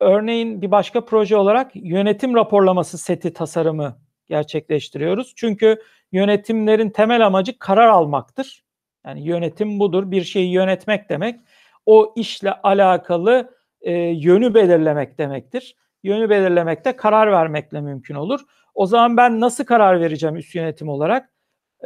örneğin 0.00 0.62
bir 0.62 0.70
başka 0.70 1.04
proje 1.04 1.36
olarak 1.36 1.70
yönetim 1.74 2.34
raporlaması 2.34 2.98
seti 2.98 3.32
tasarımı 3.32 3.98
gerçekleştiriyoruz. 4.28 5.32
Çünkü 5.36 5.82
yönetimlerin 6.12 6.90
temel 6.90 7.26
amacı 7.26 7.58
karar 7.58 7.88
almaktır. 7.88 8.64
Yani 9.06 9.24
yönetim 9.24 9.80
budur. 9.80 10.10
Bir 10.10 10.24
şeyi 10.24 10.52
yönetmek 10.52 11.08
demek. 11.08 11.40
O 11.86 12.12
işle 12.16 12.52
alakalı 12.52 13.54
e, 13.80 13.92
yönü 13.92 14.54
belirlemek 14.54 15.18
demektir. 15.18 15.76
Yönü 16.02 16.30
belirlemekte 16.30 16.96
karar 16.96 17.32
vermekle 17.32 17.80
mümkün 17.80 18.14
olur. 18.14 18.40
O 18.74 18.86
zaman 18.86 19.16
ben 19.16 19.40
nasıl 19.40 19.64
karar 19.64 20.00
vereceğim 20.00 20.36
üst 20.36 20.54
yönetim 20.54 20.88
olarak? 20.88 21.30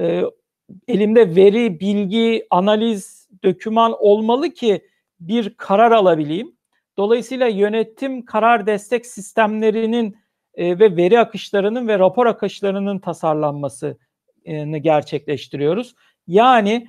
E, 0.00 0.22
elimde 0.88 1.36
veri, 1.36 1.80
bilgi, 1.80 2.46
analiz, 2.50 3.21
döküman 3.44 3.94
olmalı 3.98 4.50
ki 4.50 4.88
bir 5.20 5.54
karar 5.54 5.92
alabileyim. 5.92 6.56
Dolayısıyla 6.96 7.46
yönetim 7.46 8.24
karar 8.24 8.66
destek 8.66 9.06
sistemlerinin 9.06 10.16
e, 10.54 10.78
ve 10.78 10.96
veri 10.96 11.18
akışlarının 11.18 11.88
ve 11.88 11.98
rapor 11.98 12.26
akışlarının 12.26 12.98
tasarlanmasını 12.98 14.78
gerçekleştiriyoruz. 14.78 15.94
Yani 16.26 16.88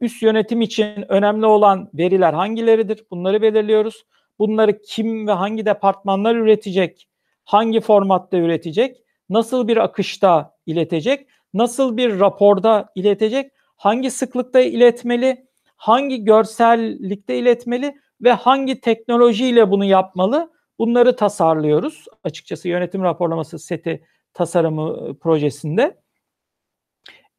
üst 0.00 0.22
yönetim 0.22 0.60
için 0.60 1.12
önemli 1.12 1.46
olan 1.46 1.90
veriler 1.94 2.32
hangileridir? 2.32 3.04
Bunları 3.10 3.42
belirliyoruz. 3.42 4.04
Bunları 4.38 4.82
kim 4.82 5.28
ve 5.28 5.32
hangi 5.32 5.66
departmanlar 5.66 6.36
üretecek? 6.36 7.08
Hangi 7.44 7.80
formatta 7.80 8.36
üretecek? 8.36 9.02
Nasıl 9.28 9.68
bir 9.68 9.76
akışta 9.76 10.56
iletecek? 10.66 11.26
Nasıl 11.54 11.96
bir 11.96 12.20
raporda 12.20 12.92
iletecek? 12.94 13.52
Hangi 13.76 14.10
sıklıkta 14.10 14.60
iletmeli? 14.60 15.46
Hangi 15.82 16.24
görsellikte 16.24 17.38
iletmeli 17.38 17.94
ve 18.20 18.32
hangi 18.32 18.80
teknolojiyle 18.80 19.70
bunu 19.70 19.84
yapmalı? 19.84 20.52
Bunları 20.78 21.16
tasarlıyoruz. 21.16 22.04
Açıkçası 22.24 22.68
yönetim 22.68 23.02
raporlaması 23.02 23.58
seti 23.58 24.04
tasarımı 24.34 25.08
e, 25.08 25.14
projesinde. 25.14 26.00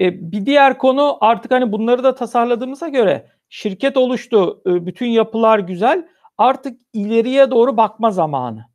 E, 0.01 0.31
bir 0.31 0.45
diğer 0.45 0.77
konu 0.77 1.17
artık 1.21 1.51
hani 1.51 1.71
bunları 1.71 2.03
da 2.03 2.15
tasarladığımıza 2.15 2.87
göre 2.87 3.29
şirket 3.49 3.97
oluştu, 3.97 4.61
e, 4.67 4.85
bütün 4.85 5.07
yapılar 5.07 5.59
güzel 5.59 6.07
artık 6.37 6.81
ileriye 6.93 7.51
doğru 7.51 7.77
bakma 7.77 8.11
zamanı. 8.11 8.65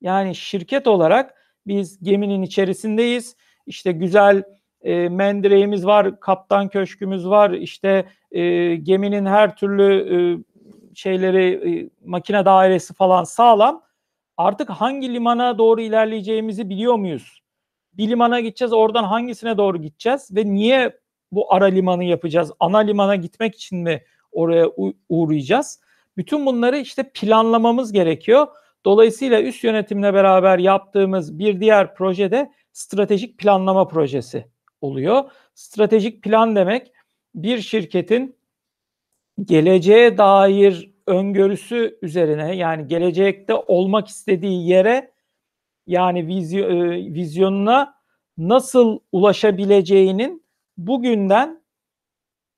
Yani 0.00 0.34
şirket 0.34 0.86
olarak 0.86 1.34
biz 1.66 2.02
geminin 2.02 2.42
içerisindeyiz. 2.42 3.36
İşte 3.66 3.92
güzel 3.92 4.42
e, 4.82 5.08
mendireğimiz 5.08 5.86
var, 5.86 6.20
kaptan 6.20 6.68
köşkümüz 6.68 7.28
var. 7.28 7.50
İşte 7.50 8.06
e, 8.32 8.76
geminin 8.76 9.26
her 9.26 9.56
türlü 9.56 9.84
e, 10.14 10.18
şeyleri, 10.94 11.70
e, 11.70 11.90
makine 12.04 12.44
dairesi 12.44 12.94
falan 12.94 13.24
sağlam. 13.24 13.82
Artık 14.36 14.70
hangi 14.70 15.14
limana 15.14 15.58
doğru 15.58 15.80
ilerleyeceğimizi 15.80 16.68
biliyor 16.68 16.94
muyuz? 16.94 17.42
Bir 17.92 18.08
limana 18.08 18.40
gideceğiz, 18.40 18.72
oradan 18.72 19.04
hangisine 19.04 19.56
doğru 19.56 19.82
gideceğiz 19.82 20.36
ve 20.36 20.44
niye 20.44 20.98
bu 21.32 21.54
ara 21.54 21.64
limanı 21.64 22.04
yapacağız? 22.04 22.52
Ana 22.60 22.78
limana 22.78 23.16
gitmek 23.16 23.54
için 23.54 23.78
mi 23.78 24.02
oraya 24.32 24.66
uğrayacağız? 25.08 25.80
Bütün 26.16 26.46
bunları 26.46 26.78
işte 26.78 27.10
planlamamız 27.14 27.92
gerekiyor. 27.92 28.46
Dolayısıyla 28.84 29.42
üst 29.42 29.64
yönetimle 29.64 30.14
beraber 30.14 30.58
yaptığımız 30.58 31.38
bir 31.38 31.60
diğer 31.60 31.94
projede 31.94 32.52
stratejik 32.72 33.38
planlama 33.38 33.88
projesi 33.88 34.46
oluyor. 34.80 35.30
Stratejik 35.54 36.22
plan 36.22 36.56
demek 36.56 36.92
bir 37.34 37.58
şirketin 37.58 38.36
geleceğe 39.44 40.18
dair 40.18 40.90
öngörüsü 41.06 41.98
üzerine 42.02 42.56
yani 42.56 42.88
gelecekte 42.88 43.54
olmak 43.54 44.08
istediği 44.08 44.68
yere 44.68 45.12
yani 45.86 46.20
e, 46.20 47.14
vizyonuna 47.14 47.94
nasıl 48.38 48.98
ulaşabileceğinin 49.12 50.46
bugünden 50.76 51.62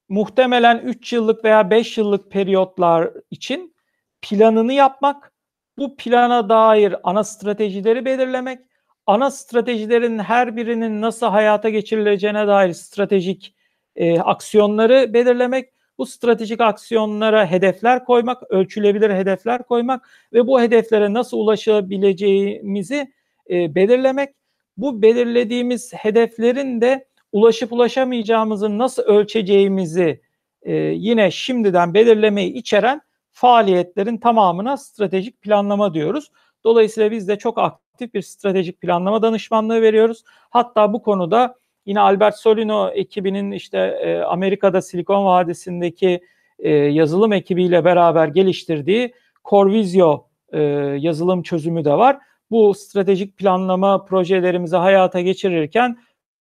muhtemelen 0.09 0.79
3 0.79 1.13
yıllık 1.13 1.45
veya 1.45 1.71
5 1.71 1.99
yıllık 1.99 2.31
periyotlar 2.31 3.11
için 3.31 3.75
planını 4.23 4.73
yapmak, 4.73 5.33
bu 5.79 5.97
plana 5.97 6.49
dair 6.49 6.95
ana 7.03 7.25
stratejileri 7.25 8.05
belirlemek, 8.05 8.61
ana 9.07 9.31
stratejilerin 9.31 10.19
her 10.19 10.57
birinin 10.57 11.01
nasıl 11.01 11.27
hayata 11.27 11.69
geçirileceğine 11.69 12.47
dair 12.47 12.73
stratejik 12.73 13.55
e, 13.97 14.21
aksiyonları 14.21 15.15
belirlemek, 15.15 15.73
bu 15.99 16.07
stratejik 16.07 16.61
aksiyonlara 16.61 17.47
hedefler 17.51 18.05
koymak, 18.05 18.43
ölçülebilir 18.51 19.11
hedefler 19.11 19.63
koymak 19.63 20.09
ve 20.33 20.47
bu 20.47 20.61
hedeflere 20.61 21.13
nasıl 21.13 21.39
ulaşabileceğimizi 21.39 23.13
e, 23.51 23.75
belirlemek. 23.75 24.35
Bu 24.77 25.03
belirlediğimiz 25.03 25.95
hedeflerin 25.95 26.81
de 26.81 27.09
ulaşıp 27.33 27.73
ulaşamayacağımızı 27.73 28.79
nasıl 28.79 29.03
ölçeceğimizi 29.03 30.21
e, 30.63 30.75
yine 30.75 31.31
şimdiden 31.31 31.95
belirlemeyi 31.95 32.53
içeren 32.53 33.01
faaliyetlerin 33.33 34.19
tamamına 34.19 34.77
stratejik 34.77 35.43
planlama 35.43 35.95
diyoruz. 35.95 36.31
Dolayısıyla 36.65 37.11
biz 37.11 37.29
de 37.29 37.39
çok 37.39 37.59
aktif 37.59 37.82
bir 38.01 38.23
stratejik 38.23 38.81
planlama 38.81 39.23
danışmanlığı 39.23 39.83
veriyoruz. 39.83 40.25
Hatta 40.51 40.93
bu 40.93 41.03
konuda 41.03 41.55
yine 41.87 42.01
Albert 42.01 42.37
Solino 42.37 42.91
ekibinin 42.91 43.51
işte 43.51 43.79
e, 43.79 44.19
Amerika'da 44.21 44.83
Silikon 44.83 45.25
Vadisi'ndeki 45.25 46.21
e, 46.59 46.71
yazılım 46.71 47.33
ekibiyle 47.33 47.85
beraber 47.85 48.29
geliştirdiği 48.29 49.15
Corvisio 49.45 50.27
e, 50.53 50.61
yazılım 50.99 51.43
çözümü 51.43 51.85
de 51.85 51.93
var. 51.93 52.19
Bu 52.51 52.75
stratejik 52.75 53.37
planlama 53.37 54.05
projelerimizi 54.05 54.77
hayata 54.77 55.21
geçirirken 55.21 55.99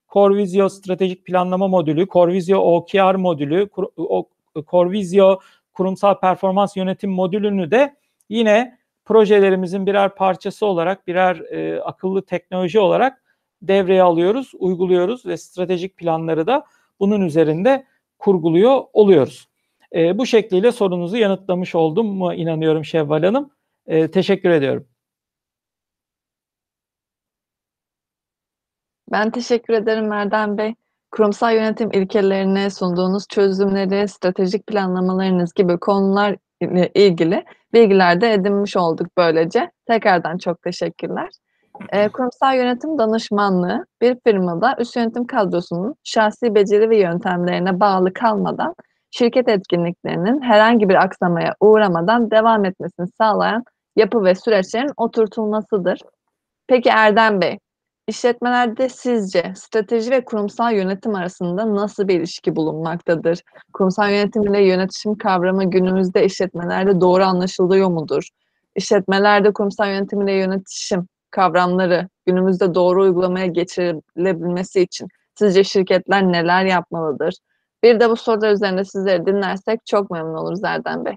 Corvisio 0.09 0.69
stratejik 0.69 1.25
planlama 1.25 1.67
modülü, 1.67 2.07
Corvisio 2.07 2.57
OKR 2.57 3.15
modülü, 3.15 3.69
Corvisio 4.67 5.39
kurumsal 5.73 6.19
performans 6.19 6.77
yönetim 6.77 7.11
modülünü 7.11 7.71
de 7.71 7.95
yine 8.29 8.80
projelerimizin 9.11 9.85
birer 9.85 10.15
parçası 10.15 10.65
olarak, 10.65 11.07
birer 11.07 11.35
e, 11.35 11.81
akıllı 11.81 12.25
teknoloji 12.25 12.79
olarak 12.79 13.23
devreye 13.61 14.03
alıyoruz, 14.03 14.51
uyguluyoruz 14.59 15.25
ve 15.25 15.37
stratejik 15.37 15.97
planları 15.97 16.47
da 16.47 16.65
bunun 16.99 17.21
üzerinde 17.21 17.85
kurguluyor 18.19 18.83
oluyoruz. 18.93 19.47
E, 19.95 20.17
bu 20.17 20.25
şekliyle 20.25 20.71
sorunuzu 20.71 21.17
yanıtlamış 21.17 21.75
oldum 21.75 22.07
mu 22.07 22.33
inanıyorum 22.33 22.85
Şevval 22.85 23.23
Hanım. 23.23 23.51
E, 23.87 24.11
teşekkür 24.11 24.49
ediyorum. 24.49 24.87
Ben 29.11 29.31
teşekkür 29.31 29.73
ederim 29.73 30.07
Merdan 30.07 30.57
Bey. 30.57 30.75
Kurumsal 31.11 31.55
yönetim 31.55 31.91
ilkelerine 31.91 32.69
sunduğunuz 32.69 33.27
çözümleri, 33.27 34.07
stratejik 34.07 34.67
planlamalarınız 34.67 35.53
gibi 35.53 35.77
konular 35.79 36.35
ilgili 36.95 37.45
bilgiler 37.73 38.21
de 38.21 38.33
edinmiş 38.33 38.77
olduk 38.77 39.07
böylece. 39.17 39.71
Tekrardan 39.87 40.37
çok 40.37 40.61
teşekkürler. 40.61 41.29
E, 41.89 42.09
kurumsal 42.09 42.55
yönetim 42.55 42.97
danışmanlığı 42.97 43.85
bir 44.01 44.17
firmada 44.25 44.75
üst 44.79 44.95
yönetim 44.95 45.27
kadrosunun 45.27 45.95
şahsi 46.03 46.55
beceri 46.55 46.89
ve 46.89 46.97
yöntemlerine 46.97 47.79
bağlı 47.79 48.13
kalmadan 48.13 48.75
şirket 49.11 49.49
etkinliklerinin 49.49 50.41
herhangi 50.41 50.89
bir 50.89 50.95
aksamaya 50.95 51.55
uğramadan 51.59 52.31
devam 52.31 52.65
etmesini 52.65 53.07
sağlayan 53.17 53.63
yapı 53.95 54.23
ve 54.23 54.35
süreçlerin 54.35 54.91
oturtulmasıdır. 54.97 55.99
Peki 56.67 56.89
Erdem 56.89 57.41
Bey, 57.41 57.59
İşletmelerde 58.07 58.89
sizce 58.89 59.53
strateji 59.55 60.11
ve 60.11 60.25
kurumsal 60.25 60.73
yönetim 60.73 61.15
arasında 61.15 61.75
nasıl 61.75 62.07
bir 62.07 62.19
ilişki 62.19 62.55
bulunmaktadır? 62.55 63.41
Kurumsal 63.73 64.11
yönetim 64.11 64.43
ile 64.43 64.65
yönetişim 64.65 65.17
kavramı 65.17 65.69
günümüzde 65.69 66.25
işletmelerde 66.25 67.01
doğru 67.01 67.23
anlaşılıyor 67.23 67.89
mudur? 67.89 68.29
İşletmelerde 68.75 69.53
kurumsal 69.53 69.87
yönetim 69.89 70.21
ile 70.21 70.33
yönetişim 70.33 71.07
kavramları 71.31 72.09
günümüzde 72.25 72.75
doğru 72.75 73.01
uygulamaya 73.03 73.45
geçirilebilmesi 73.45 74.81
için 74.81 75.07
sizce 75.35 75.63
şirketler 75.63 76.23
neler 76.31 76.65
yapmalıdır? 76.65 77.33
Bir 77.83 77.99
de 77.99 78.09
bu 78.09 78.15
sorular 78.15 78.51
üzerinde 78.51 78.85
sizleri 78.85 79.25
dinlersek 79.25 79.85
çok 79.85 80.11
memnun 80.11 80.33
oluruz 80.33 80.63
Erdem 80.63 81.05
Bey. 81.05 81.15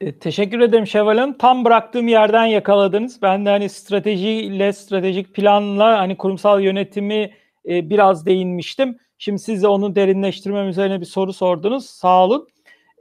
E, 0.00 0.18
teşekkür 0.18 0.60
ederim 0.60 0.86
Şevval 0.86 1.18
Hanım. 1.18 1.38
Tam 1.38 1.64
bıraktığım 1.64 2.08
yerden 2.08 2.44
yakaladınız. 2.44 3.22
Ben 3.22 3.46
de 3.46 3.50
hani 3.50 3.68
stratejiyle, 3.68 4.72
stratejik 4.72 5.34
planla 5.34 5.98
hani 5.98 6.16
kurumsal 6.16 6.60
yönetimi 6.62 7.30
e, 7.68 7.90
biraz 7.90 8.26
değinmiştim. 8.26 8.98
Şimdi 9.18 9.38
siz 9.38 9.62
de 9.62 9.68
onu 9.68 9.94
derinleştirmem 9.94 10.68
üzerine 10.68 11.00
bir 11.00 11.06
soru 11.06 11.32
sordunuz. 11.32 11.86
Sağ 11.86 12.24
olun. 12.24 12.48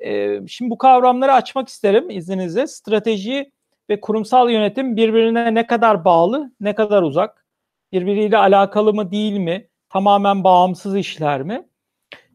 E, 0.05 0.39
şimdi 0.47 0.71
bu 0.71 0.77
kavramları 0.77 1.33
açmak 1.33 1.69
isterim 1.69 2.09
izninizle. 2.09 2.67
Strateji 2.67 3.51
ve 3.89 4.01
kurumsal 4.01 4.49
yönetim 4.49 4.95
birbirine 4.95 5.53
ne 5.53 5.67
kadar 5.67 6.05
bağlı, 6.05 6.51
ne 6.59 6.75
kadar 6.75 7.03
uzak? 7.03 7.45
Birbiriyle 7.91 8.37
alakalı 8.37 8.93
mı 8.93 9.11
değil 9.11 9.37
mi? 9.37 9.67
Tamamen 9.89 10.43
bağımsız 10.43 10.97
işler 10.97 11.43
mi? 11.43 11.67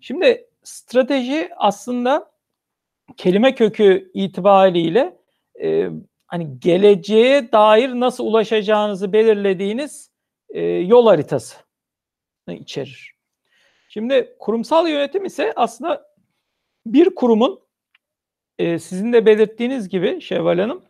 Şimdi 0.01 0.47
strateji 0.63 1.51
aslında 1.57 2.34
kelime 3.17 3.55
kökü 3.55 4.11
itibariyle 4.15 5.19
e, 5.63 5.89
hani 6.27 6.61
geleceğe 6.61 7.53
dair 7.53 7.89
nasıl 7.89 8.27
ulaşacağınızı 8.27 9.13
belirlediğiniz 9.13 10.11
e, 10.49 10.63
yol 10.65 11.07
haritası 11.07 11.57
içerir. 12.49 13.15
Şimdi 13.89 14.37
kurumsal 14.39 14.89
yönetim 14.89 15.25
ise 15.25 15.53
aslında 15.57 16.07
bir 16.87 17.15
kurumun 17.15 17.61
e, 18.59 18.79
sizin 18.79 19.13
de 19.13 19.27
belirttiğiniz 19.27 19.89
gibi 19.89 20.21
Şevval 20.21 20.59
Hanım 20.59 20.83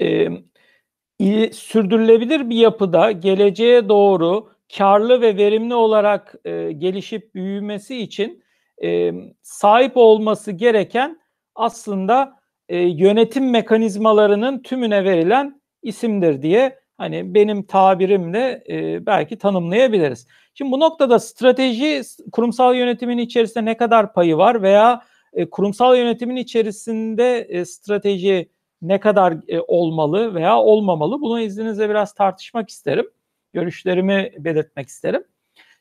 e, 0.00 1.52
sürdürülebilir 1.52 2.50
bir 2.50 2.56
yapıda 2.56 3.12
geleceğe 3.12 3.88
doğru 3.88 4.52
karlı 4.76 5.20
ve 5.20 5.36
verimli 5.36 5.74
olarak 5.74 6.34
e, 6.44 6.72
gelişip 6.72 7.34
büyümesi 7.34 7.96
için 7.96 8.44
e, 8.82 9.12
sahip 9.42 9.96
olması 9.96 10.52
gereken 10.52 11.20
aslında 11.54 12.38
e, 12.68 12.78
yönetim 12.78 13.50
mekanizmalarının 13.50 14.62
tümüne 14.62 15.04
verilen 15.04 15.60
isimdir 15.82 16.42
diye 16.42 16.78
hani 16.98 17.34
benim 17.34 17.62
tabirimle 17.62 18.64
e, 18.68 19.06
belki 19.06 19.38
tanımlayabiliriz. 19.38 20.26
Şimdi 20.54 20.72
bu 20.72 20.80
noktada 20.80 21.18
strateji 21.18 22.02
kurumsal 22.32 22.74
yönetimin 22.76 23.18
içerisinde 23.18 23.64
ne 23.64 23.76
kadar 23.76 24.12
payı 24.12 24.36
var 24.36 24.62
veya 24.62 25.02
e, 25.32 25.50
kurumsal 25.50 25.96
yönetimin 25.96 26.36
içerisinde 26.36 27.38
e, 27.38 27.64
strateji 27.64 28.50
ne 28.82 29.00
kadar 29.00 29.36
e, 29.48 29.60
olmalı 29.60 30.34
veya 30.34 30.58
olmamalı 30.58 31.20
bunu 31.20 31.40
izninizle 31.40 31.90
biraz 31.90 32.14
tartışmak 32.14 32.70
isterim. 32.70 33.10
Görüşlerimi 33.52 34.32
belirtmek 34.38 34.88
isterim. 34.88 35.24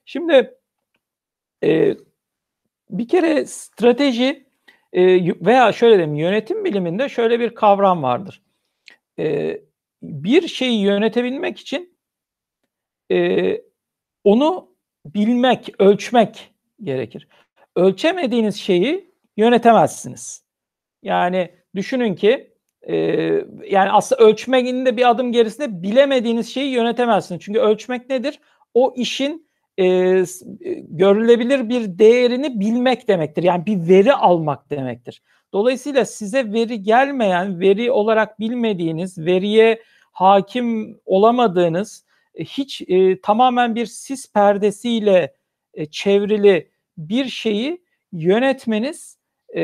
Şimdi 0.05 0.57
e, 1.63 1.95
bir 2.89 3.07
kere 3.07 3.45
strateji 3.45 4.47
e, 4.93 5.01
veya 5.45 5.73
şöyle 5.73 5.97
diyeyim 5.97 6.15
yönetim 6.15 6.65
biliminde 6.65 7.09
şöyle 7.09 7.39
bir 7.39 7.55
kavram 7.55 8.03
vardır. 8.03 8.41
E, 9.19 9.57
bir 10.01 10.47
şeyi 10.47 10.81
yönetebilmek 10.81 11.59
için 11.59 11.97
e, 13.11 13.61
onu 14.23 14.75
bilmek, 15.05 15.69
ölçmek 15.79 16.53
gerekir. 16.83 17.27
Ölçemediğiniz 17.75 18.55
şeyi 18.55 19.11
yönetemezsiniz. 19.37 20.45
Yani 21.03 21.51
düşünün 21.75 22.15
ki 22.15 22.53
yani 23.69 23.91
aslında 23.91 24.23
ölçmenin 24.23 24.85
de 24.85 24.97
bir 24.97 25.09
adım 25.09 25.31
gerisinde 25.31 25.83
bilemediğiniz 25.83 26.53
şeyi 26.53 26.71
yönetemezsiniz. 26.71 27.41
Çünkü 27.43 27.59
ölçmek 27.59 28.09
nedir? 28.09 28.39
O 28.73 28.93
işin 28.97 29.46
e, 29.77 30.23
görülebilir 30.89 31.69
bir 31.69 31.99
değerini 31.99 32.59
bilmek 32.59 33.07
demektir. 33.07 33.43
Yani 33.43 33.65
bir 33.65 33.89
veri 33.89 34.13
almak 34.13 34.69
demektir. 34.69 35.21
Dolayısıyla 35.53 36.05
size 36.05 36.53
veri 36.53 36.83
gelmeyen, 36.83 37.59
veri 37.59 37.91
olarak 37.91 38.39
bilmediğiniz, 38.39 39.17
veriye 39.17 39.81
hakim 40.11 40.99
olamadığınız, 41.05 42.05
hiç 42.39 42.81
e, 42.87 43.21
tamamen 43.21 43.75
bir 43.75 43.85
sis 43.85 44.33
perdesiyle 44.33 45.33
e, 45.73 45.85
çevrili 45.85 46.69
bir 46.97 47.25
şeyi 47.25 47.81
yönetmeniz 48.11 49.17
e, 49.55 49.61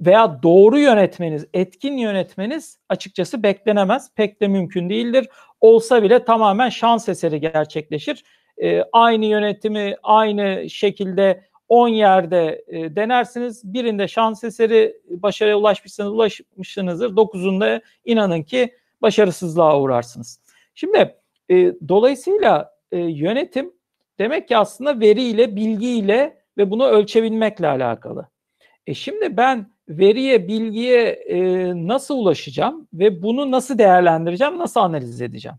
veya 0.00 0.42
doğru 0.42 0.78
yönetmeniz, 0.78 1.46
etkin 1.54 1.96
yönetmeniz 1.96 2.78
açıkçası 2.88 3.42
beklenemez. 3.42 4.10
Pek 4.14 4.40
de 4.40 4.48
mümkün 4.48 4.90
değildir. 4.90 5.28
Olsa 5.60 6.02
bile 6.02 6.24
tamamen 6.24 6.68
şans 6.68 7.08
eseri 7.08 7.40
gerçekleşir 7.40 8.24
e, 8.62 8.84
aynı 8.92 9.24
yönetimi 9.24 9.96
aynı 10.02 10.70
şekilde 10.70 11.44
10 11.68 11.88
yerde 11.88 12.64
e, 12.68 12.96
denersiniz. 12.96 13.74
Birinde 13.74 14.08
şans 14.08 14.44
eseri 14.44 14.96
başarıya 15.08 15.56
ulaşmışsınız, 15.56 16.12
ulaşmışsınızdır. 16.12 17.16
Dokuzunda 17.16 17.80
inanın 18.04 18.42
ki 18.42 18.74
başarısızlığa 19.02 19.80
uğrarsınız. 19.80 20.40
Şimdi 20.74 21.14
e, 21.50 21.72
dolayısıyla 21.88 22.74
e, 22.92 22.98
yönetim 22.98 23.72
demek 24.18 24.48
ki 24.48 24.56
aslında 24.56 25.00
veriyle, 25.00 25.56
bilgiyle 25.56 26.40
ve 26.58 26.70
bunu 26.70 26.86
ölçebilmekle 26.86 27.66
alakalı. 27.66 28.28
E 28.86 28.94
şimdi 28.94 29.36
ben 29.36 29.70
veriye, 29.88 30.48
bilgiye 30.48 31.02
e, 31.08 31.38
nasıl 31.88 32.18
ulaşacağım 32.18 32.88
ve 32.92 33.22
bunu 33.22 33.50
nasıl 33.50 33.78
değerlendireceğim, 33.78 34.58
nasıl 34.58 34.80
analiz 34.80 35.22
edeceğim? 35.22 35.58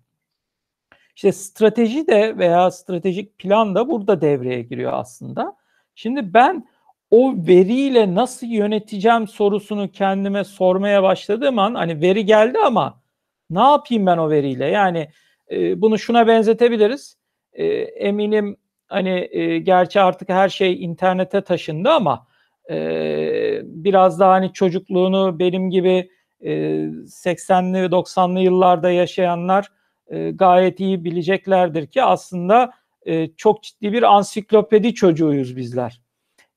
İşte 1.16 1.32
strateji 1.32 2.08
de 2.08 2.38
veya 2.38 2.72
stratejik 2.72 3.40
plan 3.40 3.76
da 3.76 3.90
burada 3.90 4.22
devreye 4.22 4.62
giriyor 4.62 4.94
aslında. 4.94 5.56
Şimdi 5.96 6.34
ben 6.34 6.68
o 7.12 7.34
veriyle 7.38 8.16
nasıl 8.16 8.48
yöneteceğim 8.48 9.28
sorusunu 9.28 9.92
kendime 9.92 10.44
sormaya 10.44 11.04
başladığım 11.04 11.60
an 11.60 11.76
hani 11.76 12.02
veri 12.02 12.26
geldi 12.26 12.58
ama 12.66 13.02
ne 13.50 13.60
yapayım 13.60 14.06
ben 14.06 14.18
o 14.18 14.30
veriyle? 14.30 14.66
Yani 14.66 15.10
e, 15.52 15.82
bunu 15.82 16.00
şuna 16.00 16.28
benzetebiliriz. 16.28 17.18
E, 17.54 17.66
eminim 17.82 18.58
hani 18.88 19.30
e, 19.32 19.60
gerçi 19.60 20.02
artık 20.02 20.30
her 20.30 20.50
şey 20.50 20.84
internete 20.84 21.42
taşındı 21.42 21.90
ama 21.90 22.28
e, 22.70 23.62
biraz 23.64 24.20
daha 24.20 24.32
hani 24.32 24.54
çocukluğunu 24.54 25.40
benim 25.40 25.70
gibi 25.70 26.10
e, 26.42 26.52
80'li 26.52 27.92
90'lı 27.92 28.40
yıllarda 28.40 28.92
yaşayanlar 28.92 29.68
e, 30.12 30.32
gayet 30.32 30.80
iyi 30.80 31.04
bileceklerdir 31.04 31.88
ki 31.88 32.04
aslında 32.04 32.72
e, 33.06 33.28
çok 33.28 33.64
ciddi 33.64 33.94
bir 33.94 34.04
ansiklopedi 34.04 34.94
çocuğuyuz 34.94 35.56
bizler. 35.56 36.02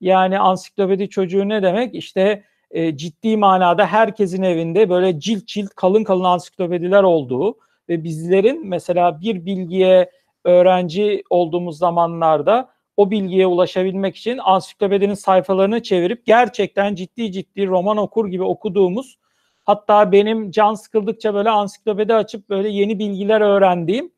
Yani 0.00 0.38
ansiklopedi 0.38 1.08
çocuğu 1.08 1.48
ne 1.48 1.62
demek? 1.62 1.94
İşte 1.94 2.44
e, 2.70 2.96
ciddi 2.96 3.36
manada 3.36 3.86
herkesin 3.86 4.42
evinde 4.42 4.90
böyle 4.90 5.20
cilt 5.20 5.46
cilt 5.46 5.70
kalın 5.74 6.04
kalın 6.04 6.24
ansiklopediler 6.24 7.02
olduğu 7.02 7.58
ve 7.88 8.04
bizlerin 8.04 8.68
mesela 8.68 9.20
bir 9.20 9.46
bilgiye 9.46 10.10
öğrenci 10.44 11.22
olduğumuz 11.30 11.78
zamanlarda 11.78 12.74
o 12.96 13.10
bilgiye 13.10 13.46
ulaşabilmek 13.46 14.16
için 14.16 14.38
ansiklopedinin 14.42 15.14
sayfalarını 15.14 15.82
çevirip 15.82 16.26
gerçekten 16.26 16.94
ciddi 16.94 17.32
ciddi 17.32 17.66
roman 17.66 17.96
okur 17.96 18.28
gibi 18.28 18.42
okuduğumuz 18.42 19.18
hatta 19.64 20.12
benim 20.12 20.50
can 20.50 20.74
sıkıldıkça 20.74 21.34
böyle 21.34 21.50
ansiklopedi 21.50 22.14
açıp 22.14 22.48
böyle 22.48 22.68
yeni 22.68 22.98
bilgiler 22.98 23.40
öğrendiğim 23.40 24.12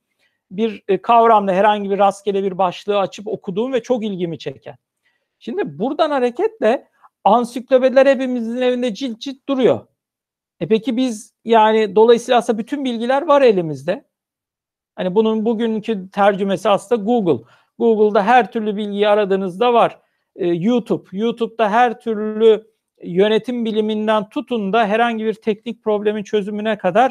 bir 0.50 0.82
e, 0.88 1.02
kavramda 1.02 1.52
herhangi 1.52 1.90
bir 1.90 1.98
rastgele 1.98 2.42
bir 2.42 2.58
başlığı 2.58 2.98
açıp 2.98 3.26
okuduğum 3.26 3.72
ve 3.72 3.82
çok 3.82 4.04
ilgimi 4.04 4.38
çeken. 4.38 4.76
Şimdi 5.38 5.78
buradan 5.78 6.10
hareketle 6.10 6.88
ansiklopediler 7.24 8.06
hepimizin 8.06 8.62
evinde 8.62 8.94
cilt 8.94 9.20
cilt 9.20 9.48
duruyor. 9.48 9.86
E 10.60 10.68
peki 10.68 10.96
biz 10.96 11.34
yani 11.44 11.96
dolayısıyla 11.96 12.38
aslında 12.38 12.58
bütün 12.58 12.84
bilgiler 12.84 13.22
var 13.22 13.42
elimizde. 13.42 14.04
Hani 14.96 15.14
bunun 15.14 15.44
bugünkü 15.44 16.10
tercümesi 16.10 16.68
aslında 16.68 17.02
Google. 17.02 17.44
Google'da 17.78 18.22
her 18.22 18.52
türlü 18.52 18.76
bilgiyi 18.76 19.08
aradığınızda 19.08 19.74
var. 19.74 19.98
Ee, 20.36 20.46
YouTube, 20.46 21.08
YouTube'da 21.12 21.70
her 21.70 22.00
türlü 22.00 22.66
yönetim 23.02 23.64
biliminden 23.64 24.28
tutun 24.28 24.72
da 24.72 24.86
herhangi 24.86 25.24
bir 25.24 25.34
teknik 25.34 25.84
problemin 25.84 26.22
çözümüne 26.22 26.78
kadar 26.78 27.10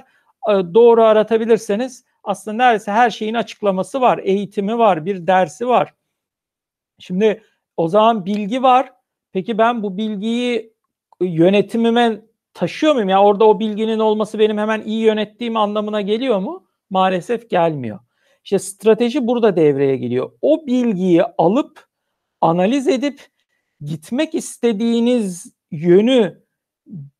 e, 0.50 0.54
doğru 0.74 1.04
aratabilirseniz 1.04 2.04
aslında 2.24 2.58
neredeyse 2.58 2.92
her 2.92 3.10
şeyin 3.10 3.34
açıklaması 3.34 4.02
var. 4.02 4.20
Eğitimi 4.24 4.78
var, 4.78 5.06
bir 5.06 5.28
dersi 5.28 5.68
var. 5.68 5.94
Şimdi 7.00 7.42
o 7.78 7.88
zaman 7.88 8.26
bilgi 8.26 8.64
var. 8.64 8.94
Peki 9.34 9.58
ben 9.58 9.84
bu 9.84 9.98
bilgiyi 9.98 10.74
yönetimime 11.22 12.22
taşıyor 12.54 12.94
muyum? 12.94 13.10
Ya 13.10 13.18
yani 13.18 13.26
orada 13.26 13.46
o 13.46 13.60
bilginin 13.60 14.00
olması 14.00 14.40
benim 14.40 14.58
hemen 14.58 14.82
iyi 14.82 15.04
yönettiğim 15.04 15.58
anlamına 15.58 16.02
geliyor 16.02 16.40
mu? 16.40 16.68
Maalesef 16.90 17.50
gelmiyor. 17.50 18.00
İşte 18.44 18.60
strateji 18.60 19.28
burada 19.28 19.56
devreye 19.56 19.98
geliyor. 19.98 20.32
O 20.42 20.68
bilgiyi 20.68 21.24
alıp 21.24 21.86
analiz 22.42 22.88
edip 22.88 23.22
gitmek 23.82 24.36
istediğiniz 24.36 25.55
yönü 25.72 26.46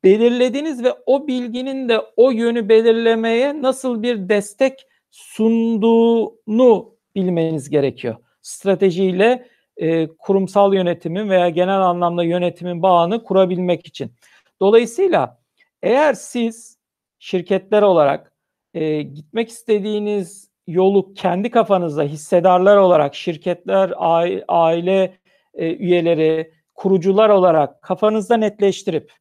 belirlediniz 0.04 0.84
ve 0.84 0.92
o 1.06 1.26
bilginin 1.26 1.88
de 1.88 2.00
o 2.16 2.30
yönü 2.30 2.68
belirlemeye 2.68 3.62
nasıl 3.62 4.02
bir 4.02 4.28
destek 4.28 4.86
sunduğunu 5.10 6.96
bilmeniz 7.14 7.70
gerekiyor. 7.70 8.16
Stratejiyle 8.42 9.48
e, 9.76 10.08
kurumsal 10.08 10.74
yönetimin 10.74 11.30
veya 11.30 11.48
genel 11.48 11.80
anlamda 11.80 12.24
yönetimin 12.24 12.82
bağını 12.82 13.24
kurabilmek 13.24 13.86
için. 13.86 14.12
Dolayısıyla 14.60 15.38
eğer 15.82 16.14
siz 16.14 16.78
şirketler 17.18 17.82
olarak 17.82 18.32
e, 18.74 19.02
gitmek 19.02 19.48
istediğiniz 19.48 20.50
yolu 20.66 21.14
kendi 21.14 21.50
kafanızda 21.50 22.02
hissedarlar 22.02 22.76
olarak 22.76 23.14
şirketler, 23.14 23.92
aile 24.48 25.18
e, 25.54 25.74
üyeleri, 25.74 26.52
kurucular 26.76 27.28
olarak 27.28 27.82
kafanızda 27.82 28.36
netleştirip 28.36 29.12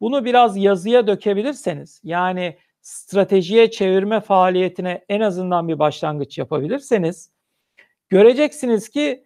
bunu 0.00 0.24
biraz 0.24 0.56
yazıya 0.56 1.06
dökebilirseniz 1.06 2.00
yani 2.04 2.56
stratejiye 2.80 3.70
çevirme 3.70 4.20
faaliyetine 4.20 5.04
en 5.08 5.20
azından 5.20 5.68
bir 5.68 5.78
başlangıç 5.78 6.38
yapabilirseniz 6.38 7.30
göreceksiniz 8.08 8.88
ki 8.88 9.24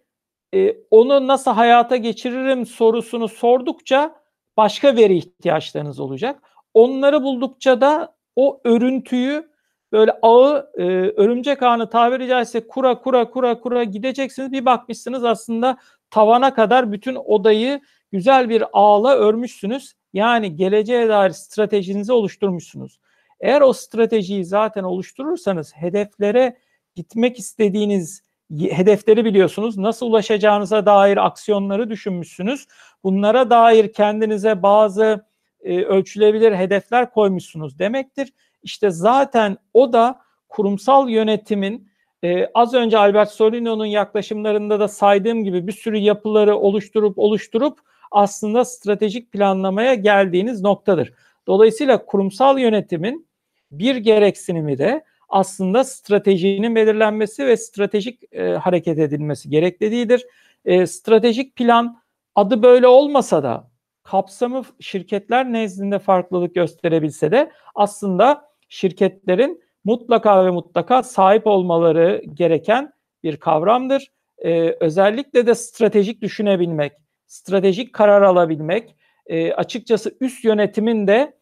e, 0.53 0.77
onu 0.91 1.27
nasıl 1.27 1.51
hayata 1.51 1.95
geçiririm 1.95 2.65
sorusunu 2.65 3.27
sordukça 3.27 4.15
başka 4.57 4.95
veri 4.95 5.17
ihtiyaçlarınız 5.17 5.99
olacak. 5.99 6.41
Onları 6.73 7.23
buldukça 7.23 7.81
da 7.81 8.15
o 8.35 8.61
örüntüyü 8.63 9.49
böyle 9.91 10.11
ağı 10.21 10.71
e, 10.77 10.83
örümcek 11.09 11.63
ağını 11.63 11.89
tabiri 11.89 12.27
caizse 12.27 12.67
kura 12.67 13.01
kura 13.01 13.29
kura 13.29 13.59
kura 13.59 13.83
gideceksiniz. 13.83 14.51
Bir 14.51 14.65
bakmışsınız 14.65 15.23
aslında 15.23 15.77
tavana 16.15 16.53
kadar 16.53 16.91
bütün 16.91 17.15
odayı 17.15 17.81
güzel 18.11 18.49
bir 18.49 18.63
ağla 18.73 19.15
örmüşsünüz. 19.15 19.93
Yani 20.13 20.55
geleceğe 20.55 21.09
dair 21.09 21.29
stratejinizi 21.29 22.13
oluşturmuşsunuz. 22.13 22.99
Eğer 23.39 23.61
o 23.61 23.73
stratejiyi 23.73 24.45
zaten 24.45 24.83
oluşturursanız 24.83 25.75
hedeflere 25.75 26.57
gitmek 26.95 27.39
istediğiniz 27.39 28.23
hedefleri 28.69 29.25
biliyorsunuz. 29.25 29.77
Nasıl 29.77 30.05
ulaşacağınıza 30.05 30.85
dair 30.85 31.25
aksiyonları 31.25 31.89
düşünmüşsünüz. 31.89 32.67
Bunlara 33.03 33.49
dair 33.49 33.93
kendinize 33.93 34.63
bazı 34.63 35.25
e, 35.63 35.83
ölçülebilir 35.83 36.55
hedefler 36.55 37.11
koymuşsunuz 37.11 37.79
demektir. 37.79 38.33
İşte 38.63 38.89
zaten 38.89 39.57
o 39.73 39.93
da 39.93 40.21
kurumsal 40.49 41.09
yönetimin 41.09 41.89
e, 42.25 42.51
az 42.53 42.73
önce 42.73 42.97
Albert 42.97 43.31
Solino'nun 43.31 43.85
yaklaşımlarında 43.85 44.79
da 44.79 44.87
saydığım 44.87 45.43
gibi 45.43 45.67
bir 45.67 45.71
sürü 45.71 45.97
yapıları 45.97 46.57
oluşturup 46.57 47.19
oluşturup 47.19 47.79
aslında 48.11 48.65
stratejik 48.65 49.31
planlamaya 49.31 49.93
geldiğiniz 49.93 50.61
noktadır. 50.61 51.13
Dolayısıyla 51.47 52.05
kurumsal 52.05 52.59
yönetimin 52.59 53.27
bir 53.71 53.95
gereksinimi 53.95 54.77
de 54.77 55.03
aslında 55.29 55.83
stratejinin 55.83 56.75
belirlenmesi 56.75 57.45
ve 57.45 57.57
stratejik 57.57 58.33
e, 58.33 58.51
hareket 58.51 58.99
edilmesi 58.99 59.49
gerekliliğidir. 59.49 60.25
E, 60.65 60.87
stratejik 60.87 61.55
plan 61.55 62.01
adı 62.35 62.63
böyle 62.63 62.87
olmasa 62.87 63.43
da 63.43 63.67
kapsamı 64.03 64.63
şirketler 64.79 65.53
nezdinde 65.53 65.99
farklılık 65.99 66.55
gösterebilse 66.55 67.31
de 67.31 67.51
aslında 67.75 68.49
şirketlerin 68.69 69.64
mutlaka 69.85 70.45
ve 70.45 70.49
mutlaka 70.49 71.03
sahip 71.03 71.47
olmaları 71.47 72.21
gereken 72.33 72.93
bir 73.23 73.37
kavramdır. 73.37 74.11
Ee, 74.37 74.75
özellikle 74.79 75.47
de 75.47 75.55
stratejik 75.55 76.21
düşünebilmek, 76.21 76.93
stratejik 77.27 77.93
karar 77.93 78.21
alabilmek, 78.21 78.95
e, 79.25 79.53
açıkçası 79.53 80.17
üst 80.21 80.45
yönetimin 80.45 81.07
de 81.07 81.37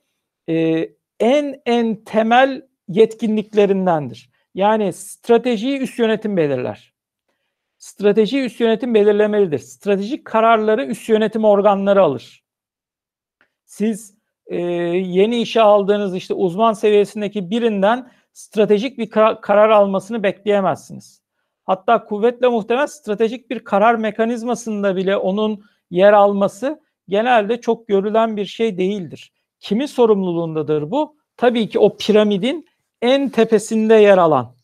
e, 0.50 0.90
en 1.20 1.62
en 1.66 1.96
temel 1.96 2.62
yetkinliklerindendir. 2.88 4.30
Yani 4.56 4.94
stratejiyi 4.94 5.80
üst 5.80 6.00
yönetim 6.00 6.38
belirler. 6.38 6.94
Stratejiyi 7.78 8.44
üst 8.44 8.60
yönetim 8.60 8.94
belirlemelidir. 8.94 9.60
Stratejik 9.60 10.26
kararları 10.26 10.86
üst 10.86 11.10
yönetim 11.10 11.46
organları 11.46 12.02
alır. 12.02 12.44
Siz 13.66 14.18
e, 14.48 14.58
yeni 14.58 15.42
işe 15.42 15.62
aldığınız 15.62 16.16
işte 16.16 16.34
uzman 16.34 16.74
seviyesindeki 16.74 17.50
birinden 17.50 18.12
stratejik 18.34 18.98
bir 18.98 19.10
kar- 19.10 19.42
karar 19.42 19.70
almasını 19.70 20.24
bekleyemezsiniz. 20.24 21.22
Hatta 21.64 22.06
kuvvetle 22.06 22.48
muhtemel 22.48 22.88
stratejik 22.88 23.50
bir 23.50 23.60
karar 23.60 23.96
mekanizmasında 23.96 24.96
bile 24.96 25.18
onun 25.18 25.64
yer 25.92 26.14
alması 26.14 26.82
genelde 27.10 27.62
çok 27.62 27.88
görülen 27.88 28.38
bir 28.38 28.46
şey 28.46 28.78
değildir. 28.78 29.32
Kimin 29.60 29.86
sorumluluğundadır 29.86 30.92
bu? 30.92 31.16
Tabii 31.38 31.70
ki 31.70 31.80
o 31.80 31.98
piramidin 31.98 32.66
en 33.02 33.30
tepesinde 33.30 33.94
yer 33.96 34.18
alan, 34.18 34.56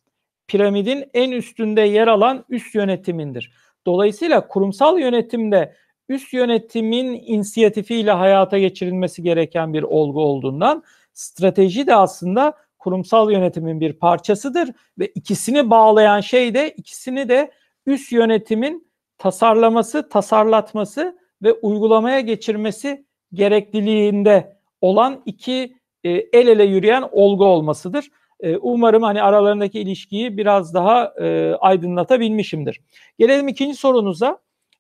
piramidin 0.47 1.09
en 1.13 1.32
üstünde 1.32 1.82
yer 1.82 2.07
alan 2.07 2.45
üst 2.49 2.76
yönetimindir. 2.76 3.53
Dolayısıyla 3.86 4.47
kurumsal 4.47 4.99
yönetimde 4.99 5.76
üst 6.09 6.34
yönetimin 6.34 7.24
inisiyatifiyle 7.26 8.11
hayata 8.11 8.59
geçirilmesi 8.59 9.24
gereken 9.24 9.74
bir 9.74 9.84
olgu 9.84 10.22
olduğundan 10.22 10.84
strateji 11.13 11.88
de 11.88 11.95
aslında 11.95 12.53
kurumsal 12.80 13.32
yönetimin 13.32 13.80
bir 13.80 13.93
parçasıdır 13.93 14.69
ve 14.99 15.07
ikisini 15.07 15.69
bağlayan 15.69 16.21
şey 16.21 16.53
de 16.53 16.69
ikisini 16.69 17.30
de 17.30 17.51
üst 17.86 18.11
yönetimin 18.11 18.89
tasarlaması, 19.17 20.09
tasarlatması 20.09 21.17
ve 21.43 21.53
uygulamaya 21.53 22.19
geçirmesi 22.19 23.05
gerekliliğinde 23.34 24.57
olan 24.82 25.21
iki 25.25 25.77
e, 26.03 26.09
el 26.09 26.47
ele 26.47 26.63
yürüyen 26.63 27.09
olgu 27.11 27.45
olmasıdır. 27.45 28.09
E, 28.39 28.57
umarım 28.57 29.03
hani 29.03 29.21
aralarındaki 29.21 29.80
ilişkiyi 29.80 30.38
biraz 30.38 30.73
daha 30.73 31.13
e, 31.21 31.53
aydınlatabilmişimdir. 31.59 32.82
Gelelim 33.19 33.47
ikinci 33.47 33.75
sorunuza. 33.75 34.39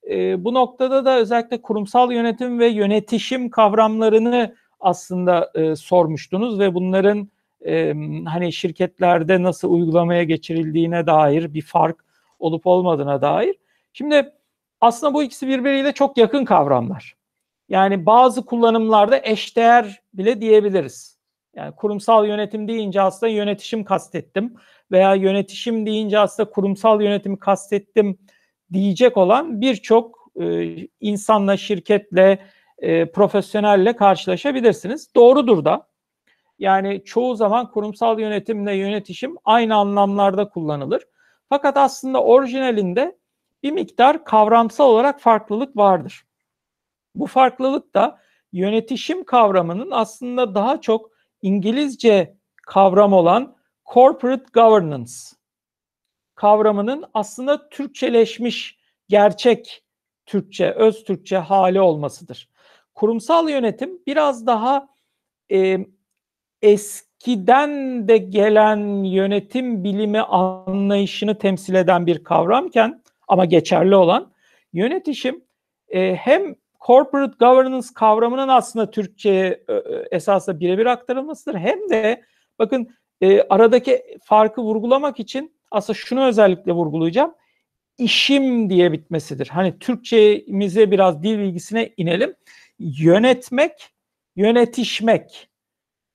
E, 0.09 0.43
bu 0.43 0.53
noktada 0.53 1.05
da 1.05 1.17
özellikle 1.17 1.61
kurumsal 1.61 2.11
yönetim 2.11 2.59
ve 2.59 2.67
yönetişim 2.67 3.49
kavramlarını 3.49 4.55
aslında 4.79 5.51
e, 5.55 5.75
sormuştunuz 5.75 6.59
ve 6.59 6.73
bunların 6.73 7.29
e, 7.65 7.93
hani 8.25 8.53
şirketlerde 8.53 9.43
nasıl 9.43 9.73
uygulamaya 9.73 10.23
geçirildiğine 10.23 11.07
dair 11.07 11.53
bir 11.53 11.61
fark 11.61 12.05
olup 12.39 12.67
olmadığına 12.67 13.21
dair. 13.21 13.55
Şimdi 13.93 14.33
aslında 14.81 15.13
bu 15.13 15.23
ikisi 15.23 15.47
birbiriyle 15.47 15.91
çok 15.91 16.17
yakın 16.17 16.45
kavramlar. 16.45 17.15
Yani 17.69 18.05
bazı 18.05 18.45
kullanımlarda 18.45 19.19
eşdeğer 19.23 20.01
bile 20.13 20.41
diyebiliriz. 20.41 21.19
Yani 21.55 21.75
kurumsal 21.75 22.27
yönetim 22.27 22.67
deyince 22.67 23.01
aslında 23.01 23.31
yönetişim 23.31 23.83
kastettim 23.83 24.55
veya 24.91 25.15
yönetişim 25.15 25.85
deyince 25.85 26.19
aslında 26.19 26.49
kurumsal 26.49 27.01
yönetimi 27.01 27.39
kastettim 27.39 28.17
diyecek 28.73 29.17
olan 29.17 29.61
birçok 29.61 30.29
e, 30.41 30.75
insanla, 30.99 31.57
şirketle, 31.57 32.39
e, 32.77 33.11
profesyonelle 33.11 33.95
karşılaşabilirsiniz. 33.95 35.15
Doğrudur 35.15 35.65
da. 35.65 35.88
Yani 36.59 37.03
çoğu 37.05 37.35
zaman 37.35 37.71
kurumsal 37.71 38.19
yönetimle 38.19 38.75
yönetişim 38.75 39.35
aynı 39.45 39.75
anlamlarda 39.75 40.49
kullanılır. 40.49 41.03
Fakat 41.49 41.77
aslında 41.77 42.23
orijinalinde 42.23 43.17
bir 43.63 43.71
miktar 43.71 44.25
kavramsal 44.25 44.89
olarak 44.89 45.21
farklılık 45.21 45.77
vardır. 45.77 46.23
Bu 47.15 47.27
farklılık 47.27 47.95
da 47.95 48.19
yönetişim 48.51 49.23
kavramının 49.23 49.91
aslında 49.91 50.55
daha 50.55 50.81
çok 50.81 51.11
İngilizce 51.41 52.37
kavram 52.67 53.13
olan 53.13 53.55
corporate 53.93 54.45
governance 54.53 55.13
kavramının 56.35 57.05
aslında 57.13 57.69
Türkçeleşmiş 57.69 58.77
gerçek 59.09 59.83
Türkçe, 60.25 60.71
öz 60.71 61.03
Türkçe 61.03 61.37
hali 61.37 61.81
olmasıdır. 61.81 62.49
Kurumsal 62.95 63.49
yönetim 63.49 63.99
biraz 64.07 64.47
daha 64.47 64.89
e, 65.51 65.85
eskiden 66.61 68.07
de 68.07 68.17
gelen 68.17 69.03
yönetim 69.03 69.83
bilimi 69.83 70.21
anlayışını 70.21 71.37
temsil 71.37 71.73
eden 71.73 72.05
bir 72.05 72.23
kavramken 72.23 73.01
ama 73.27 73.45
geçerli 73.45 73.95
olan 73.95 74.31
yönetişim 74.73 75.43
e, 75.89 76.15
hem 76.15 76.55
corporate 76.85 77.35
governance 77.39 77.87
kavramının 77.95 78.47
aslında 78.47 78.91
Türkçe'ye 78.91 79.63
e, 79.69 79.73
esasında 80.11 80.59
birebir 80.59 80.85
aktarılmasıdır 80.85 81.57
hem 81.57 81.89
de 81.89 82.21
bakın 82.59 82.89
e, 83.21 83.41
aradaki 83.41 84.17
farkı 84.23 84.61
vurgulamak 84.61 85.19
için 85.19 85.55
aslında 85.71 85.97
şunu 85.97 86.25
özellikle 86.25 86.71
vurgulayacağım. 86.71 87.33
İşim 87.97 88.69
diye 88.69 88.91
bitmesidir. 88.91 89.47
Hani 89.47 89.79
Türkçemize 89.79 90.91
biraz 90.91 91.23
dil 91.23 91.39
bilgisine 91.39 91.93
inelim. 91.97 92.35
Yönetmek, 92.79 93.89
yönetişmek. 94.35 95.48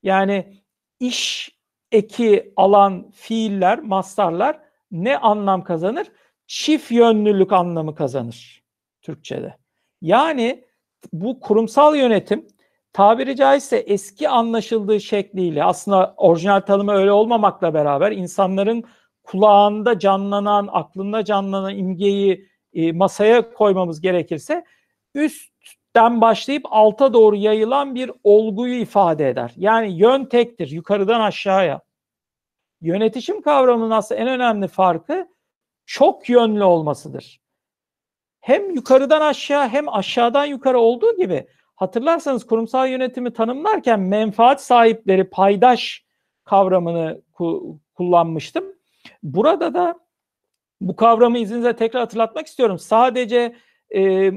Yani 0.05 0.63
iş 1.01 1.51
eki 1.93 2.53
alan 2.57 3.11
fiiller, 3.11 3.79
mastarlar 3.79 4.61
ne 4.91 5.19
anlam 5.19 5.65
kazanır? 5.65 6.07
Çift 6.47 6.91
yönlülük 6.91 7.53
anlamı 7.53 7.95
kazanır 7.95 8.63
Türkçe'de. 9.03 9.57
Yani 10.03 10.65
bu 11.13 11.41
kurumsal 11.41 11.97
yönetim 11.97 12.47
tabiri 12.93 13.37
caizse 13.37 13.77
eski 13.77 14.29
anlaşıldığı 14.29 15.01
şekliyle 15.01 15.65
aslında 15.65 16.15
orijinal 16.17 16.61
tanımı 16.61 16.93
öyle 16.93 17.13
olmamakla 17.13 17.75
beraber 17.75 18.13
insanların 18.13 18.85
kulağında 19.23 19.99
canlanan, 19.99 20.69
aklında 20.73 21.25
canlanan 21.25 21.77
imgeyi 21.79 22.49
e, 22.75 22.93
masaya 22.93 23.53
koymamız 23.53 24.01
gerekirse 24.01 24.65
üstten 25.95 26.21
başlayıp 26.21 26.65
alta 26.71 27.13
doğru 27.13 27.37
yayılan 27.37 27.95
bir 27.95 28.11
olguyu 28.25 28.75
ifade 28.75 29.29
eder. 29.29 29.53
Yani 29.57 29.99
yön 29.99 30.25
tektir, 30.25 30.71
yukarıdan 30.71 31.21
aşağıya. 31.21 31.81
Yönetişim 32.81 33.43
kavramının 33.43 33.91
aslında 33.91 34.21
en 34.21 34.29
önemli 34.29 34.69
farkı 34.69 35.29
çok 35.87 36.29
yönlü 36.29 36.65
olmasıdır. 36.65 37.41
Hem 38.41 38.71
yukarıdan 38.71 39.21
aşağı 39.21 39.69
hem 39.69 39.89
aşağıdan 39.89 40.45
yukarı 40.45 40.79
olduğu 40.79 41.17
gibi 41.17 41.47
hatırlarsanız 41.77 42.47
kurumsal 42.47 42.89
yönetimi 42.89 43.33
tanımlarken 43.33 44.01
menfaat 44.01 44.63
sahipleri, 44.63 45.31
paydaş 45.31 46.05
kavramını 46.45 47.23
ku- 47.35 47.79
kullanmıştım. 47.95 48.65
Burada 49.23 49.75
da 49.75 49.95
bu 50.81 50.97
kavramı 50.97 51.39
izninizle 51.39 51.77
tekrar 51.77 52.01
hatırlatmak 52.01 52.47
istiyorum. 52.47 52.79
Sadece 52.79 53.57
e, 53.95 54.33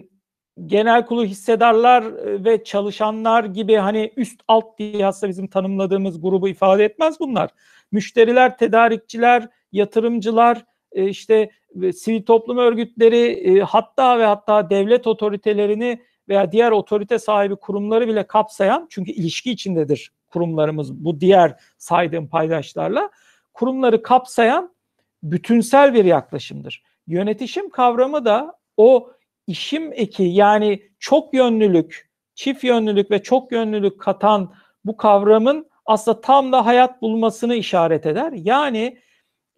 genel 0.65 1.05
kulu 1.05 1.25
hissedarlar 1.25 2.03
e, 2.03 2.45
ve 2.45 2.63
çalışanlar 2.63 3.43
gibi 3.43 3.75
hani 3.75 4.13
üst 4.17 4.41
alt 4.47 4.77
diye 4.77 5.05
aslında 5.05 5.29
bizim 5.29 5.47
tanımladığımız 5.47 6.21
grubu 6.21 6.47
ifade 6.47 6.85
etmez 6.85 7.19
bunlar. 7.19 7.49
Müşteriler, 7.91 8.57
tedarikçiler, 8.57 9.47
yatırımcılar, 9.71 10.65
e, 10.91 11.09
işte 11.09 11.49
e, 11.81 11.93
sivil 11.93 12.25
toplum 12.25 12.57
örgütleri 12.57 13.61
hatta 13.61 14.19
ve 14.19 14.25
hatta 14.25 14.69
devlet 14.69 15.07
otoritelerini 15.07 16.01
veya 16.29 16.51
diğer 16.51 16.71
otorite 16.71 17.19
sahibi 17.19 17.55
kurumları 17.55 18.07
bile 18.07 18.27
kapsayan 18.27 18.87
çünkü 18.89 19.11
ilişki 19.11 19.51
içindedir 19.51 20.11
kurumlarımız 20.27 20.93
bu 21.05 21.19
diğer 21.19 21.55
saydığım 21.77 22.27
paydaşlarla 22.27 23.09
kurumları 23.53 24.03
kapsayan 24.03 24.75
bütünsel 25.23 25.93
bir 25.93 26.05
yaklaşımdır. 26.05 26.83
Yönetişim 27.07 27.69
kavramı 27.69 28.25
da 28.25 28.57
o 28.77 29.11
işim 29.47 29.93
eki 29.93 30.23
yani 30.23 30.81
çok 30.99 31.33
yönlülük, 31.33 32.09
çift 32.35 32.63
yönlülük 32.63 33.11
ve 33.11 33.23
çok 33.23 33.51
yönlülük 33.51 33.99
katan 33.99 34.53
bu 34.85 34.97
kavramın 34.97 35.69
aslında 35.85 36.21
tam 36.21 36.51
da 36.51 36.65
hayat 36.65 37.01
bulmasını 37.01 37.55
işaret 37.55 38.05
eder. 38.05 38.31
Yani 38.35 38.97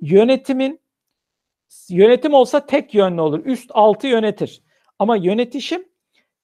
yönetimin 0.02 0.80
yönetim 1.90 2.34
olsa 2.34 2.66
tek 2.66 2.94
yönlü 2.94 3.22
olur. 3.22 3.46
Üst 3.46 3.72
altı 3.74 4.08
yönetir. 4.08 4.62
Ama 5.00 5.16
yönetişim 5.16 5.86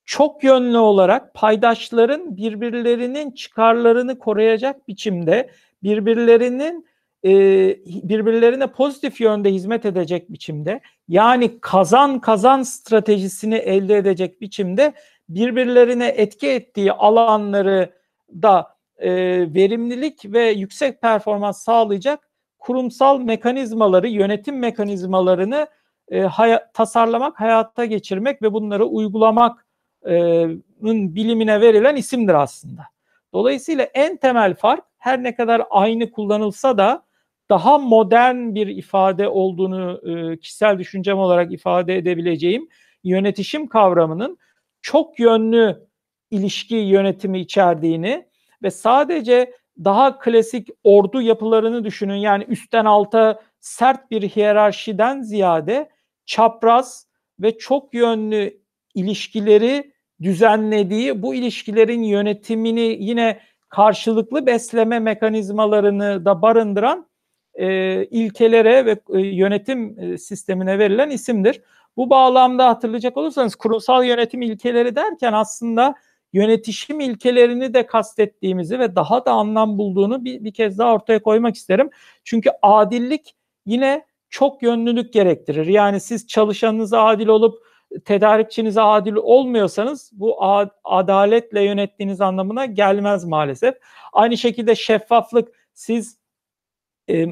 çok 0.05 0.43
yönlü 0.43 0.77
olarak 0.77 1.33
paydaşların 1.33 2.37
birbirlerinin 2.37 3.31
çıkarlarını 3.31 4.19
koruyacak 4.19 4.87
biçimde 4.87 5.49
birbirlerinin 5.83 6.87
e, 7.26 7.30
birbirlerine 7.86 8.67
pozitif 8.67 9.21
yönde 9.21 9.53
hizmet 9.53 9.86
edecek 9.86 10.32
biçimde 10.32 10.82
yani 11.07 11.59
kazan 11.59 12.19
kazan 12.19 12.63
stratejisini 12.63 13.55
elde 13.55 13.97
edecek 13.97 14.41
biçimde 14.41 14.93
birbirlerine 15.30 16.07
etki 16.07 16.47
ettiği 16.47 16.91
alanları 16.91 17.93
da 18.30 18.76
e, 18.97 19.11
verimlilik 19.53 20.26
ve 20.26 20.43
yüksek 20.49 21.01
performans 21.01 21.63
sağlayacak 21.63 22.30
kurumsal 22.59 23.19
mekanizmaları, 23.19 24.07
yönetim 24.07 24.59
mekanizmalarını 24.59 25.67
e, 26.11 26.21
hay- 26.21 26.63
tasarlamak, 26.73 27.39
hayata 27.39 27.86
geçirmek 27.86 28.41
ve 28.41 28.53
bunları 28.53 28.86
uygulamakın 28.86 29.65
bilimine 31.15 31.61
verilen 31.61 31.95
isimdir 31.95 32.34
aslında. 32.34 32.82
Dolayısıyla 33.34 33.84
en 33.84 34.17
temel 34.17 34.55
fark 34.55 34.84
her 34.97 35.23
ne 35.23 35.36
kadar 35.36 35.63
aynı 35.69 36.11
kullanılsa 36.11 36.78
da 36.78 37.05
daha 37.49 37.77
modern 37.77 38.55
bir 38.55 38.67
ifade 38.67 39.27
olduğunu 39.27 40.01
e, 40.09 40.37
kişisel 40.37 40.79
düşüncem 40.79 41.17
olarak 41.17 41.51
ifade 41.51 41.97
edebileceğim 41.97 42.69
yönetişim 43.03 43.67
kavramının 43.67 44.37
çok 44.81 45.19
yönlü 45.19 45.87
ilişki 46.31 46.75
yönetimi 46.75 47.39
içerdiğini 47.39 48.25
ve 48.63 48.71
sadece 48.71 49.53
daha 49.83 50.19
klasik 50.19 50.69
ordu 50.83 51.21
yapılarını 51.21 51.83
düşünün. 51.83 52.15
Yani 52.15 52.43
üstten 52.43 52.85
alta 52.85 53.41
sert 53.59 54.11
bir 54.11 54.21
hiyerarşiden 54.29 55.21
ziyade 55.21 55.89
çapraz 56.25 57.07
ve 57.39 57.57
çok 57.57 57.93
yönlü 57.93 58.61
ilişkileri 58.95 59.91
düzenlediği 60.21 61.21
bu 61.21 61.35
ilişkilerin 61.35 62.03
yönetimini 62.03 62.97
yine 62.99 63.39
karşılıklı 63.69 64.45
besleme 64.45 64.99
mekanizmalarını 64.99 66.25
da 66.25 66.41
barındıran 66.41 67.07
e, 67.56 68.06
ilkelere 68.06 68.86
ve 68.86 68.99
e, 69.14 69.20
yönetim 69.20 69.99
e, 69.99 70.18
sistemine 70.18 70.80
verilen 70.80 71.10
isimdir. 71.10 71.62
Bu 71.97 72.10
bağlamda 72.10 72.68
hatırlayacak 72.68 73.18
olursanız 73.18 73.56
kurumsal 73.56 74.06
yönetim 74.06 74.41
ilkeleri 74.41 74.95
derken 74.95 75.34
aslında 75.34 75.95
yönetişim 76.34 76.99
ilkelerini 76.99 77.74
de 77.74 77.86
kastettiğimizi 77.86 78.80
ve 78.80 78.95
daha 78.95 79.26
da 79.26 79.32
anlam 79.32 79.78
bulduğunu 79.78 80.26
bir, 80.26 80.43
bir 80.43 80.53
kez 80.53 80.78
daha 80.78 80.93
ortaya 80.93 81.22
koymak 81.22 81.56
isterim. 81.56 81.89
Çünkü 82.24 82.49
adillik 82.62 83.36
yine 83.66 84.06
çok 84.30 84.64
yönlülük 84.64 85.14
gerektirir. 85.14 85.66
Yani 85.66 85.99
siz 85.99 86.28
çalışanınıza 86.28 87.03
adil 87.03 87.28
olup 87.28 87.66
tedarikçinize 88.06 88.82
adil 88.82 89.16
olmuyorsanız 89.16 90.12
bu 90.14 90.43
adaletle 90.84 91.64
yönettiğiniz 91.64 92.22
anlamına 92.22 92.66
gelmez 92.66 93.26
maalesef. 93.26 93.76
Aynı 94.14 94.38
şekilde 94.38 94.76
şeffaflık 94.76 95.49
siz 95.74 96.18
e, 97.10 97.26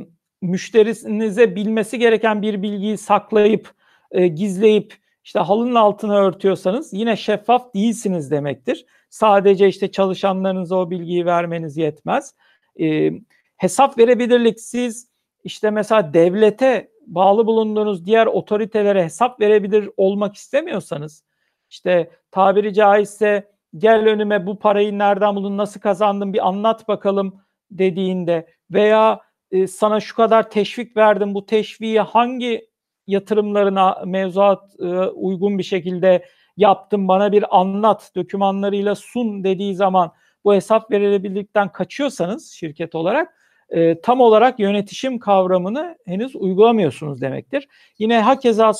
müşterinize 0.44 1.56
bilmesi 1.56 2.00
gereken 2.00 2.41
bir 2.41 2.62
bilgiyi 2.62 2.98
saklayıp 2.98 3.72
e, 4.12 4.28
gizleyip 4.28 4.94
işte 5.24 5.39
halının 5.39 5.76
altına 5.76 6.18
örtüyorsanız 6.18 6.94
yine 6.94 7.16
şeffaf 7.16 7.74
değilsiniz 7.74 8.32
demektir. 8.32 8.86
Sadece 9.10 9.68
işte 9.68 9.91
çalışanlarınıza 9.91 10.76
o 10.76 10.89
bilgiyi 10.89 11.26
vermeniz 11.26 11.78
yetmez. 11.78 12.36
E, 12.80 13.12
hesap 13.58 13.98
verebilirlik 13.98 14.60
siz 14.60 15.08
işte 15.44 15.72
mesela 15.72 16.14
devlete 16.14 16.89
bağlı 17.08 17.46
bulunduğunuz 17.46 18.06
diğer 18.06 18.26
otoritelere 18.26 19.04
hesap 19.04 19.39
verebilir 19.39 19.89
olmak 19.98 20.36
istemiyorsanız 20.36 21.24
işte 21.70 22.12
tabiri 22.32 22.74
caizse 22.74 23.52
gel 23.78 24.06
önüme 24.06 24.46
bu 24.46 24.60
parayı 24.60 25.00
nereden 25.00 25.36
buldun 25.36 25.58
nasıl 25.58 25.80
kazandın 25.80 26.34
bir 26.34 26.48
anlat 26.48 26.88
bakalım 26.88 27.41
dediğinde 27.72 28.48
veya 28.72 29.22
e, 29.54 29.68
sana 29.68 29.99
şu 29.99 30.16
kadar 30.16 30.49
teşvik 30.49 30.97
verdim 30.97 31.34
bu 31.34 31.45
teşviği 31.45 31.99
hangi 31.99 32.70
yatırımlarına 33.08 33.97
mevzuat 34.06 34.76
e, 34.80 34.86
uygun 34.99 35.58
bir 35.58 35.64
şekilde 35.64 36.26
yaptım 36.58 37.08
bana 37.08 37.32
bir 37.32 37.60
anlat 37.60 38.12
dokümanlarıyla 38.16 38.95
sun 38.95 39.43
dediği 39.43 39.76
zaman 39.76 40.12
bu 40.43 40.54
hesap 40.54 40.91
verilebilirlikten 40.91 41.72
kaçıyorsanız 41.72 42.51
şirket 42.51 42.95
olarak 42.95 43.38
e, 43.70 44.01
tam 44.01 44.22
olarak 44.22 44.60
yönetişim 44.60 45.20
kavramını 45.20 45.97
henüz 46.06 46.36
uygulamıyorsunuz 46.36 47.22
demektir. 47.22 47.68
Yine 47.99 48.22
hakeza 48.22 48.72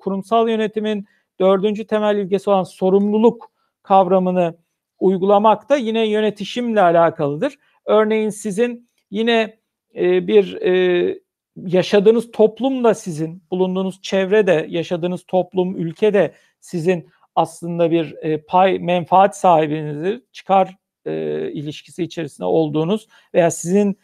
kurumsal 0.00 0.48
yönetimin 0.48 1.06
dördüncü 1.40 1.86
temel 1.86 2.16
ilgesi 2.16 2.50
olan 2.50 2.62
sorumluluk 2.62 3.50
kavramını 3.82 4.56
uygulamak 4.98 5.68
da 5.68 5.76
yine 5.76 6.06
yönetişimle 6.06 6.80
alakalıdır. 6.80 7.58
Örneğin 7.86 8.30
sizin 8.30 8.90
yine 9.10 9.59
e, 9.96 10.26
bir 10.26 10.54
e, 10.62 11.18
yaşadığınız 11.56 12.30
toplum 12.30 12.84
da 12.84 12.94
sizin, 12.94 13.42
bulunduğunuz 13.50 14.02
çevre 14.02 14.46
de, 14.46 14.66
yaşadığınız 14.68 15.24
toplum, 15.26 15.76
ülke 15.76 16.14
de 16.14 16.34
sizin 16.60 17.08
aslında 17.36 17.90
bir 17.90 18.16
e, 18.22 18.42
pay, 18.42 18.78
menfaat 18.78 19.36
sahibinizdir. 19.36 20.22
Çıkar 20.32 20.76
e, 21.06 21.12
ilişkisi 21.52 22.02
içerisinde 22.02 22.46
olduğunuz 22.46 23.08
veya 23.34 23.50
sizin 23.50 23.98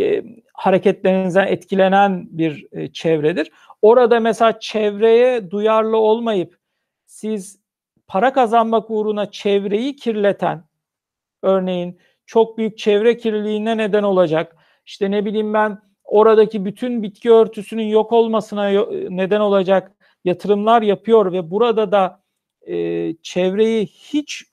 e, 0.00 0.24
hareketlerinizden 0.52 1.46
etkilenen 1.46 2.28
bir 2.30 2.66
e, 2.72 2.92
çevredir. 2.92 3.50
Orada 3.82 4.20
mesela 4.20 4.60
çevreye 4.60 5.50
duyarlı 5.50 5.96
olmayıp 5.96 6.58
siz 7.06 7.60
para 8.06 8.32
kazanmak 8.32 8.90
uğruna 8.90 9.30
çevreyi 9.30 9.96
kirleten, 9.96 10.64
örneğin 11.42 11.98
çok 12.26 12.58
büyük 12.58 12.78
çevre 12.78 13.16
kirliliğine 13.16 13.76
neden 13.76 14.02
olacak, 14.02 14.56
işte 14.88 15.10
ne 15.10 15.24
bileyim 15.24 15.54
ben 15.54 15.78
oradaki 16.04 16.64
bütün 16.64 17.02
bitki 17.02 17.32
örtüsünün 17.32 17.86
yok 17.86 18.12
olmasına 18.12 18.68
neden 19.10 19.40
olacak 19.40 19.92
yatırımlar 20.24 20.82
yapıyor 20.82 21.32
ve 21.32 21.50
burada 21.50 21.92
da 21.92 22.22
e, 22.66 23.14
çevreyi 23.22 23.86
hiç 23.86 24.44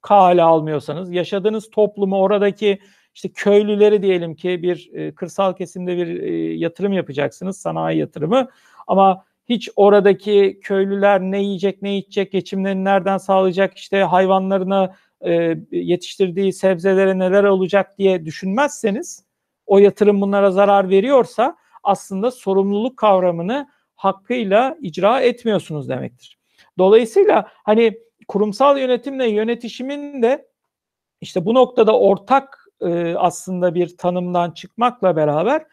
kale 0.00 0.42
almıyorsanız, 0.42 1.12
yaşadığınız 1.12 1.70
toplumu, 1.70 2.16
oradaki 2.20 2.78
işte 3.14 3.28
köylüleri 3.28 4.02
diyelim 4.02 4.34
ki 4.34 4.62
bir 4.62 4.90
e, 4.94 5.14
kırsal 5.14 5.52
kesimde 5.52 5.96
bir 5.96 6.22
e, 6.22 6.54
yatırım 6.54 6.92
yapacaksınız, 6.92 7.56
sanayi 7.56 7.98
yatırımı. 7.98 8.48
Ama 8.86 9.24
hiç 9.48 9.70
oradaki 9.76 10.60
köylüler 10.62 11.20
ne 11.20 11.42
yiyecek, 11.42 11.82
ne 11.82 11.98
içecek, 11.98 12.32
geçimlerini 12.32 12.84
nereden 12.84 13.18
sağlayacak, 13.18 13.76
işte 13.76 14.02
hayvanlarına 14.02 14.94
e, 15.26 15.56
yetiştirdiği 15.72 16.52
sebzelere 16.52 17.18
neler 17.18 17.44
olacak 17.44 17.98
diye 17.98 18.24
düşünmezseniz 18.24 19.29
o 19.70 19.78
yatırım 19.78 20.20
bunlara 20.20 20.50
zarar 20.50 20.88
veriyorsa 20.88 21.56
aslında 21.82 22.30
sorumluluk 22.30 22.96
kavramını 22.96 23.68
hakkıyla 23.94 24.76
icra 24.80 25.20
etmiyorsunuz 25.20 25.88
demektir. 25.88 26.38
Dolayısıyla 26.78 27.48
hani 27.64 27.98
kurumsal 28.28 28.78
yönetimle 28.78 29.30
yönetişimin 29.30 30.22
de 30.22 30.48
işte 31.20 31.44
bu 31.44 31.54
noktada 31.54 31.98
ortak 31.98 32.66
e, 32.80 33.14
aslında 33.14 33.74
bir 33.74 33.96
tanımdan 33.96 34.50
çıkmakla 34.50 35.16
beraber 35.16 35.66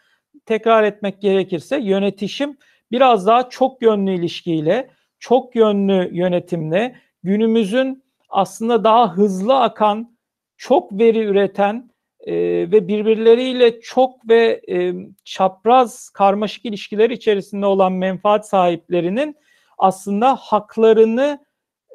tekrar 0.45 0.83
etmek 0.83 1.21
gerekirse 1.21 1.77
yönetişim 1.77 2.57
biraz 2.91 3.27
daha 3.27 3.49
çok 3.49 3.81
yönlü 3.81 4.11
ilişkiyle, 4.11 4.89
çok 5.19 5.55
yönlü 5.55 6.09
yönetimle 6.15 6.95
günümüzün 7.23 8.03
aslında 8.29 8.83
daha 8.83 9.17
hızlı 9.17 9.59
akan, 9.59 10.17
çok 10.57 10.99
veri 10.99 11.19
üreten 11.19 11.89
e, 12.27 12.33
ve 12.71 12.87
birbirleriyle 12.87 13.79
çok 13.79 14.29
ve 14.29 14.61
e, 14.69 14.93
çapraz 15.23 16.09
karmaşık 16.09 16.65
ilişkiler 16.65 17.09
içerisinde 17.09 17.65
olan 17.65 17.93
menfaat 17.93 18.47
sahiplerinin 18.47 19.35
aslında 19.77 20.35
haklarını 20.35 21.45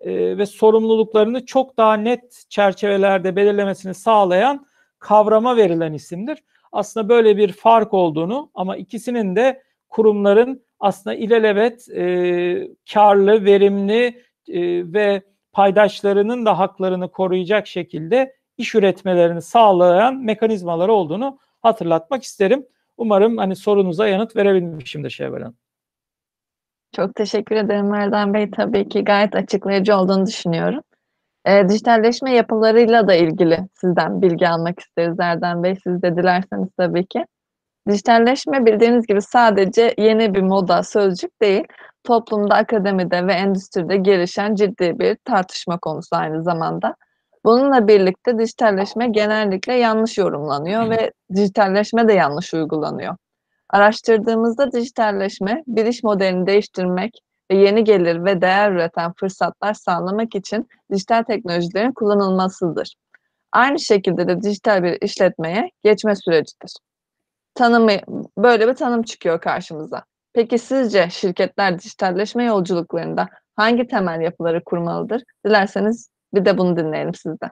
e, 0.01 0.39
ve 0.39 0.47
sorumluluklarını 0.47 1.47
çok 1.47 1.77
daha 1.77 1.95
net 1.95 2.45
çerçevelerde 2.49 3.37
belirlemesini 3.37 3.95
sağlayan 3.95 4.67
kavrama 4.99 5.57
verilen 5.57 5.93
isimdir. 5.93 6.39
Aslında 6.73 7.09
böyle 7.09 7.37
bir 7.37 7.53
fark 7.53 7.95
olduğunu 7.95 8.51
ama 8.55 8.77
ikisinin 8.77 9.37
de 9.37 9.63
kurumların 9.89 10.63
aslında 10.81 11.17
ilelebet 11.17 11.89
e, 11.89 12.05
karlı, 12.93 13.45
verimli 13.45 14.07
e, 14.49 14.93
ve 14.93 15.23
paydaşlarının 15.53 16.47
da 16.47 16.59
haklarını 16.59 17.11
koruyacak 17.11 17.67
şekilde 17.67 18.42
iş 18.59 18.75
üretmelerini 18.75 19.43
sağlayan 19.43 20.17
mekanizmalar 20.17 20.89
olduğunu 20.89 21.39
hatırlatmak 21.63 22.23
isterim. 22.23 22.67
Umarım 22.97 23.37
hani 23.37 23.57
sorunuza 23.57 24.09
yanıt 24.09 24.37
verebilmişimdir 24.37 25.11
Şevval 25.11 25.41
Hanım. 25.41 25.57
Çok 26.97 27.15
teşekkür 27.15 27.57
ederim 27.57 27.95
Erdem 27.95 28.35
Bey. 28.35 28.51
Tabii 28.51 28.89
ki 28.89 29.05
gayet 29.05 29.35
açıklayıcı 29.35 29.97
olduğunu 29.97 30.27
düşünüyorum. 30.27 30.81
E, 31.45 31.69
dijitalleşme 31.69 32.35
yapılarıyla 32.35 33.09
da 33.09 33.15
ilgili 33.15 33.59
sizden 33.75 34.23
bilgi 34.23 34.49
almak 34.49 34.81
isteriz 34.81 35.21
Erdem 35.21 35.63
Bey. 35.63 35.77
Siz 35.85 36.03
de 36.03 36.17
dilerseniz 36.17 36.69
tabii 36.79 37.07
ki. 37.07 37.27
Dijitalleşme 37.89 38.67
bildiğiniz 38.67 39.07
gibi 39.07 39.23
sadece 39.23 39.95
yeni 39.99 40.35
bir 40.35 40.43
moda, 40.43 40.83
sözcük 40.83 41.43
değil, 41.43 41.65
toplumda, 42.05 42.55
akademide 42.55 43.27
ve 43.27 43.33
endüstride 43.33 43.97
gelişen 43.97 44.55
ciddi 44.55 44.99
bir 44.99 45.17
tartışma 45.25 45.79
konusu 45.79 46.17
aynı 46.17 46.43
zamanda. 46.43 46.97
Bununla 47.45 47.89
birlikte 47.89 48.39
dijitalleşme 48.39 49.09
genellikle 49.09 49.75
yanlış 49.75 50.19
yorumlanıyor 50.19 50.91
ve 50.91 51.13
dijitalleşme 51.35 52.09
de 52.09 52.13
yanlış 52.13 52.55
uygulanıyor. 52.55 53.17
Araştırdığımızda 53.71 54.73
dijitalleşme, 54.73 55.63
bir 55.67 55.87
iş 55.87 56.03
modelini 56.03 56.47
değiştirmek 56.47 57.19
ve 57.51 57.57
yeni 57.57 57.85
gelir 57.85 58.25
ve 58.25 58.41
değer 58.41 58.73
üreten 58.73 59.13
fırsatlar 59.13 59.75
sağlamak 59.75 60.35
için 60.35 60.69
dijital 60.93 61.23
teknolojilerin 61.23 61.93
kullanılmasıdır. 61.93 62.95
Aynı 63.53 63.79
şekilde 63.81 64.29
de 64.29 64.43
dijital 64.43 64.83
bir 64.83 65.03
işletmeye 65.03 65.71
geçme 65.85 66.17
sürecidir. 66.17 66.73
Tanımı, 67.55 67.93
böyle 68.39 68.69
bir 68.69 68.75
tanım 68.75 69.03
çıkıyor 69.03 69.41
karşımıza. 69.41 70.05
Peki 70.33 70.59
sizce 70.59 71.11
şirketler 71.11 71.79
dijitalleşme 71.79 72.45
yolculuklarında 72.45 73.29
hangi 73.57 73.87
temel 73.87 74.21
yapıları 74.21 74.65
kurmalıdır? 74.65 75.23
Dilerseniz 75.47 76.12
bir 76.35 76.45
de 76.45 76.59
bunu 76.59 76.77
dinleyelim 76.77 77.15
sizden. 77.15 77.51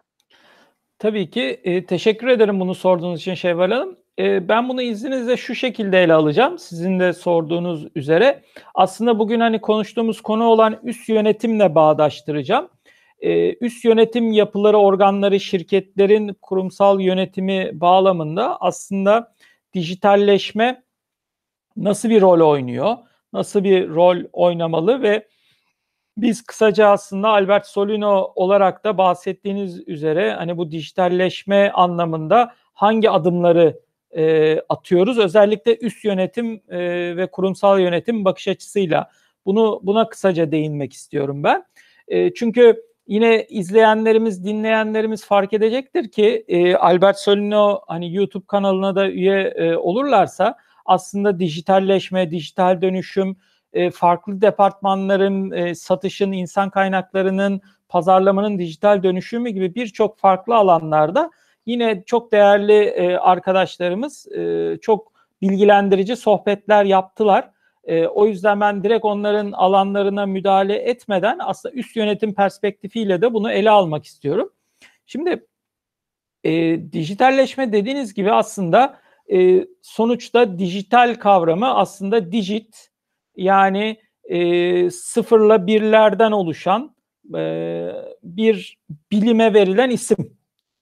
Tabii 0.99 1.31
ki. 1.31 1.61
E, 1.65 1.87
teşekkür 1.87 2.27
ederim 2.27 2.61
bunu 2.61 2.75
sorduğunuz 2.75 3.21
için 3.21 3.35
Şevval 3.35 3.71
Hanım. 3.71 3.97
E, 4.19 4.49
ben 4.49 4.69
bunu 4.69 4.83
izninizle 4.83 5.37
şu 5.37 5.55
şekilde 5.55 6.03
ele 6.03 6.15
alacağım. 6.15 6.59
Sizin 6.59 7.01
de 7.01 7.13
sorduğunuz 7.13 7.87
üzere. 7.95 8.43
Aslında 8.75 9.19
bugün 9.19 9.41
hani 9.41 9.61
konuştuğumuz 9.61 10.21
konu 10.21 10.45
olan 10.45 10.79
üst 10.83 11.09
yönetimle 11.09 11.75
bağdaştıracağım. 11.75 12.69
E, 13.21 13.55
üst 13.55 13.85
yönetim 13.85 14.33
yapıları, 14.33 14.79
organları, 14.79 15.41
şirketlerin 15.41 16.37
kurumsal 16.43 17.01
yönetimi 17.01 17.71
bağlamında 17.81 18.57
aslında 18.61 19.35
dijitalleşme 19.75 20.83
nasıl 21.77 22.11
bir 22.11 22.21
rol 22.21 22.41
oynuyor? 22.51 22.97
Nasıl 23.33 23.65
bir 23.65 23.89
rol 23.89 24.17
oynamalı 24.33 25.03
ve 25.03 25.29
biz 26.23 26.43
kısaca 26.43 26.89
aslında 26.89 27.29
Albert 27.29 27.67
Solino 27.67 28.33
olarak 28.35 28.85
da 28.85 28.99
bahsettiğiniz 28.99 29.89
üzere 29.89 30.33
hani 30.33 30.57
bu 30.57 30.71
dijitalleşme 30.71 31.71
anlamında 31.71 32.53
hangi 32.75 33.11
adımları 33.11 33.81
e, 34.17 34.57
atıyoruz? 34.69 35.19
Özellikle 35.19 35.77
üst 35.77 36.05
yönetim 36.05 36.63
e, 36.69 36.79
ve 37.17 37.27
kurumsal 37.27 37.81
yönetim 37.81 38.25
bakış 38.25 38.49
açısıyla 38.49 39.11
bunu 39.47 39.81
buna 39.83 40.09
kısaca 40.09 40.53
değinmek 40.53 40.93
istiyorum 40.93 41.45
ben. 41.45 41.65
E, 42.09 42.35
çünkü 42.35 42.83
yine 43.07 43.47
izleyenlerimiz, 43.49 44.45
dinleyenlerimiz 44.45 45.25
fark 45.25 45.53
edecektir 45.53 46.11
ki 46.11 46.45
e, 46.49 46.75
Albert 46.75 47.19
Solino 47.19 47.81
hani 47.87 48.15
YouTube 48.15 48.47
kanalına 48.47 48.97
da 48.97 49.11
üye 49.11 49.41
e, 49.41 49.77
olurlarsa 49.77 50.57
aslında 50.87 51.39
dijitalleşme, 51.39 52.31
dijital 52.31 52.83
dönüşüm 52.83 53.37
e, 53.73 53.91
farklı 53.91 54.41
departmanların, 54.41 55.51
e, 55.51 55.75
satışın, 55.75 56.33
insan 56.33 56.71
kaynaklarının, 56.71 57.61
pazarlamanın 57.89 58.59
dijital 58.59 59.03
dönüşümü 59.03 59.51
gibi 59.51 59.75
birçok 59.75 60.19
farklı 60.19 60.55
alanlarda 60.55 61.31
yine 61.67 62.03
çok 62.07 62.33
değerli 62.33 62.83
e, 62.83 63.17
arkadaşlarımız 63.17 64.33
e, 64.33 64.77
çok 64.83 65.13
bilgilendirici 65.43 66.17
sohbetler 66.17 66.85
yaptılar. 66.85 67.51
O 68.15 68.27
yüzden 68.27 68.61
ben 68.61 68.85
direkt 68.85 69.05
onların 69.05 69.53
alanlarına 69.53 70.27
müdahale 70.27 70.75
etmeden 70.75 71.39
aslında 71.41 71.75
üst 71.75 71.97
yönetim 71.97 72.35
perspektifiyle 72.35 73.23
de 73.23 73.33
bunu 73.33 73.53
ele 73.53 73.71
almak 73.71 74.05
istiyorum. 74.05 74.53
Şimdi 75.07 75.47
e, 76.45 76.81
dijitalleşme 76.93 77.73
dediğiniz 77.73 78.15
gibi 78.15 78.33
aslında 78.33 79.01
e, 79.33 79.67
sonuçta 79.83 80.59
dijital 80.59 81.15
kavramı 81.15 81.75
aslında 81.75 82.33
digit 82.33 82.90
yani 83.37 84.01
e, 84.25 84.91
sıfırla 84.91 85.67
birlerden 85.67 86.33
oluşan 86.33 86.95
e, 87.37 87.89
bir 88.23 88.79
bilime 89.13 89.55
verilen 89.55 89.91
isim 89.91 90.37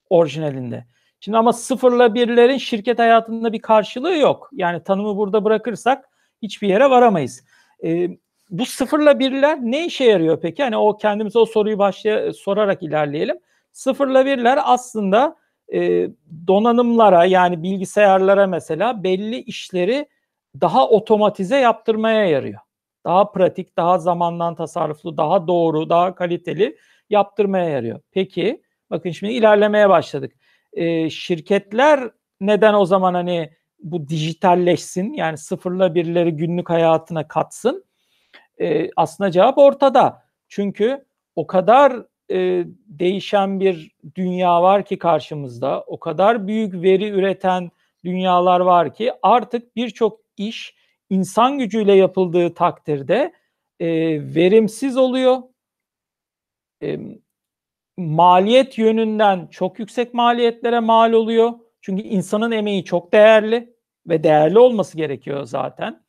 orijinalinde. 0.09 0.85
Şimdi 1.19 1.37
ama 1.37 1.53
sıfırla 1.53 2.13
birlerin 2.13 2.57
şirket 2.57 2.99
hayatında 2.99 3.53
bir 3.53 3.59
karşılığı 3.59 4.15
yok. 4.15 4.49
Yani 4.53 4.83
tanımı 4.83 5.17
burada 5.17 5.43
bırakırsak 5.43 6.09
hiçbir 6.41 6.67
yere 6.67 6.89
varamayız. 6.89 7.43
E, 7.83 8.09
bu 8.49 8.65
sıfırla 8.65 9.19
birler 9.19 9.57
ne 9.61 9.85
işe 9.85 10.03
yarıyor 10.03 10.39
peki? 10.41 10.63
Hani 10.63 10.77
o 10.77 10.97
kendimize 10.97 11.39
o 11.39 11.45
soruyu 11.45 11.77
başlaya 11.77 12.33
sorarak 12.33 12.83
ilerleyelim. 12.83 13.39
Sıfırla 13.71 14.25
birler 14.25 14.59
aslında 14.63 15.35
e, 15.73 16.09
donanımlara 16.47 17.25
yani 17.25 17.63
bilgisayarlara 17.63 18.47
mesela 18.47 19.03
belli 19.03 19.41
işleri 19.41 20.07
daha 20.61 20.89
otomatize 20.89 21.57
yaptırmaya 21.57 22.25
yarıyor. 22.25 22.59
Daha 23.05 23.31
pratik, 23.31 23.77
daha 23.77 23.99
zamandan 23.99 24.55
tasarruflu, 24.55 25.17
daha 25.17 25.47
doğru, 25.47 25.89
daha 25.89 26.15
kaliteli 26.15 26.77
yaptırmaya 27.09 27.69
yarıyor. 27.69 28.01
Peki 28.11 28.61
bakın 28.89 29.11
şimdi 29.11 29.33
ilerlemeye 29.33 29.89
başladık. 29.89 30.33
E, 30.73 31.09
şirketler 31.09 32.11
neden 32.41 32.73
o 32.73 32.85
zaman 32.85 33.13
hani 33.13 33.49
bu 33.79 34.07
dijitalleşsin 34.07 35.13
yani 35.13 35.37
sıfırla 35.37 35.95
birleri 35.95 36.31
günlük 36.31 36.69
hayatına 36.69 37.27
katsın? 37.27 37.85
E, 38.61 38.89
aslında 38.95 39.31
cevap 39.31 39.57
ortada. 39.57 40.23
Çünkü 40.47 41.05
o 41.35 41.47
kadar 41.47 42.05
e, 42.31 42.65
değişen 42.87 43.59
bir 43.59 43.91
dünya 44.15 44.61
var 44.61 44.85
ki 44.85 44.97
karşımızda. 44.97 45.83
O 45.87 45.99
kadar 45.99 46.47
büyük 46.47 46.73
veri 46.73 47.09
üreten 47.09 47.71
dünyalar 48.03 48.59
var 48.59 48.93
ki 48.93 49.11
artık 49.21 49.75
birçok 49.75 50.19
iş 50.39 50.75
insan 51.09 51.57
gücüyle 51.57 51.93
yapıldığı 51.93 52.53
takdirde 52.53 53.33
e, 53.79 53.87
verimsiz 54.35 54.97
oluyor. 54.97 55.37
E, 56.83 56.99
maliyet 57.97 58.77
yönünden 58.77 59.47
çok 59.47 59.79
yüksek 59.79 60.13
maliyetlere 60.13 60.79
mal 60.79 61.13
oluyor. 61.13 61.53
Çünkü 61.81 62.03
insanın 62.03 62.51
emeği 62.51 62.83
çok 62.83 63.13
değerli 63.13 63.73
ve 64.07 64.23
değerli 64.23 64.59
olması 64.59 64.97
gerekiyor 64.97 65.45
zaten. 65.45 66.03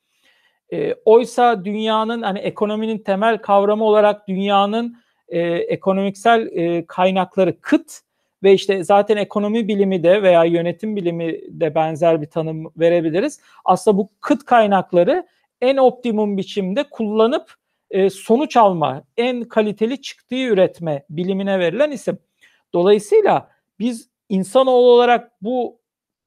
E, 0.72 0.94
oysa 1.04 1.64
dünyanın 1.64 2.22
hani 2.22 2.38
ekonominin 2.38 2.98
temel 2.98 3.38
kavramı 3.38 3.84
olarak 3.84 4.28
dünyanın 4.28 4.96
e, 5.28 5.40
ekonomiksel 5.48 6.46
e, 6.46 6.86
kaynakları 6.86 7.60
kıt 7.60 8.00
ve 8.42 8.52
işte 8.52 8.84
zaten 8.84 9.16
ekonomi 9.16 9.68
bilimi 9.68 10.02
de 10.02 10.22
veya 10.22 10.44
yönetim 10.44 10.96
bilimi 10.96 11.40
de 11.60 11.74
benzer 11.74 12.22
bir 12.22 12.26
tanım 12.26 12.72
verebiliriz. 12.76 13.40
Aslında 13.64 13.98
bu 13.98 14.08
kıt 14.20 14.44
kaynakları 14.44 15.26
en 15.60 15.76
optimum 15.76 16.36
biçimde 16.36 16.82
kullanıp 16.82 17.54
e, 17.90 18.10
sonuç 18.10 18.56
alma, 18.56 19.02
en 19.16 19.44
kaliteli 19.44 20.02
çıktığı 20.02 20.42
üretme 20.42 21.04
bilimine 21.10 21.58
verilen 21.58 21.90
isim. 21.90 22.18
Dolayısıyla 22.72 23.50
biz 23.78 24.08
insanoğlu 24.28 24.90
olarak 24.90 25.42
bu 25.42 25.80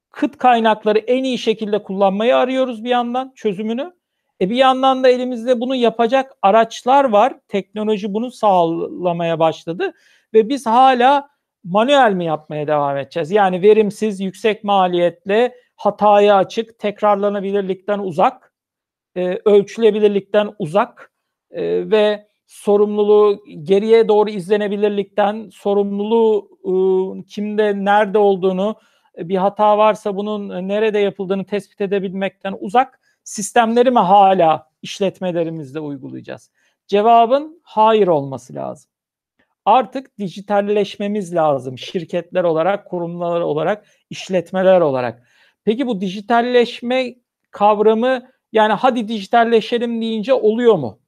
kıt 0.09 0.38
kaynakları 0.38 0.99
en 0.99 1.24
iyi 1.24 1.38
şekilde 1.38 1.84
kullanmayı 1.84 2.38
arıyoruz 2.38 2.84
bir 2.84 2.89
yandan 2.89 3.32
çözümünü. 3.36 3.93
E 4.41 4.49
bir 4.49 4.55
yandan 4.55 5.03
da 5.03 5.09
elimizde 5.09 5.61
bunu 5.61 5.76
yapacak 5.76 6.32
araçlar 6.41 7.05
var. 7.05 7.34
Teknoloji 7.47 8.14
bunu 8.14 8.32
sağlamaya 8.32 9.39
başladı 9.39 9.93
ve 10.34 10.49
biz 10.49 10.66
hala 10.66 11.32
manuel 11.64 12.14
mi 12.14 12.26
yapmaya 12.26 12.68
devam 12.68 12.97
edeceğiz? 12.97 13.32
Yani 13.32 13.61
verimsiz, 13.61 14.20
yüksek 14.20 14.64
maliyetle, 14.64 15.55
hataya 15.76 16.36
açık, 16.36 16.80
tekrarlanabilirlikten 16.80 17.99
uzak, 17.99 18.53
e, 19.16 19.39
ölçülebilirlikten 19.45 20.55
uzak 20.59 21.11
e, 21.51 21.91
ve 21.91 22.28
sorumluluğu 22.47 23.43
geriye 23.64 24.07
doğru 24.07 24.30
izlenebilirlikten, 24.30 25.49
sorumluluğu 25.53 26.49
e, 26.64 26.74
kimde, 27.28 27.86
nerede 27.86 28.18
olduğunu, 28.18 28.76
bir 29.18 29.38
hata 29.38 29.78
varsa 29.78 30.16
bunun 30.16 30.68
nerede 30.68 30.99
yapıldığını 30.99 31.45
tespit 31.45 31.82
edebilmekten 31.82 32.55
uzak 32.59 32.99
sistemleri 33.24 33.91
mi 33.91 33.99
hala 33.99 34.68
işletmelerimizde 34.82 35.80
uygulayacağız? 35.80 36.51
Cevabın 36.88 37.61
hayır 37.64 38.07
olması 38.07 38.55
lazım. 38.55 38.92
Artık 39.66 40.18
dijitalleşmemiz 40.20 41.36
lazım 41.36 41.78
şirketler 41.78 42.43
olarak, 42.43 42.89
kurumlar 42.89 43.41
olarak, 43.41 43.86
işletmeler 44.09 44.82
olarak. 44.82 45.28
Peki 45.66 45.88
bu 45.88 46.01
dijitalleşme 46.01 47.16
kavramı 47.51 48.32
yani 48.51 48.74
hadi 48.74 49.07
dijitalleşelim 49.07 50.01
deyince 50.01 50.34
oluyor 50.34 50.76
mu? 50.76 50.99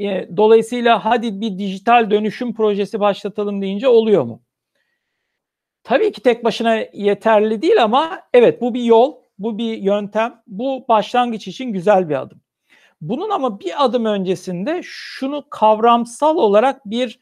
E, 0.00 0.36
dolayısıyla 0.36 1.04
hadi 1.04 1.40
bir 1.40 1.58
dijital 1.58 2.10
dönüşüm 2.10 2.54
projesi 2.54 3.00
başlatalım 3.00 3.62
deyince 3.62 3.88
oluyor 3.88 4.24
mu? 4.24 4.42
Tabii 5.84 6.12
ki 6.12 6.22
tek 6.22 6.44
başına 6.44 6.76
yeterli 6.92 7.62
değil 7.62 7.82
ama 7.82 8.22
evet 8.34 8.60
bu 8.60 8.74
bir 8.74 8.82
yol 8.82 9.16
bu 9.38 9.58
bir 9.58 9.78
yöntem. 9.78 10.42
Bu 10.46 10.84
başlangıç 10.88 11.48
için 11.48 11.72
güzel 11.72 12.08
bir 12.08 12.20
adım. 12.22 12.41
Bunun 13.02 13.30
ama 13.30 13.60
bir 13.60 13.84
adım 13.84 14.04
öncesinde 14.04 14.80
şunu 14.84 15.44
kavramsal 15.50 16.36
olarak 16.36 16.86
bir 16.86 17.18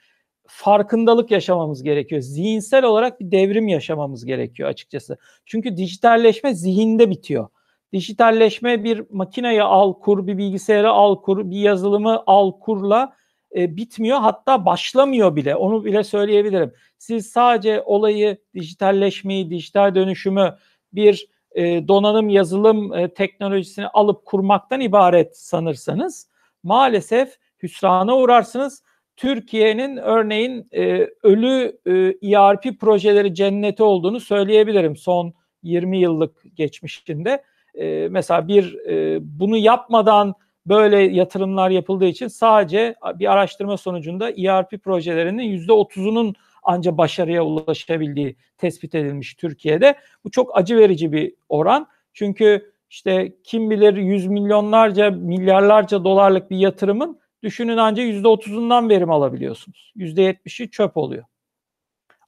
farkındalık 0.46 1.30
yaşamamız 1.30 1.82
gerekiyor. 1.82 2.20
Zihinsel 2.20 2.84
olarak 2.84 3.20
bir 3.20 3.30
devrim 3.30 3.68
yaşamamız 3.68 4.24
gerekiyor 4.24 4.68
açıkçası. 4.68 5.18
Çünkü 5.46 5.76
dijitalleşme 5.76 6.54
zihinde 6.54 7.10
bitiyor. 7.10 7.48
Dijitalleşme 7.92 8.84
bir 8.84 9.04
makineyi 9.10 9.62
al 9.62 9.92
kur, 9.92 10.26
bir 10.26 10.38
bilgisayarı 10.38 10.90
al 10.90 11.22
kur, 11.22 11.50
bir 11.50 11.60
yazılımı 11.60 12.22
al 12.26 12.52
kurla 12.52 13.16
e, 13.56 13.76
bitmiyor. 13.76 14.18
Hatta 14.18 14.66
başlamıyor 14.66 15.36
bile. 15.36 15.56
Onu 15.56 15.84
bile 15.84 16.04
söyleyebilirim. 16.04 16.72
Siz 16.98 17.26
sadece 17.26 17.82
olayı 17.82 18.38
dijitalleşmeyi, 18.54 19.50
dijital 19.50 19.94
dönüşümü 19.94 20.56
bir 20.92 21.28
e, 21.52 21.88
donanım 21.88 22.28
yazılım 22.28 22.94
e, 22.94 23.14
teknolojisini 23.14 23.88
alıp 23.88 24.24
kurmaktan 24.24 24.80
ibaret 24.80 25.38
sanırsanız 25.38 26.28
maalesef 26.62 27.36
hüsrana 27.62 28.16
uğrarsınız. 28.16 28.82
Türkiye'nin 29.16 29.96
örneğin 29.96 30.68
e, 30.72 31.08
ölü 31.22 31.78
e, 31.86 31.92
ERP 32.32 32.80
projeleri 32.80 33.34
cenneti 33.34 33.82
olduğunu 33.82 34.20
söyleyebilirim 34.20 34.96
son 34.96 35.34
20 35.62 35.98
yıllık 35.98 36.56
geçmişinde. 36.56 37.42
Mesela 38.10 38.48
bir 38.48 38.76
bunu 39.20 39.56
yapmadan 39.56 40.34
böyle 40.66 40.96
yatırımlar 40.96 41.70
yapıldığı 41.70 42.04
için 42.04 42.28
sadece 42.28 42.94
bir 43.14 43.32
araştırma 43.32 43.76
sonucunda 43.76 44.30
ERP 44.30 44.84
projelerinin 44.84 45.66
%30'unun 45.66 46.34
anca 46.62 46.98
başarıya 46.98 47.44
ulaşabildiği 47.44 48.36
tespit 48.58 48.94
edilmiş 48.94 49.34
Türkiye'de. 49.34 49.94
Bu 50.24 50.30
çok 50.30 50.58
acı 50.58 50.78
verici 50.78 51.12
bir 51.12 51.34
oran. 51.48 51.86
Çünkü 52.12 52.72
işte 52.90 53.32
kim 53.44 53.70
bilir 53.70 53.96
yüz 53.96 54.26
milyonlarca, 54.26 55.10
milyarlarca 55.10 56.04
dolarlık 56.04 56.50
bir 56.50 56.56
yatırımın 56.56 57.20
düşünün 57.42 57.76
anca 57.76 58.02
yüzde 58.02 58.28
otuzundan 58.28 58.88
verim 58.88 59.10
alabiliyorsunuz. 59.10 59.92
Yüzde 59.96 60.22
yetmişi 60.22 60.70
çöp 60.70 60.96
oluyor. 60.96 61.24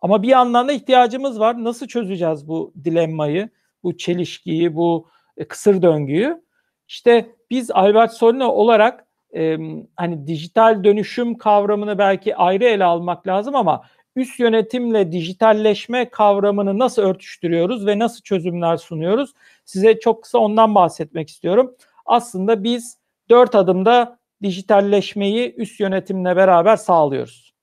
Ama 0.01 0.23
bir 0.23 0.29
yandan 0.29 0.69
da 0.69 0.73
ihtiyacımız 0.73 1.41
var. 1.41 1.65
Nasıl 1.65 1.87
çözeceğiz 1.87 2.49
bu 2.49 2.73
dilemmayı, 2.85 3.51
bu 3.83 3.97
çelişkiyi, 3.97 4.75
bu 4.75 5.09
e, 5.37 5.49
kısır 5.49 5.83
döngüyü? 5.83 6.43
İşte 6.89 7.31
biz 7.51 7.71
Albert 7.71 8.13
Solino 8.13 8.49
olarak 8.49 9.07
e, 9.35 9.59
hani 9.97 10.27
dijital 10.27 10.85
dönüşüm 10.85 11.39
kavramını 11.39 11.99
belki 11.99 12.37
ayrı 12.37 12.65
ele 12.65 12.85
almak 12.85 13.27
lazım 13.27 13.57
ama 13.57 13.83
üst 14.16 14.40
yönetimle 14.40 15.12
dijitalleşme 15.12 16.10
kavramını 16.10 16.78
nasıl 16.78 17.02
örtüştürüyoruz 17.02 17.86
ve 17.86 17.98
nasıl 17.98 18.22
çözümler 18.22 18.76
sunuyoruz? 18.76 19.34
Size 19.64 20.01
çok 20.01 20.22
kısa 20.22 20.39
ondan 20.39 20.74
bahsetmek 20.74 21.28
istiyorum. 21.28 21.74
Aslında 22.06 22.64
biz 22.64 22.98
dört 23.30 23.55
adımda 23.55 24.18
dijitalleşmeyi 24.43 25.55
üst 25.55 25.80
yönetimle 25.80 26.36
beraber 26.36 26.76
sağlıyoruz. 26.76 27.55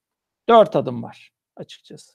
Dört 0.49 0.75
adım 0.75 1.03
var 1.03 1.31
açıkçası. 1.55 2.13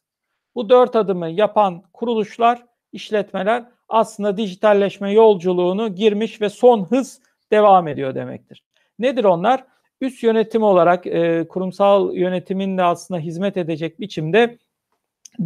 Bu 0.55 0.69
dört 0.69 0.97
adımı 0.97 1.29
yapan 1.29 1.83
kuruluşlar, 1.93 2.67
işletmeler 2.93 3.65
aslında 3.89 4.37
dijitalleşme 4.37 5.13
yolculuğunu 5.13 5.95
girmiş 5.95 6.41
ve 6.41 6.49
son 6.49 6.85
hız 6.85 7.21
devam 7.51 7.89
ediyor 7.89 8.15
demektir. 8.15 8.65
Nedir 8.99 9.25
onlar? 9.25 9.65
Üst 10.05 10.23
yönetim 10.23 10.63
olarak 10.63 11.07
e, 11.07 11.47
kurumsal 11.49 12.15
yönetimin 12.15 12.79
de 12.79 12.83
aslında 12.83 13.21
hizmet 13.21 13.57
edecek 13.57 14.01
biçimde 14.01 14.59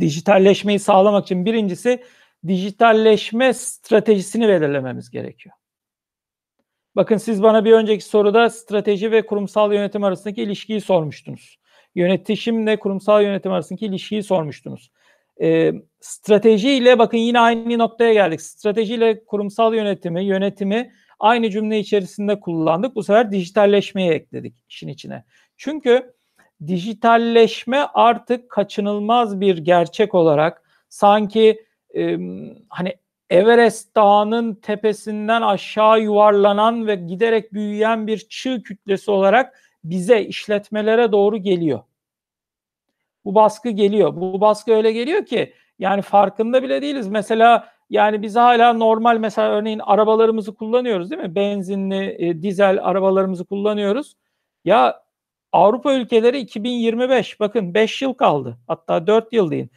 dijitalleşmeyi 0.01 0.79
sağlamak 0.79 1.25
için 1.25 1.45
birincisi 1.45 2.03
dijitalleşme 2.47 3.53
stratejisini 3.53 4.49
belirlememiz 4.49 5.11
gerekiyor. 5.11 5.55
Bakın 6.97 7.17
siz 7.17 7.43
bana 7.43 7.65
bir 7.65 7.73
önceki 7.73 8.05
soruda 8.05 8.51
strateji 8.51 9.11
ve 9.11 9.27
kurumsal 9.27 9.73
yönetim 9.73 10.05
arasındaki 10.05 10.43
ilişkiyi 10.43 10.81
sormuştunuz. 10.81 11.59
Yönetişimle 11.95 12.79
kurumsal 12.79 13.23
yönetim 13.23 13.53
arasındaki 13.53 13.87
ilişkiyi 13.87 14.23
sormuştunuz. 14.23 14.91
E, 15.41 15.73
strateji 16.01 16.99
bakın 16.99 17.19
yine 17.19 17.41
aynı 17.41 17.79
noktaya 17.79 18.13
geldik. 18.13 18.41
Strateji 18.41 18.95
ile 18.95 19.25
kurumsal 19.25 19.75
yönetimi, 19.75 20.25
yönetimi 20.25 20.93
aynı 21.19 21.51
cümle 21.51 21.79
içerisinde 21.79 22.41
kullandık. 22.41 22.95
Bu 22.95 23.03
sefer 23.03 23.33
dijitalleşmeyi 23.33 24.11
ekledik 24.11 24.55
işin 24.69 24.89
içine. 24.89 25.25
Çünkü 25.57 26.15
dijitalleşme 26.67 27.87
artık 27.95 28.51
kaçınılmaz 28.51 29.41
bir 29.41 29.59
gerçek 29.59 30.15
olarak 30.15 30.63
sanki 30.89 31.65
e, 31.97 32.19
hani 32.69 32.95
Everest 33.31 33.97
Dağı'nın 33.97 34.55
tepesinden 34.55 35.43
aşağı 35.43 36.01
yuvarlanan 36.01 36.87
ve 36.87 36.95
giderek 36.95 37.53
büyüyen 37.53 38.07
bir 38.07 38.19
çığ 38.19 38.63
kütlesi 38.63 39.11
olarak 39.11 39.61
bize 39.85 40.23
işletmelere 40.23 41.13
doğru 41.13 41.37
geliyor. 41.37 41.81
Bu 43.25 43.35
baskı 43.35 43.71
geliyor. 43.71 44.17
Bu 44.17 44.41
baskı 44.41 44.73
öyle 44.73 44.93
geliyor 44.93 45.27
ki 45.27 45.53
yani 45.79 46.03
farkında 46.03 46.63
bile 46.63 46.83
değiliz. 46.83 47.09
Mesela 47.09 47.69
yani 47.91 48.23
biz 48.23 48.37
hala 48.37 48.73
normal 48.73 49.19
mesela 49.19 49.49
örneğin 49.51 49.79
arabalarımızı 49.79 50.55
kullanıyoruz 50.55 51.11
değil 51.11 51.23
mi? 51.23 51.35
Benzinli, 51.35 52.17
e, 52.19 52.43
dizel 52.43 52.79
arabalarımızı 52.85 53.45
kullanıyoruz. 53.45 54.15
Ya 54.65 55.03
Avrupa 55.53 55.95
ülkeleri 55.95 56.39
2025 56.39 57.41
bakın 57.41 57.75
5 57.75 58.03
yıl 58.03 58.13
kaldı. 58.15 58.59
Hatta 58.67 59.07
4 59.07 59.33
yıl 59.33 59.51
değil. 59.51 59.69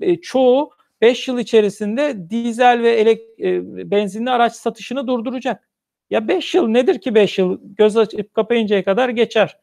E, 0.00 0.16
çoğu 0.20 0.70
5 1.00 1.28
yıl 1.28 1.38
içerisinde 1.38 2.30
dizel 2.30 2.82
ve 2.82 2.90
elek, 2.90 3.20
e, 3.40 3.90
benzinli 3.90 4.30
araç 4.30 4.52
satışını 4.52 5.06
durduracak. 5.06 5.68
Ya 6.10 6.28
5 6.28 6.54
yıl 6.54 6.68
nedir 6.68 7.00
ki 7.00 7.14
5 7.14 7.38
yıl? 7.38 7.58
Göz 7.62 7.96
açıp 7.96 8.34
kapayıncaya 8.34 8.84
kadar 8.84 9.08
geçer 9.08 9.58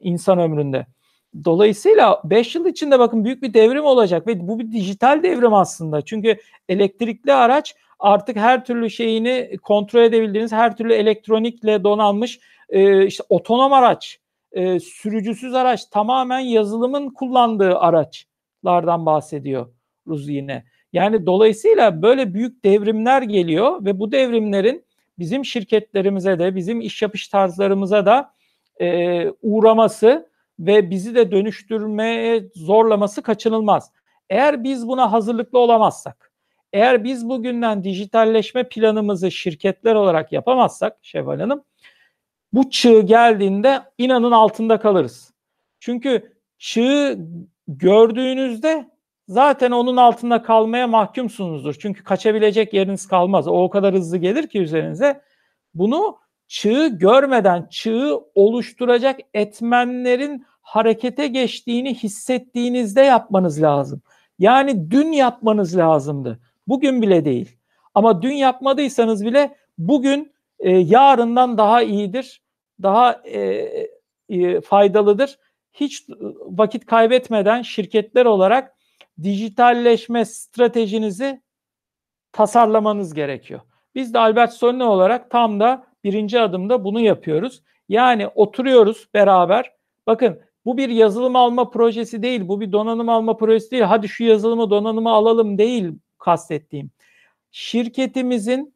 insan 0.00 0.38
ömründe. 0.38 0.86
Dolayısıyla 1.44 2.22
5 2.24 2.54
yıl 2.54 2.66
içinde 2.66 2.98
bakın 2.98 3.24
büyük 3.24 3.42
bir 3.42 3.54
devrim 3.54 3.84
olacak 3.84 4.26
ve 4.26 4.48
bu 4.48 4.58
bir 4.58 4.72
dijital 4.72 5.22
devrim 5.22 5.54
aslında. 5.54 6.02
Çünkü 6.02 6.36
elektrikli 6.68 7.32
araç 7.32 7.74
artık 7.98 8.36
her 8.36 8.64
türlü 8.64 8.90
şeyini 8.90 9.56
kontrol 9.62 10.00
edebildiğiniz 10.00 10.52
her 10.52 10.76
türlü 10.76 10.92
elektronikle 10.92 11.84
donanmış 11.84 12.40
e, 12.68 13.06
işte 13.06 13.24
otonom 13.28 13.72
araç, 13.72 14.18
e, 14.52 14.80
sürücüsüz 14.80 15.54
araç 15.54 15.84
tamamen 15.84 16.40
yazılımın 16.40 17.10
kullandığı 17.10 17.78
araçlardan 17.78 19.06
bahsediyor 19.06 19.66
Ruzi 20.06 20.32
yine. 20.32 20.64
Yani 20.92 21.26
dolayısıyla 21.26 22.02
böyle 22.02 22.34
büyük 22.34 22.64
devrimler 22.64 23.22
geliyor 23.22 23.84
ve 23.84 23.98
bu 23.98 24.12
devrimlerin 24.12 24.84
bizim 25.18 25.44
şirketlerimize 25.44 26.38
de 26.38 26.56
bizim 26.56 26.80
iş 26.80 27.02
yapış 27.02 27.28
tarzlarımıza 27.28 28.06
da 28.06 28.34
e, 28.80 29.26
uğraması 29.42 30.29
ve 30.60 30.90
bizi 30.90 31.14
de 31.14 31.30
dönüştürmeye 31.30 32.44
zorlaması 32.54 33.22
kaçınılmaz. 33.22 33.92
Eğer 34.30 34.64
biz 34.64 34.88
buna 34.88 35.12
hazırlıklı 35.12 35.58
olamazsak, 35.58 36.32
eğer 36.72 37.04
biz 37.04 37.28
bugünden 37.28 37.84
dijitalleşme 37.84 38.68
planımızı 38.68 39.30
şirketler 39.30 39.94
olarak 39.94 40.32
yapamazsak 40.32 40.98
Şevval 41.02 41.40
Hanım, 41.40 41.64
bu 42.52 42.70
çığ 42.70 43.00
geldiğinde 43.00 43.82
inanın 43.98 44.32
altında 44.32 44.80
kalırız. 44.80 45.32
Çünkü 45.80 46.32
çığ 46.58 47.18
gördüğünüzde 47.68 48.90
zaten 49.28 49.70
onun 49.70 49.96
altında 49.96 50.42
kalmaya 50.42 50.86
mahkumsunuzdur. 50.86 51.74
Çünkü 51.74 52.04
kaçabilecek 52.04 52.74
yeriniz 52.74 53.06
kalmaz. 53.06 53.48
O 53.48 53.62
o 53.62 53.70
kadar 53.70 53.94
hızlı 53.94 54.18
gelir 54.18 54.46
ki 54.48 54.58
üzerinize. 54.58 55.20
Bunu 55.74 56.18
çığ 56.46 56.88
görmeden 56.98 57.66
çığ 57.70 58.18
oluşturacak 58.34 59.20
etmenlerin 59.34 60.46
harekete 60.70 61.26
geçtiğini 61.26 61.94
hissettiğinizde 61.94 63.00
yapmanız 63.00 63.62
lazım. 63.62 64.02
Yani 64.38 64.90
dün 64.90 65.12
yapmanız 65.12 65.76
lazımdı. 65.76 66.40
Bugün 66.66 67.02
bile 67.02 67.24
değil. 67.24 67.56
Ama 67.94 68.22
dün 68.22 68.32
yapmadıysanız 68.32 69.24
bile 69.24 69.56
bugün 69.78 70.32
e, 70.58 70.70
yarından 70.70 71.58
daha 71.58 71.82
iyidir, 71.82 72.42
daha 72.82 73.12
e, 73.12 73.40
e, 74.28 74.60
faydalıdır. 74.60 75.38
Hiç 75.72 76.06
vakit 76.40 76.86
kaybetmeden 76.86 77.62
şirketler 77.62 78.26
olarak 78.26 78.74
dijitalleşme 79.22 80.24
stratejinizi 80.24 81.40
tasarlamanız 82.32 83.14
gerekiyor. 83.14 83.60
Biz 83.94 84.14
de 84.14 84.18
Albert 84.18 84.52
Solne 84.52 84.84
olarak 84.84 85.30
tam 85.30 85.60
da 85.60 85.86
birinci 86.04 86.40
adımda 86.40 86.84
bunu 86.84 87.00
yapıyoruz. 87.00 87.62
Yani 87.88 88.28
oturuyoruz 88.28 89.08
beraber. 89.14 89.72
Bakın 90.06 90.40
bu 90.64 90.76
bir 90.76 90.88
yazılım 90.88 91.36
alma 91.36 91.70
projesi 91.70 92.22
değil, 92.22 92.48
bu 92.48 92.60
bir 92.60 92.72
donanım 92.72 93.08
alma 93.08 93.36
projesi 93.36 93.70
değil. 93.70 93.82
Hadi 93.82 94.08
şu 94.08 94.24
yazılımı 94.24 94.70
donanımı 94.70 95.10
alalım 95.10 95.58
değil 95.58 95.92
kastettiğim. 96.18 96.90
Şirketimizin, 97.50 98.74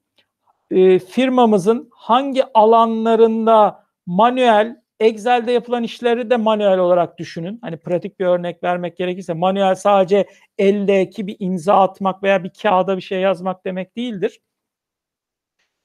e, 0.71 0.99
firmamızın 0.99 1.89
hangi 1.93 2.45
alanlarında 2.55 3.85
manuel, 4.07 4.77
Excel'de 5.01 5.53
yapılan 5.53 5.83
işleri 5.83 6.31
de 6.31 6.37
manuel 6.37 6.79
olarak 6.79 7.19
düşünün. 7.19 7.59
Hani 7.63 7.77
pratik 7.77 8.21
bir 8.21 8.25
örnek 8.25 8.63
vermek 8.63 8.97
gerekirse 8.97 9.33
manuel 9.33 9.75
sadece 9.75 10.27
eldeki 10.59 11.27
bir 11.27 11.37
imza 11.39 11.75
atmak 11.75 12.23
veya 12.23 12.45
bir 12.45 12.51
kağıda 12.63 12.97
bir 12.97 13.03
şey 13.03 13.21
yazmak 13.21 13.65
demek 13.65 13.97
değildir. 13.97 14.41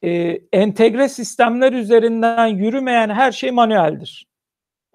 Ee, 0.04 0.40
entegre 0.54 1.10
sistemler 1.10 1.74
üzerinden 1.74 2.48
yürümeyen 2.48 3.10
her 3.10 3.32
şey 3.32 3.52
manueldir. 3.52 4.29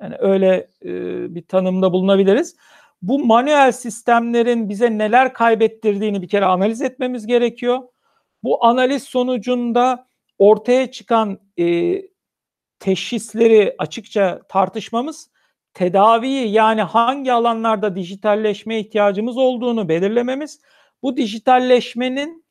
Yani 0.00 0.14
öyle 0.18 0.68
e, 0.84 0.90
bir 1.34 1.42
tanımda 1.46 1.92
bulunabiliriz. 1.92 2.56
Bu 3.02 3.24
manuel 3.24 3.72
sistemlerin 3.72 4.68
bize 4.68 4.98
neler 4.98 5.32
kaybettirdiğini 5.34 6.22
bir 6.22 6.28
kere 6.28 6.44
analiz 6.44 6.82
etmemiz 6.82 7.26
gerekiyor. 7.26 7.78
Bu 8.42 8.64
analiz 8.64 9.02
sonucunda 9.02 10.08
ortaya 10.38 10.90
çıkan 10.90 11.38
e, 11.58 11.96
teşhisleri 12.78 13.74
açıkça 13.78 14.40
tartışmamız, 14.48 15.30
tedaviyi 15.74 16.50
yani 16.52 16.82
hangi 16.82 17.32
alanlarda 17.32 17.96
dijitalleşme 17.96 18.80
ihtiyacımız 18.80 19.36
olduğunu 19.36 19.88
belirlememiz, 19.88 20.60
bu 21.02 21.16
dijitalleşmenin 21.16 22.43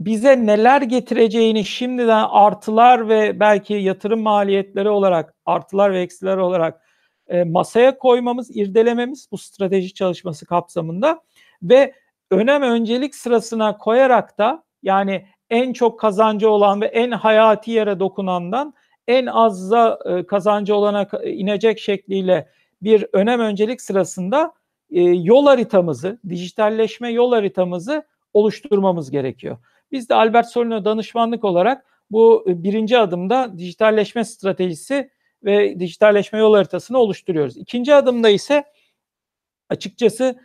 bize 0.00 0.46
neler 0.46 0.82
getireceğini 0.82 1.64
şimdiden 1.64 2.24
artılar 2.30 3.08
ve 3.08 3.40
belki 3.40 3.74
yatırım 3.74 4.22
maliyetleri 4.22 4.88
olarak 4.88 5.34
artılar 5.46 5.92
ve 5.92 6.00
eksiler 6.00 6.36
olarak 6.36 6.80
e, 7.28 7.44
masaya 7.44 7.98
koymamız, 7.98 8.56
irdelememiz 8.56 9.28
bu 9.32 9.38
strateji 9.38 9.94
çalışması 9.94 10.46
kapsamında 10.46 11.20
ve 11.62 11.94
önem 12.30 12.62
öncelik 12.62 13.14
sırasına 13.14 13.78
koyarak 13.78 14.38
da 14.38 14.64
yani 14.82 15.26
en 15.50 15.72
çok 15.72 16.00
kazancı 16.00 16.50
olan 16.50 16.80
ve 16.80 16.86
en 16.86 17.10
hayati 17.10 17.70
yere 17.70 18.00
dokunandan 18.00 18.74
en 19.08 19.26
azza 19.26 19.98
e, 20.04 20.26
kazancı 20.26 20.76
olana 20.76 21.06
inecek 21.24 21.78
şekliyle 21.78 22.48
bir 22.82 23.06
önem 23.12 23.40
öncelik 23.40 23.80
sırasında 23.80 24.52
e, 24.90 25.00
yol 25.02 25.46
haritamızı, 25.46 26.18
dijitalleşme 26.28 27.12
yol 27.12 27.32
haritamızı 27.32 28.02
oluşturmamız 28.34 29.10
gerekiyor. 29.10 29.58
Biz 29.94 30.08
de 30.08 30.14
Albert 30.14 30.46
Solino 30.46 30.84
danışmanlık 30.84 31.44
olarak 31.44 31.86
bu 32.10 32.44
e, 32.48 32.62
birinci 32.62 32.98
adımda 32.98 33.58
dijitalleşme 33.58 34.24
stratejisi 34.24 35.10
ve 35.44 35.80
dijitalleşme 35.80 36.38
yol 36.38 36.54
haritasını 36.54 36.98
oluşturuyoruz. 36.98 37.56
İkinci 37.56 37.94
adımda 37.94 38.28
ise 38.28 38.64
açıkçası 39.68 40.40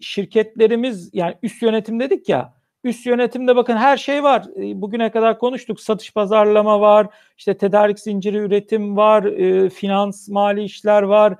şirketlerimiz 0.00 1.10
yani 1.12 1.34
üst 1.42 1.62
yönetim 1.62 2.00
dedik 2.00 2.28
ya 2.28 2.54
üst 2.84 3.06
yönetimde 3.06 3.56
bakın 3.56 3.76
her 3.76 3.96
şey 3.96 4.22
var. 4.22 4.46
E, 4.56 4.80
bugüne 4.80 5.10
kadar 5.10 5.38
konuştuk. 5.38 5.80
Satış 5.80 6.12
pazarlama 6.12 6.80
var, 6.80 7.06
işte 7.38 7.56
tedarik 7.56 8.00
zinciri 8.00 8.36
üretim 8.36 8.96
var, 8.96 9.24
e, 9.24 9.70
finans 9.70 10.28
mali 10.28 10.64
işler 10.64 11.02
var, 11.02 11.34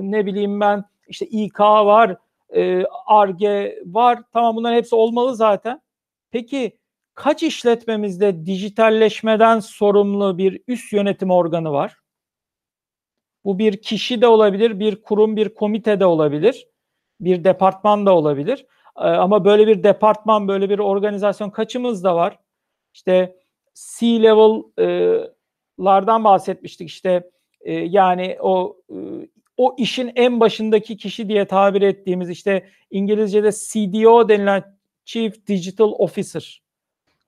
ne 0.00 0.26
bileyim 0.26 0.60
ben 0.60 0.84
işte 1.08 1.26
İK 1.26 1.60
var, 1.60 2.16
ARGE 3.06 3.82
var. 3.86 4.18
Tamam 4.32 4.56
bunların 4.56 4.76
hepsi 4.76 4.94
olmalı 4.94 5.36
zaten. 5.36 5.83
Peki 6.34 6.78
kaç 7.14 7.42
işletmemizde 7.42 8.46
dijitalleşmeden 8.46 9.60
sorumlu 9.60 10.38
bir 10.38 10.62
üst 10.68 10.92
yönetim 10.92 11.30
organı 11.30 11.72
var? 11.72 11.96
Bu 13.44 13.58
bir 13.58 13.82
kişi 13.82 14.20
de 14.20 14.26
olabilir, 14.26 14.80
bir 14.80 15.02
kurum, 15.02 15.36
bir 15.36 15.54
komite 15.54 16.00
de 16.00 16.06
olabilir, 16.06 16.66
bir 17.20 17.44
departman 17.44 18.06
da 18.06 18.16
olabilir. 18.16 18.66
Ee, 18.98 19.00
ama 19.00 19.44
böyle 19.44 19.66
bir 19.66 19.82
departman, 19.82 20.48
böyle 20.48 20.70
bir 20.70 20.78
organizasyon 20.78 21.50
kaçımız 21.50 22.04
da 22.04 22.16
var? 22.16 22.38
İşte 22.94 23.36
C-level 23.74 24.62
e, 24.78 26.24
bahsetmiştik 26.24 26.88
işte 26.88 27.30
e, 27.60 27.72
yani 27.74 28.36
o 28.40 28.76
e, 28.90 28.96
o 29.56 29.74
işin 29.78 30.12
en 30.16 30.40
başındaki 30.40 30.96
kişi 30.96 31.28
diye 31.28 31.44
tabir 31.44 31.82
ettiğimiz 31.82 32.30
işte 32.30 32.68
İngilizce'de 32.90 33.50
CDO 33.52 34.28
denilen 34.28 34.73
Chief 35.04 35.46
Digital 35.46 35.92
Officer. 35.98 36.62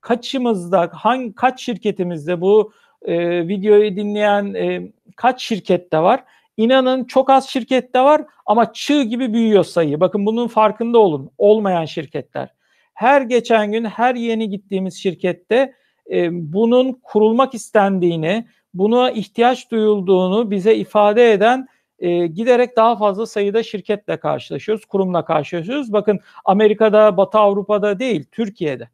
Kaçımızda, 0.00 0.90
hangi 0.92 1.34
kaç 1.34 1.60
şirketimizde 1.62 2.40
bu 2.40 2.72
e, 3.02 3.48
videoyu 3.48 3.96
dinleyen 3.96 4.54
e, 4.54 4.92
kaç 5.16 5.42
şirkette 5.42 5.98
var? 5.98 6.24
İnanın 6.56 7.04
çok 7.04 7.30
az 7.30 7.48
şirkette 7.48 8.00
var 8.00 8.22
ama 8.46 8.72
çığ 8.72 9.02
gibi 9.02 9.32
büyüyor 9.32 9.64
sayı. 9.64 10.00
Bakın 10.00 10.26
bunun 10.26 10.48
farkında 10.48 10.98
olun. 10.98 11.30
Olmayan 11.38 11.84
şirketler. 11.84 12.54
Her 12.94 13.22
geçen 13.22 13.72
gün 13.72 13.84
her 13.84 14.14
yeni 14.14 14.48
gittiğimiz 14.48 14.94
şirkette 14.94 15.74
e, 16.10 16.28
bunun 16.52 16.92
kurulmak 16.92 17.54
istendiğini, 17.54 18.46
buna 18.74 19.10
ihtiyaç 19.10 19.70
duyulduğunu 19.70 20.50
bize 20.50 20.74
ifade 20.74 21.32
eden 21.32 21.68
e, 21.98 22.26
giderek 22.26 22.76
daha 22.76 22.96
fazla 22.96 23.26
sayıda 23.26 23.62
şirketle 23.62 24.16
karşılaşıyoruz, 24.16 24.84
kurumla 24.84 25.24
karşılaşıyoruz. 25.24 25.92
Bakın 25.92 26.20
Amerika'da, 26.44 27.16
Batı 27.16 27.38
Avrupa'da 27.38 27.98
değil, 27.98 28.24
Türkiye'de 28.32 28.88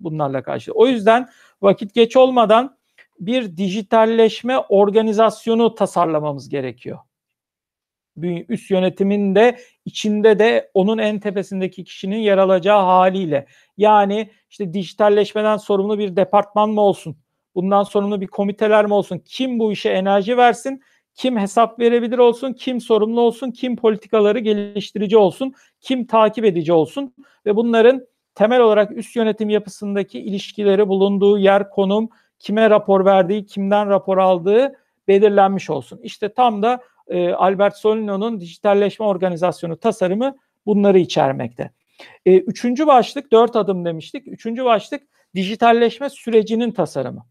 bunlarla 0.00 0.42
karşı. 0.42 0.72
O 0.72 0.86
yüzden 0.86 1.28
vakit 1.62 1.94
geç 1.94 2.16
olmadan 2.16 2.76
bir 3.20 3.56
dijitalleşme 3.56 4.58
organizasyonu 4.58 5.74
tasarlamamız 5.74 6.48
gerekiyor. 6.48 6.98
Üst 8.48 8.70
yönetimin 8.70 9.34
de 9.34 9.58
içinde 9.84 10.38
de 10.38 10.70
onun 10.74 10.98
en 10.98 11.20
tepesindeki 11.20 11.84
kişinin 11.84 12.16
yer 12.16 12.38
alacağı 12.38 12.82
haliyle. 12.82 13.46
Yani 13.76 14.30
işte 14.50 14.72
dijitalleşmeden 14.74 15.56
sorumlu 15.56 15.98
bir 15.98 16.16
departman 16.16 16.70
mı 16.70 16.80
olsun? 16.80 17.16
Bundan 17.54 17.82
sorumlu 17.82 18.20
bir 18.20 18.26
komiteler 18.26 18.86
mi 18.86 18.94
olsun? 18.94 19.22
Kim 19.24 19.58
bu 19.58 19.72
işe 19.72 19.88
enerji 19.90 20.36
versin? 20.36 20.82
Kim 21.14 21.38
hesap 21.38 21.78
verebilir 21.78 22.18
olsun? 22.18 22.52
Kim 22.52 22.80
sorumlu 22.80 23.20
olsun? 23.20 23.50
Kim 23.50 23.76
politikaları 23.76 24.38
geliştirici 24.38 25.16
olsun? 25.16 25.54
Kim 25.80 26.06
takip 26.06 26.44
edici 26.44 26.72
olsun? 26.72 27.14
Ve 27.46 27.56
bunların 27.56 28.06
temel 28.34 28.60
olarak 28.60 28.96
üst 28.96 29.16
yönetim 29.16 29.50
yapısındaki 29.50 30.20
ilişkileri, 30.20 30.88
bulunduğu 30.88 31.38
yer, 31.38 31.70
konum, 31.70 32.08
kime 32.38 32.70
rapor 32.70 33.04
verdiği, 33.04 33.46
kimden 33.46 33.88
rapor 33.88 34.18
aldığı 34.18 34.72
belirlenmiş 35.08 35.70
olsun. 35.70 36.00
İşte 36.02 36.32
tam 36.34 36.62
da 36.62 36.82
e, 37.08 37.32
Albert 37.32 37.76
Solino'nun 37.76 38.40
dijitalleşme 38.40 39.06
organizasyonu 39.06 39.76
tasarımı 39.76 40.36
bunları 40.66 40.98
içermekte. 40.98 41.70
E, 42.26 42.38
üçüncü 42.38 42.86
başlık, 42.86 43.32
dört 43.32 43.56
adım 43.56 43.84
demiştik. 43.84 44.28
Üçüncü 44.28 44.64
başlık 44.64 45.02
dijitalleşme 45.34 46.10
sürecinin 46.10 46.70
tasarımı. 46.70 47.26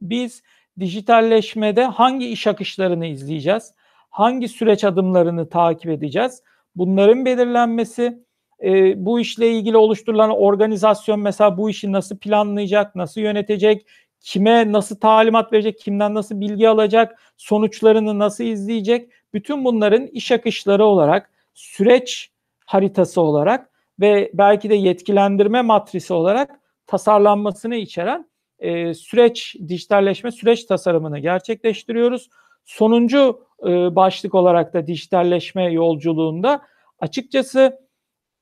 Biz 0.00 0.42
dijitalleşmede 0.80 1.84
hangi 1.84 2.28
iş 2.28 2.46
akışlarını 2.46 3.06
izleyeceğiz? 3.06 3.74
Hangi 4.10 4.48
süreç 4.48 4.84
adımlarını 4.84 5.48
takip 5.48 5.90
edeceğiz? 5.90 6.42
Bunların 6.76 7.24
belirlenmesi, 7.24 8.26
e, 8.64 9.04
bu 9.06 9.20
işle 9.20 9.50
ilgili 9.50 9.76
oluşturulan 9.76 10.30
organizasyon 10.30 11.20
mesela 11.20 11.58
bu 11.58 11.70
işi 11.70 11.92
nasıl 11.92 12.18
planlayacak, 12.18 12.94
nasıl 12.94 13.20
yönetecek, 13.20 13.86
kime 14.20 14.72
nasıl 14.72 14.96
talimat 14.96 15.52
verecek, 15.52 15.78
kimden 15.78 16.14
nasıl 16.14 16.40
bilgi 16.40 16.68
alacak, 16.68 17.18
sonuçlarını 17.36 18.18
nasıl 18.18 18.44
izleyecek? 18.44 19.10
Bütün 19.34 19.64
bunların 19.64 20.06
iş 20.06 20.32
akışları 20.32 20.84
olarak, 20.84 21.30
süreç 21.54 22.30
haritası 22.66 23.20
olarak 23.20 23.70
ve 24.00 24.30
belki 24.34 24.70
de 24.70 24.74
yetkilendirme 24.74 25.62
matrisi 25.62 26.12
olarak 26.12 26.60
tasarlanmasını 26.86 27.74
içeren 27.74 28.30
e, 28.58 28.94
süreç, 28.94 29.56
dijitalleşme 29.68 30.30
süreç 30.30 30.64
tasarımını 30.64 31.18
gerçekleştiriyoruz. 31.18 32.30
Sonuncu 32.64 33.46
e, 33.62 33.96
başlık 33.96 34.34
olarak 34.34 34.74
da 34.74 34.86
dijitalleşme 34.86 35.72
yolculuğunda 35.72 36.62
açıkçası 36.98 37.86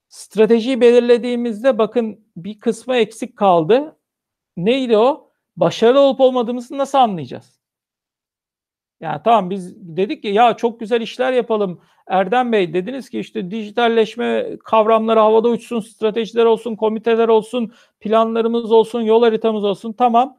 stratejiyi 0.08 0.80
belirlediğimizde 0.80 1.78
bakın 1.78 2.26
bir 2.36 2.58
kısmı 2.60 2.96
eksik 2.96 3.36
kaldı. 3.36 3.96
Neydi 4.56 4.96
o? 4.96 5.30
Başarılı 5.56 6.00
olup 6.00 6.20
olmadığımızı 6.20 6.78
nasıl 6.78 6.98
anlayacağız? 6.98 7.53
Yani 9.04 9.20
tamam 9.24 9.50
biz 9.50 9.74
dedik 9.96 10.22
ki 10.22 10.28
ya 10.28 10.56
çok 10.56 10.80
güzel 10.80 11.00
işler 11.00 11.32
yapalım. 11.32 11.80
Erdem 12.06 12.52
Bey 12.52 12.74
dediniz 12.74 13.08
ki 13.10 13.18
işte 13.20 13.50
dijitalleşme 13.50 14.56
kavramları 14.64 15.20
havada 15.20 15.48
uçsun, 15.48 15.80
stratejiler 15.80 16.44
olsun, 16.44 16.76
komiteler 16.76 17.28
olsun, 17.28 17.72
planlarımız 18.00 18.72
olsun, 18.72 19.00
yol 19.00 19.22
haritamız 19.22 19.64
olsun. 19.64 19.92
Tamam. 19.92 20.36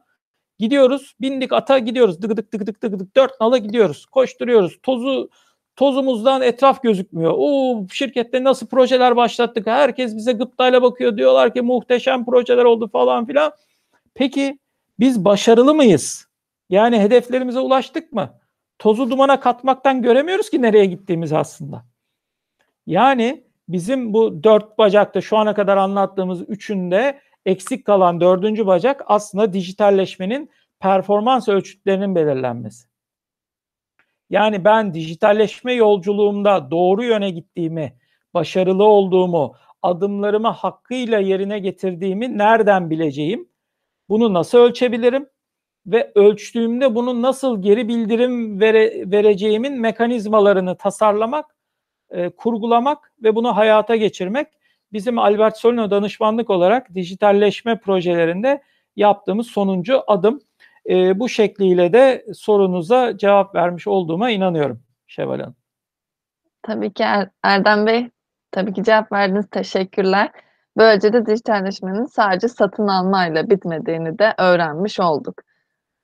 Gidiyoruz. 0.58 1.14
Bindik 1.20 1.52
ata 1.52 1.78
gidiyoruz. 1.78 2.22
Dık 2.22 2.36
dık 2.36 2.52
dık 2.52 2.66
dık 2.66 2.82
dık 2.82 2.98
dık. 2.98 3.16
Dört 3.16 3.40
nala 3.40 3.58
gidiyoruz. 3.58 4.06
Koşturuyoruz. 4.06 4.78
Tozu 4.82 5.30
tozumuzdan 5.76 6.42
etraf 6.42 6.82
gözükmüyor. 6.82 7.34
O 7.36 7.86
şirkette 7.92 8.44
nasıl 8.44 8.66
projeler 8.66 9.16
başlattık? 9.16 9.66
Herkes 9.66 10.16
bize 10.16 10.32
gıptayla 10.32 10.82
bakıyor. 10.82 11.16
Diyorlar 11.16 11.54
ki 11.54 11.62
muhteşem 11.62 12.24
projeler 12.24 12.64
oldu 12.64 12.88
falan 12.88 13.26
filan. 13.26 13.52
Peki 14.14 14.58
biz 15.00 15.24
başarılı 15.24 15.74
mıyız? 15.74 16.26
Yani 16.70 16.98
hedeflerimize 17.00 17.60
ulaştık 17.60 18.12
mı? 18.12 18.30
Tozu 18.78 19.10
dumana 19.10 19.40
katmaktan 19.40 20.02
göremiyoruz 20.02 20.50
ki 20.50 20.62
nereye 20.62 20.86
gittiğimizi 20.86 21.36
aslında. 21.36 21.84
Yani 22.86 23.44
bizim 23.68 24.14
bu 24.14 24.44
dört 24.44 24.78
bacakta 24.78 25.20
şu 25.20 25.36
ana 25.36 25.54
kadar 25.54 25.76
anlattığımız 25.76 26.50
üçünde 26.50 27.20
eksik 27.46 27.84
kalan 27.84 28.20
dördüncü 28.20 28.66
bacak 28.66 29.02
aslında 29.06 29.52
dijitalleşmenin 29.52 30.50
performans 30.80 31.48
ölçütlerinin 31.48 32.14
belirlenmesi. 32.14 32.88
Yani 34.30 34.64
ben 34.64 34.94
dijitalleşme 34.94 35.72
yolculuğumda 35.72 36.70
doğru 36.70 37.04
yöne 37.04 37.30
gittiğimi, 37.30 37.98
başarılı 38.34 38.84
olduğumu, 38.84 39.54
adımlarımı 39.82 40.48
hakkıyla 40.48 41.18
yerine 41.18 41.58
getirdiğimi 41.58 42.38
nereden 42.38 42.90
bileceğim? 42.90 43.48
Bunu 44.08 44.34
nasıl 44.34 44.58
ölçebilirim? 44.58 45.28
Ve 45.86 46.12
ölçtüğümde 46.14 46.94
bunu 46.94 47.22
nasıl 47.22 47.62
geri 47.62 47.88
bildirim 47.88 48.60
vere, 48.60 49.10
vereceğimin 49.10 49.80
mekanizmalarını 49.80 50.76
tasarlamak, 50.76 51.56
e, 52.10 52.30
kurgulamak 52.30 53.12
ve 53.22 53.34
bunu 53.34 53.56
hayata 53.56 53.96
geçirmek 53.96 54.48
bizim 54.92 55.18
Albert 55.18 55.58
Solino 55.58 55.90
danışmanlık 55.90 56.50
olarak 56.50 56.94
dijitalleşme 56.94 57.80
projelerinde 57.80 58.62
yaptığımız 58.96 59.46
sonuncu 59.46 60.02
adım. 60.06 60.40
E, 60.88 61.20
bu 61.20 61.28
şekliyle 61.28 61.92
de 61.92 62.26
sorunuza 62.34 63.18
cevap 63.18 63.54
vermiş 63.54 63.86
olduğuma 63.86 64.30
inanıyorum 64.30 64.82
Şevval 65.06 65.40
Hanım. 65.40 65.56
Tabii 66.62 66.92
ki 66.92 67.02
er 67.02 67.28
Erdem 67.42 67.86
Bey, 67.86 68.10
tabii 68.50 68.72
ki 68.72 68.84
cevap 68.84 69.12
verdiniz. 69.12 69.50
Teşekkürler. 69.50 70.30
Böylece 70.76 71.12
de 71.12 71.26
dijitalleşmenin 71.26 72.04
sadece 72.04 72.48
satın 72.48 72.88
almayla 72.88 73.50
bitmediğini 73.50 74.18
de 74.18 74.34
öğrenmiş 74.38 75.00
olduk. 75.00 75.42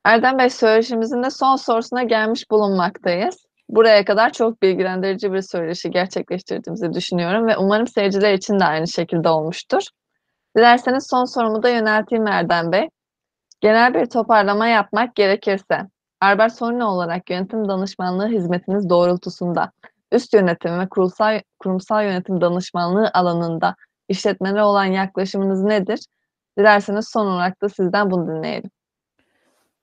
Erdem 0.04 0.38
Bey 0.38 0.50
söyleşimizin 0.50 1.22
de 1.22 1.30
son 1.30 1.56
sorusuna 1.56 2.02
gelmiş 2.02 2.50
bulunmaktayız. 2.50 3.46
Buraya 3.68 4.04
kadar 4.04 4.32
çok 4.32 4.62
bilgilendirici 4.62 5.32
bir 5.32 5.40
söyleşi 5.40 5.90
gerçekleştirdiğimizi 5.90 6.92
düşünüyorum 6.92 7.46
ve 7.46 7.56
umarım 7.56 7.86
seyirciler 7.86 8.34
için 8.34 8.60
de 8.60 8.64
aynı 8.64 8.88
şekilde 8.88 9.28
olmuştur. 9.28 9.82
Dilerseniz 10.56 11.06
son 11.10 11.24
sorumu 11.24 11.62
da 11.62 11.68
yönelteyim 11.68 12.26
Erdem 12.26 12.72
Bey. 12.72 12.88
Genel 13.60 13.94
bir 13.94 14.06
toparlama 14.06 14.66
yapmak 14.66 15.14
gerekirse, 15.14 15.80
Albert 16.20 16.52
Solino 16.52 16.86
olarak 16.86 17.30
yönetim 17.30 17.68
danışmanlığı 17.68 18.28
hizmetiniz 18.28 18.88
doğrultusunda 18.88 19.72
üst 20.12 20.34
yönetim 20.34 20.80
ve 20.80 20.88
kurumsal, 20.88 21.40
kurumsal 21.58 22.04
yönetim 22.04 22.40
danışmanlığı 22.40 23.10
alanında 23.14 23.76
işletmelere 24.08 24.62
olan 24.62 24.84
yaklaşımınız 24.84 25.62
nedir? 25.62 26.00
Dilerseniz 26.58 27.08
son 27.08 27.26
olarak 27.26 27.62
da 27.62 27.68
sizden 27.68 28.10
bunu 28.10 28.28
dinleyelim. 28.28 28.70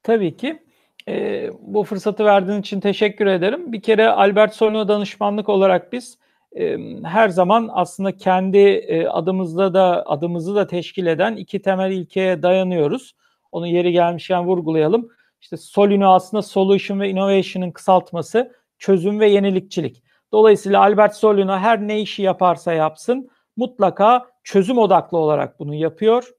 Tabii 0.04 0.38
ki. 0.38 0.64
E, 1.08 1.50
bu 1.62 1.84
fırsatı 1.84 2.26
verdiğin 2.26 2.60
için 2.60 2.80
teşekkür 2.80 3.26
ederim. 3.26 3.72
Bir 3.72 3.82
kere 3.82 4.10
Albert 4.10 4.56
Solino 4.56 4.88
danışmanlık 4.88 5.50
olarak 5.50 5.94
biz 5.94 6.18
e, 6.56 6.78
her 7.04 7.30
zaman 7.30 7.70
aslında 7.74 8.18
kendi 8.18 8.58
e, 8.58 9.08
adımızda 9.08 9.74
da 9.74 10.04
adımızı 10.06 10.56
da 10.56 10.68
teşkil 10.68 11.06
eden 11.06 11.36
iki 11.36 11.62
temel 11.62 11.92
ilkeye 11.92 12.44
dayanıyoruz. 12.44 13.16
Onu 13.52 13.68
yeri 13.68 13.92
gelmişken 13.92 14.46
vurgulayalım. 14.46 15.10
İşte 15.42 15.58
Solino 15.58 16.14
aslında 16.14 16.42
Solution 16.42 17.00
ve 17.00 17.10
Innovation'ın 17.10 17.72
kısaltması 17.72 18.56
çözüm 18.78 19.20
ve 19.20 19.30
yenilikçilik. 19.30 20.04
Dolayısıyla 20.32 20.80
Albert 20.80 21.16
Solino 21.16 21.58
her 21.58 21.88
ne 21.88 22.02
işi 22.02 22.22
yaparsa 22.22 22.74
yapsın 22.74 23.30
mutlaka 23.58 24.26
çözüm 24.44 24.78
odaklı 24.78 25.18
olarak 25.18 25.60
bunu 25.60 25.76
yapıyor. 25.76 26.32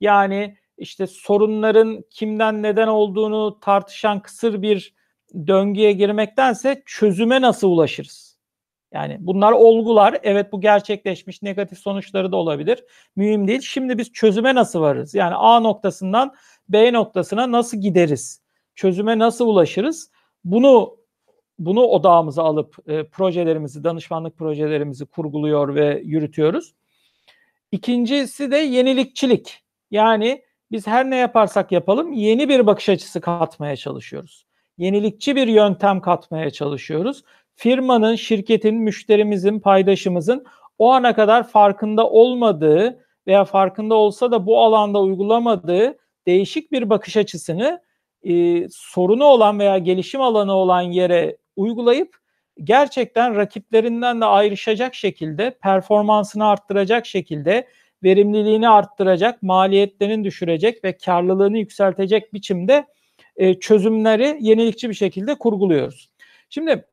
Yani 0.00 0.56
işte 0.78 1.06
sorunların 1.06 2.04
kimden 2.10 2.62
neden 2.62 2.88
olduğunu 2.88 3.60
tartışan 3.60 4.22
kısır 4.22 4.62
bir 4.62 4.94
döngüye 5.46 5.92
girmektense 5.92 6.82
çözüme 6.86 7.40
nasıl 7.40 7.68
ulaşırız? 7.68 8.38
Yani 8.92 9.16
bunlar 9.20 9.52
olgular. 9.52 10.18
Evet 10.22 10.52
bu 10.52 10.60
gerçekleşmiş 10.60 11.42
negatif 11.42 11.78
sonuçları 11.78 12.32
da 12.32 12.36
olabilir. 12.36 12.84
Mühim 13.16 13.48
değil. 13.48 13.60
Şimdi 13.60 13.98
biz 13.98 14.12
çözüme 14.12 14.54
nasıl 14.54 14.80
varız? 14.80 15.14
Yani 15.14 15.34
A 15.34 15.60
noktasından 15.60 16.34
B 16.68 16.92
noktasına 16.92 17.52
nasıl 17.52 17.80
gideriz? 17.80 18.40
çözüme 18.78 19.18
nasıl 19.18 19.46
ulaşırız? 19.46 20.10
Bunu 20.44 20.98
bunu 21.58 21.82
odağımıza 21.82 22.42
alıp 22.42 22.76
e, 22.88 23.08
projelerimizi, 23.08 23.84
danışmanlık 23.84 24.36
projelerimizi 24.36 25.06
kurguluyor 25.06 25.74
ve 25.74 26.02
yürütüyoruz. 26.04 26.74
İkincisi 27.72 28.50
de 28.50 28.56
yenilikçilik. 28.56 29.64
Yani 29.90 30.42
biz 30.70 30.86
her 30.86 31.10
ne 31.10 31.16
yaparsak 31.16 31.72
yapalım 31.72 32.12
yeni 32.12 32.48
bir 32.48 32.66
bakış 32.66 32.88
açısı 32.88 33.20
katmaya 33.20 33.76
çalışıyoruz. 33.76 34.46
Yenilikçi 34.78 35.36
bir 35.36 35.46
yöntem 35.46 36.00
katmaya 36.00 36.50
çalışıyoruz. 36.50 37.22
Firmanın, 37.54 38.14
şirketin, 38.14 38.74
müşterimizin, 38.74 39.60
paydaşımızın 39.60 40.44
o 40.78 40.92
ana 40.92 41.14
kadar 41.14 41.48
farkında 41.48 42.10
olmadığı 42.10 43.04
veya 43.26 43.44
farkında 43.44 43.94
olsa 43.94 44.30
da 44.30 44.46
bu 44.46 44.60
alanda 44.60 45.00
uygulamadığı 45.00 45.98
değişik 46.26 46.72
bir 46.72 46.90
bakış 46.90 47.16
açısını 47.16 47.82
e, 48.22 48.66
sorunu 48.70 49.24
olan 49.24 49.58
veya 49.58 49.78
gelişim 49.78 50.20
alanı 50.20 50.52
olan 50.52 50.80
yere 50.80 51.36
uygulayıp 51.56 52.16
gerçekten 52.64 53.36
rakiplerinden 53.36 54.20
de 54.20 54.24
ayrışacak 54.24 54.94
şekilde, 54.94 55.58
performansını 55.62 56.46
arttıracak 56.46 57.06
şekilde, 57.06 57.68
verimliliğini 58.02 58.68
arttıracak, 58.68 59.42
maliyetlerini 59.42 60.24
düşürecek 60.24 60.84
ve 60.84 60.96
karlılığını 60.96 61.58
yükseltecek 61.58 62.34
biçimde 62.34 62.86
e, 63.36 63.54
çözümleri 63.54 64.36
yenilikçi 64.40 64.88
bir 64.88 64.94
şekilde 64.94 65.34
kurguluyoruz. 65.34 66.10
Şimdi 66.50 66.84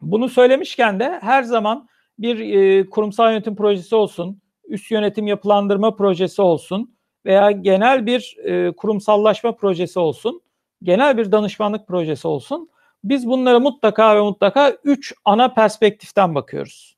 bunu 0.00 0.28
söylemişken 0.28 1.00
de 1.00 1.18
her 1.22 1.42
zaman 1.42 1.88
bir 2.18 2.40
e, 2.40 2.90
kurumsal 2.90 3.32
yönetim 3.32 3.56
projesi 3.56 3.94
olsun, 3.94 4.40
üst 4.68 4.90
yönetim 4.90 5.26
yapılandırma 5.26 5.96
projesi 5.96 6.42
olsun 6.42 6.94
veya 7.26 7.50
genel 7.50 8.06
bir 8.06 8.36
e, 8.44 8.72
kurumsallaşma 8.72 9.56
projesi 9.56 9.98
olsun, 9.98 10.42
genel 10.82 11.18
bir 11.18 11.32
danışmanlık 11.32 11.86
projesi 11.86 12.28
olsun. 12.28 12.68
Biz 13.04 13.26
bunlara 13.26 13.60
mutlaka 13.60 14.16
ve 14.16 14.20
mutlaka 14.20 14.76
üç 14.84 15.14
ana 15.24 15.48
perspektiften 15.54 16.34
bakıyoruz 16.34 16.96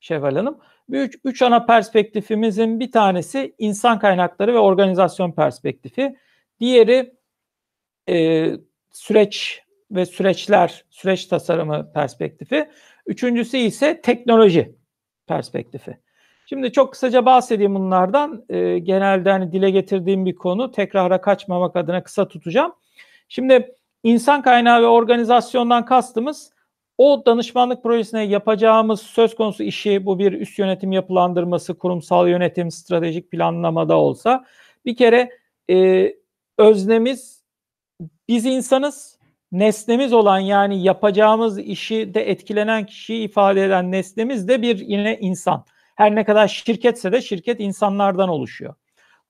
Şevval 0.00 0.36
Hanım. 0.36 0.58
Üç, 0.88 1.18
üç 1.24 1.42
ana 1.42 1.66
perspektifimizin 1.66 2.80
bir 2.80 2.92
tanesi 2.92 3.54
insan 3.58 3.98
kaynakları 3.98 4.54
ve 4.54 4.58
organizasyon 4.58 5.32
perspektifi. 5.32 6.16
Diğeri 6.60 7.14
e, 8.08 8.46
süreç 8.92 9.62
ve 9.90 10.06
süreçler, 10.06 10.84
süreç 10.90 11.26
tasarımı 11.26 11.92
perspektifi. 11.92 12.68
Üçüncüsü 13.06 13.56
ise 13.56 14.00
teknoloji 14.00 14.74
perspektifi. 15.26 15.98
Şimdi 16.48 16.72
çok 16.72 16.92
kısaca 16.92 17.26
bahsedeyim 17.26 17.74
bunlardan. 17.74 18.44
E, 18.48 18.78
genelde 18.78 19.30
hani 19.30 19.52
dile 19.52 19.70
getirdiğim 19.70 20.26
bir 20.26 20.34
konu. 20.34 20.70
Tekrara 20.70 21.20
kaçmamak 21.20 21.76
adına 21.76 22.02
kısa 22.02 22.28
tutacağım. 22.28 22.72
Şimdi 23.28 23.74
insan 24.02 24.42
kaynağı 24.42 24.82
ve 24.82 24.86
organizasyondan 24.86 25.84
kastımız 25.84 26.55
o 26.98 27.22
danışmanlık 27.26 27.82
projesine 27.82 28.22
yapacağımız 28.22 29.00
söz 29.00 29.34
konusu 29.34 29.62
işi 29.62 30.06
bu 30.06 30.18
bir 30.18 30.32
üst 30.32 30.58
yönetim 30.58 30.92
yapılandırması, 30.92 31.78
kurumsal 31.78 32.28
yönetim, 32.28 32.70
stratejik 32.70 33.30
planlamada 33.30 33.96
olsa 33.96 34.44
bir 34.84 34.96
kere 34.96 35.30
e, 35.70 36.12
öznemiz 36.58 37.36
biz 38.28 38.46
insanız, 38.46 39.18
nesnemiz 39.52 40.12
olan 40.12 40.38
yani 40.38 40.82
yapacağımız 40.82 41.58
işi 41.58 42.14
de 42.14 42.30
etkilenen 42.30 42.86
kişiyi 42.86 43.24
ifade 43.24 43.64
eden 43.64 43.92
nesnemiz 43.92 44.48
de 44.48 44.62
bir 44.62 44.78
yine 44.78 45.18
insan. 45.18 45.64
Her 45.94 46.14
ne 46.14 46.24
kadar 46.24 46.48
şirketse 46.48 47.12
de 47.12 47.22
şirket 47.22 47.60
insanlardan 47.60 48.28
oluşuyor. 48.28 48.74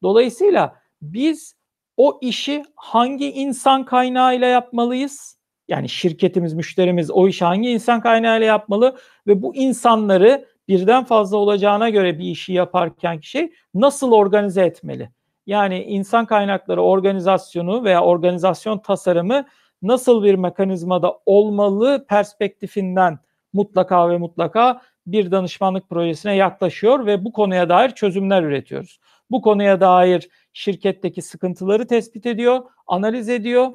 Dolayısıyla 0.03 0.81
biz 1.03 1.57
o 1.97 2.19
işi 2.23 2.65
hangi 2.77 3.31
insan 3.31 3.85
kaynağıyla 3.85 4.47
yapmalıyız? 4.47 5.36
Yani 5.69 5.89
şirketimiz, 5.89 6.55
müşterimiz 6.55 7.11
o 7.11 7.29
işi 7.29 7.45
hangi 7.45 7.71
insan 7.71 8.01
kaynağıyla 8.01 8.47
yapmalı 8.47 8.97
ve 9.27 9.43
bu 9.43 9.55
insanları 9.55 10.47
birden 10.69 11.05
fazla 11.05 11.37
olacağına 11.37 11.91
göre 11.91 12.19
bir 12.19 12.25
işi 12.25 12.53
yaparken 12.53 13.21
kişi 13.21 13.53
nasıl 13.75 14.13
organize 14.13 14.63
etmeli? 14.63 15.11
Yani 15.47 15.83
insan 15.83 16.27
kaynakları 16.27 16.83
organizasyonu 16.83 17.85
veya 17.85 18.05
organizasyon 18.05 18.79
tasarımı 18.79 19.45
nasıl 19.83 20.25
bir 20.25 20.35
mekanizmada 20.35 21.19
olmalı 21.27 22.07
perspektifinden 22.09 23.19
mutlaka 23.53 24.11
ve 24.11 24.19
mutlaka 24.19 24.81
bir 25.07 25.31
danışmanlık 25.31 25.89
projesine 25.89 26.37
yaklaşıyor 26.37 27.07
ve 27.07 27.25
bu 27.25 27.33
konuya 27.33 27.69
dair 27.69 27.91
çözümler 27.91 28.43
üretiyoruz. 28.43 29.01
Bu 29.31 29.43
konuya 29.43 29.81
dair 29.81 30.29
şirketteki 30.53 31.23
sıkıntıları 31.23 31.87
tespit 31.87 32.27
ediyor, 32.27 32.61
analiz 32.87 33.29
ediyor, 33.29 33.71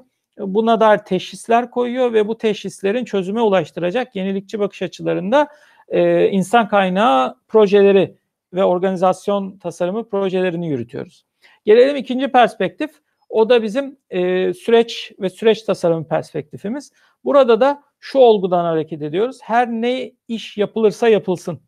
buna 0.45 0.79
dair 0.79 0.97
teşhisler 0.97 1.71
koyuyor 1.71 2.13
ve 2.13 2.27
bu 2.27 2.37
teşhislerin 2.37 3.05
çözüme 3.05 3.41
ulaştıracak 3.41 4.15
yenilikçi 4.15 4.59
bakış 4.59 4.81
açılarında 4.81 5.47
e, 5.89 6.27
insan 6.27 6.67
kaynağı 6.67 7.35
projeleri 7.47 8.15
ve 8.53 8.63
organizasyon 8.63 9.57
tasarımı 9.57 10.09
projelerini 10.09 10.69
yürütüyoruz. 10.69 11.25
Gelelim 11.65 11.95
ikinci 11.95 12.27
perspektif. 12.27 12.91
O 13.29 13.49
da 13.49 13.63
bizim 13.63 13.97
e, 14.09 14.53
süreç 14.53 15.11
ve 15.19 15.29
süreç 15.29 15.63
tasarımı 15.63 16.07
perspektifimiz. 16.07 16.91
Burada 17.23 17.61
da 17.61 17.83
şu 17.99 18.19
olgudan 18.19 18.63
hareket 18.63 19.01
ediyoruz. 19.01 19.39
Her 19.41 19.67
ne 19.67 20.11
iş 20.27 20.57
yapılırsa 20.57 21.07
yapılsın. 21.07 21.61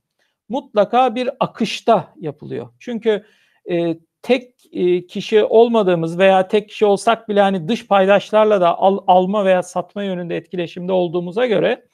Mutlaka 0.49 1.15
bir 1.15 1.29
akışta 1.39 2.13
yapılıyor. 2.19 2.69
Çünkü 2.79 3.25
e, 3.71 3.97
tek 4.23 4.53
e, 4.71 5.07
kişi 5.07 5.43
olmadığımız 5.43 6.17
veya 6.17 6.47
tek 6.47 6.69
kişi 6.69 6.85
olsak 6.85 7.29
bile 7.29 7.41
hani 7.41 7.67
dış 7.67 7.87
paydaşlarla 7.87 8.61
da 8.61 8.77
al, 8.77 8.97
alma 9.07 9.45
veya 9.45 9.63
satma 9.63 10.03
yönünde 10.03 10.37
etkileşimde 10.37 10.91
olduğumuza 10.91 11.45
göre 11.45 11.85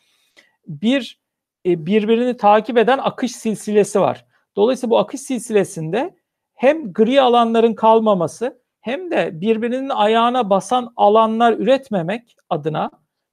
bir 0.68 1.19
e, 1.65 1.85
birbirini 1.85 2.38
takip 2.38 2.77
eden 2.77 2.97
akış 2.97 3.31
silsilesi 3.31 4.01
var. 4.01 4.26
Dolayısıyla 4.56 4.91
bu 4.91 4.97
akış 4.97 5.22
silsilesinde 5.22 6.15
hem 6.53 6.93
gri 6.93 7.22
alanların 7.22 7.73
kalmaması 7.73 8.61
hem 8.81 9.11
de 9.11 9.41
birbirinin 9.41 9.89
ayağına 9.89 10.49
basan 10.49 10.93
alanlar 10.95 11.53
üretmemek 11.53 12.35
adına 12.49 12.91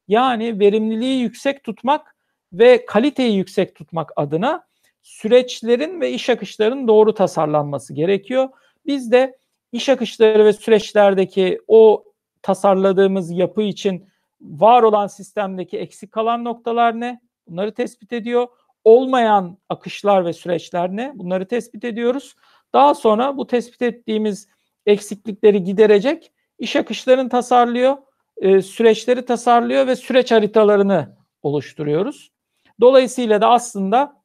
yani 0.08 0.60
verimliliği 0.60 1.20
yüksek 1.20 1.64
tutmak 1.64 2.16
ve 2.52 2.86
kaliteyi 2.86 3.36
yüksek 3.36 3.74
tutmak 3.74 4.12
adına 4.16 4.66
süreçlerin 5.02 6.00
ve 6.00 6.10
iş 6.10 6.30
akışlarının 6.30 6.88
doğru 6.88 7.14
tasarlanması 7.14 7.94
gerekiyor. 7.94 8.48
Biz 8.86 9.12
de 9.12 9.38
iş 9.72 9.88
akışları 9.88 10.44
ve 10.44 10.52
süreçlerdeki 10.52 11.60
o 11.68 12.04
tasarladığımız 12.42 13.30
yapı 13.30 13.62
için 13.62 14.08
var 14.40 14.82
olan 14.82 15.06
sistemdeki 15.06 15.78
eksik 15.78 16.12
kalan 16.12 16.44
noktalar 16.44 17.00
ne? 17.00 17.20
Bunları 17.48 17.74
tespit 17.74 18.12
ediyor. 18.12 18.48
Olmayan 18.84 19.58
akışlar 19.68 20.24
ve 20.24 20.32
süreçler 20.32 20.96
ne? 20.96 21.12
Bunları 21.14 21.48
tespit 21.48 21.84
ediyoruz. 21.84 22.34
Daha 22.72 22.94
sonra 22.94 23.36
bu 23.36 23.46
tespit 23.46 23.82
ettiğimiz 23.82 24.48
eksiklikleri 24.86 25.64
giderecek 25.64 26.32
iş 26.58 26.76
akışlarını 26.76 27.28
tasarlıyor, 27.28 27.96
e, 28.36 28.62
süreçleri 28.62 29.24
tasarlıyor 29.24 29.86
ve 29.86 29.96
süreç 29.96 30.32
haritalarını 30.32 31.16
oluşturuyoruz. 31.42 32.32
Dolayısıyla 32.80 33.40
da 33.40 33.48
aslında 33.48 34.22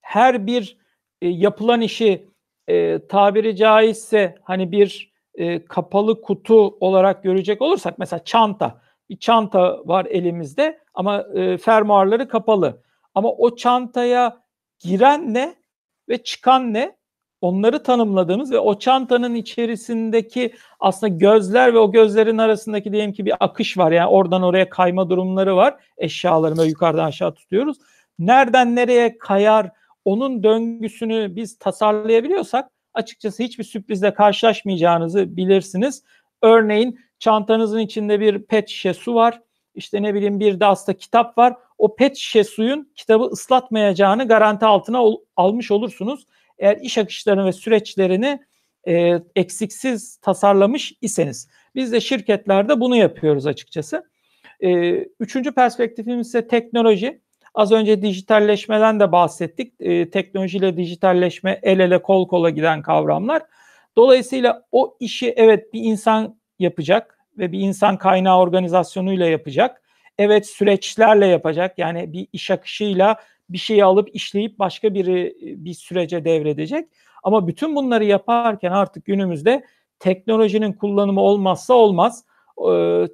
her 0.00 0.46
bir 0.46 0.78
e, 1.22 1.28
yapılan 1.28 1.80
işi 1.80 2.28
e, 2.68 3.06
tabiri 3.08 3.56
caizse 3.56 4.34
hani 4.42 4.72
bir 4.72 5.12
e, 5.34 5.64
kapalı 5.64 6.22
kutu 6.22 6.76
olarak 6.80 7.22
görecek 7.22 7.62
olursak 7.62 7.98
mesela 7.98 8.24
çanta 8.24 8.80
bir 9.10 9.18
çanta 9.18 9.78
var 9.84 10.06
elimizde 10.06 10.78
ama 10.94 11.24
e, 11.34 11.58
fermuarları 11.58 12.28
kapalı. 12.28 12.82
Ama 13.14 13.32
o 13.32 13.56
çantaya 13.56 14.42
giren 14.78 15.34
ne 15.34 15.54
ve 16.08 16.22
çıkan 16.22 16.74
ne? 16.74 16.96
Onları 17.40 17.82
tanımladığımız 17.82 18.52
ve 18.52 18.58
o 18.58 18.78
çantanın 18.78 19.34
içerisindeki 19.34 20.54
aslında 20.80 21.14
gözler 21.16 21.74
ve 21.74 21.78
o 21.78 21.92
gözlerin 21.92 22.38
arasındaki 22.38 22.92
diyelim 22.92 23.12
ki 23.12 23.26
bir 23.26 23.34
akış 23.40 23.78
var. 23.78 23.92
Yani 23.92 24.08
oradan 24.08 24.42
oraya 24.42 24.68
kayma 24.68 25.10
durumları 25.10 25.56
var. 25.56 25.74
Eşyaları 25.96 26.68
yukarıdan 26.68 27.04
aşağı 27.04 27.34
tutuyoruz. 27.34 27.76
Nereden 28.18 28.76
nereye 28.76 29.18
kayar, 29.18 29.70
onun 30.04 30.42
döngüsünü 30.42 31.36
biz 31.36 31.58
tasarlayabiliyorsak 31.58 32.70
açıkçası 32.94 33.42
hiçbir 33.42 33.64
sürprizle 33.64 34.14
karşılaşmayacağınızı 34.14 35.36
bilirsiniz. 35.36 36.02
Örneğin 36.42 36.98
çantanızın 37.18 37.78
içinde 37.78 38.20
bir 38.20 38.42
pet 38.42 38.68
şişe 38.68 38.94
su 38.94 39.14
var. 39.14 39.40
İşte 39.74 40.02
ne 40.02 40.14
bileyim 40.14 40.40
bir 40.40 40.60
de 40.60 40.94
kitap 40.96 41.38
var. 41.38 41.56
O 41.78 41.96
pet 41.96 42.16
şişe 42.16 42.44
suyun 42.44 42.92
kitabı 42.94 43.24
ıslatmayacağını 43.24 44.28
garanti 44.28 44.64
altına 44.64 45.04
ol, 45.04 45.20
almış 45.36 45.70
olursunuz. 45.70 46.26
Eğer 46.58 46.76
iş 46.76 46.98
akışlarını 46.98 47.46
ve 47.46 47.52
süreçlerini 47.52 48.40
e, 48.88 49.20
eksiksiz 49.36 50.16
tasarlamış 50.16 50.92
iseniz. 51.00 51.48
Biz 51.74 51.92
de 51.92 52.00
şirketlerde 52.00 52.80
bunu 52.80 52.96
yapıyoruz 52.96 53.46
açıkçası. 53.46 54.04
E, 54.60 54.94
üçüncü 55.20 55.52
perspektifimiz 55.52 56.28
ise 56.28 56.46
teknoloji. 56.48 57.20
Az 57.54 57.72
önce 57.72 58.02
dijitalleşmeden 58.02 59.00
de 59.00 59.12
bahsettik. 59.12 59.72
E, 59.80 60.10
teknolojiyle 60.10 60.76
dijitalleşme 60.76 61.60
el 61.62 61.78
ele 61.78 62.02
kol 62.02 62.28
kola 62.28 62.50
giden 62.50 62.82
kavramlar. 62.82 63.42
Dolayısıyla 63.96 64.62
o 64.72 64.96
işi 65.00 65.34
evet 65.36 65.72
bir 65.72 65.80
insan 65.80 66.36
yapacak. 66.58 67.18
ve 67.38 67.52
bir 67.52 67.58
insan 67.60 67.98
kaynağı 67.98 68.38
organizasyonuyla 68.38 69.26
yapacak. 69.26 69.82
Evet 70.18 70.46
süreçlerle 70.46 71.26
yapacak. 71.26 71.78
Yani 71.78 72.12
bir 72.12 72.26
iş 72.32 72.50
akışıyla 72.50 73.16
bir 73.48 73.58
şeyi 73.58 73.84
alıp 73.84 74.08
işleyip 74.14 74.58
başka 74.58 74.94
biri 74.94 75.36
bir 75.40 75.74
sürece 75.74 76.24
devredecek. 76.24 76.88
Ama 77.22 77.46
bütün 77.46 77.76
bunları 77.76 78.04
yaparken 78.04 78.70
artık 78.70 79.04
günümüzde 79.04 79.64
teknolojinin 79.98 80.72
kullanımı 80.72 81.20
olmazsa 81.20 81.74
olmaz. 81.74 82.24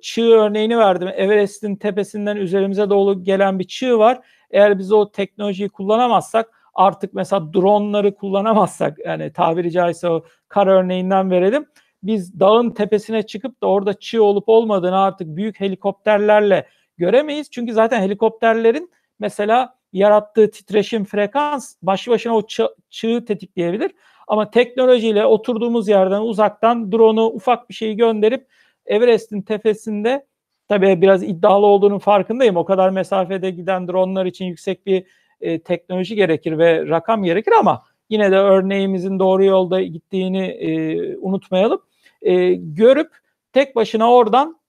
Çığ 0.02 0.30
örneğini 0.30 0.78
verdim. 0.78 1.08
Everest'in 1.14 1.76
tepesinden 1.76 2.36
üzerimize 2.36 2.90
doğru 2.90 3.24
gelen 3.24 3.58
bir 3.58 3.64
çığ 3.64 3.98
var. 3.98 4.20
Eğer 4.50 4.78
biz 4.78 4.92
o 4.92 5.10
teknolojiyi 5.10 5.68
kullanamazsak 5.68 6.60
artık 6.74 7.14
mesela 7.14 7.52
dronları 7.54 8.14
kullanamazsak 8.14 8.98
yani 9.06 9.32
tabiri 9.32 9.70
caizse 9.70 10.08
o 10.08 10.24
kar 10.48 10.66
örneğinden 10.66 11.30
verelim. 11.30 11.66
Biz 12.02 12.40
dağın 12.40 12.70
tepesine 12.70 13.22
çıkıp 13.22 13.62
da 13.62 13.66
orada 13.66 13.94
çığ 13.94 14.22
olup 14.22 14.48
olmadığını 14.48 14.98
artık 14.98 15.26
büyük 15.36 15.60
helikopterlerle 15.60 16.66
göremeyiz. 16.98 17.50
Çünkü 17.50 17.72
zaten 17.72 18.00
helikopterlerin 18.02 18.90
mesela 19.18 19.74
yarattığı 19.92 20.50
titreşim 20.50 21.04
frekans 21.04 21.74
başlı 21.82 22.12
başına 22.12 22.36
o 22.36 22.42
çığı 22.90 23.24
tetikleyebilir. 23.24 23.92
Ama 24.28 24.50
teknolojiyle 24.50 25.26
oturduğumuz 25.26 25.88
yerden 25.88 26.20
uzaktan 26.20 26.92
drone'u 26.92 27.26
ufak 27.26 27.68
bir 27.68 27.74
şeyi 27.74 27.96
gönderip 27.96 28.46
Everest'in 28.90 29.42
tepesinde 29.42 30.26
tabii 30.68 31.02
biraz 31.02 31.22
iddialı 31.22 31.66
olduğunun 31.66 31.98
farkındayım. 31.98 32.56
O 32.56 32.64
kadar 32.64 32.90
mesafede 32.90 33.50
giden 33.50 33.88
dronlar 33.88 34.26
için 34.26 34.44
yüksek 34.44 34.86
bir 34.86 35.04
e, 35.40 35.58
teknoloji 35.62 36.14
gerekir 36.14 36.58
ve 36.58 36.86
rakam 36.86 37.24
gerekir 37.24 37.52
ama 37.60 37.82
yine 38.10 38.30
de 38.30 38.36
örneğimizin 38.36 39.18
doğru 39.18 39.44
yolda 39.44 39.82
gittiğini 39.82 40.46
e, 40.46 41.16
unutmayalım. 41.16 41.82
E, 42.22 42.52
görüp 42.54 43.10
tek 43.52 43.76
başına 43.76 44.12
oradan 44.12 44.60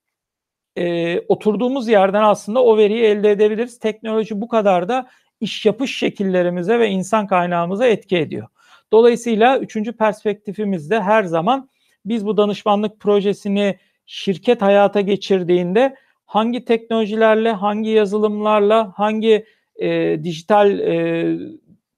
e, 0.76 1.20
oturduğumuz 1.20 1.88
yerden 1.88 2.22
aslında 2.22 2.64
o 2.64 2.76
veriyi 2.76 3.02
elde 3.02 3.30
edebiliriz. 3.30 3.78
Teknoloji 3.78 4.40
bu 4.40 4.48
kadar 4.48 4.88
da 4.88 5.08
iş 5.40 5.66
yapış 5.66 5.98
şekillerimize 5.98 6.78
ve 6.78 6.88
insan 6.88 7.26
kaynağımıza 7.26 7.86
etki 7.86 8.16
ediyor. 8.16 8.48
Dolayısıyla 8.92 9.58
üçüncü 9.58 9.92
perspektifimizde 9.92 11.00
her 11.00 11.24
zaman 11.24 11.68
biz 12.04 12.26
bu 12.26 12.36
danışmanlık 12.36 13.00
projesini 13.00 13.78
şirket 14.06 14.62
hayata 14.62 15.00
geçirdiğinde 15.00 15.96
hangi 16.26 16.64
teknolojilerle, 16.64 17.52
hangi 17.52 17.90
yazılımlarla, 17.90 18.92
hangi 18.96 19.46
e, 19.76 20.18
dijital 20.24 20.78
e, 20.78 21.36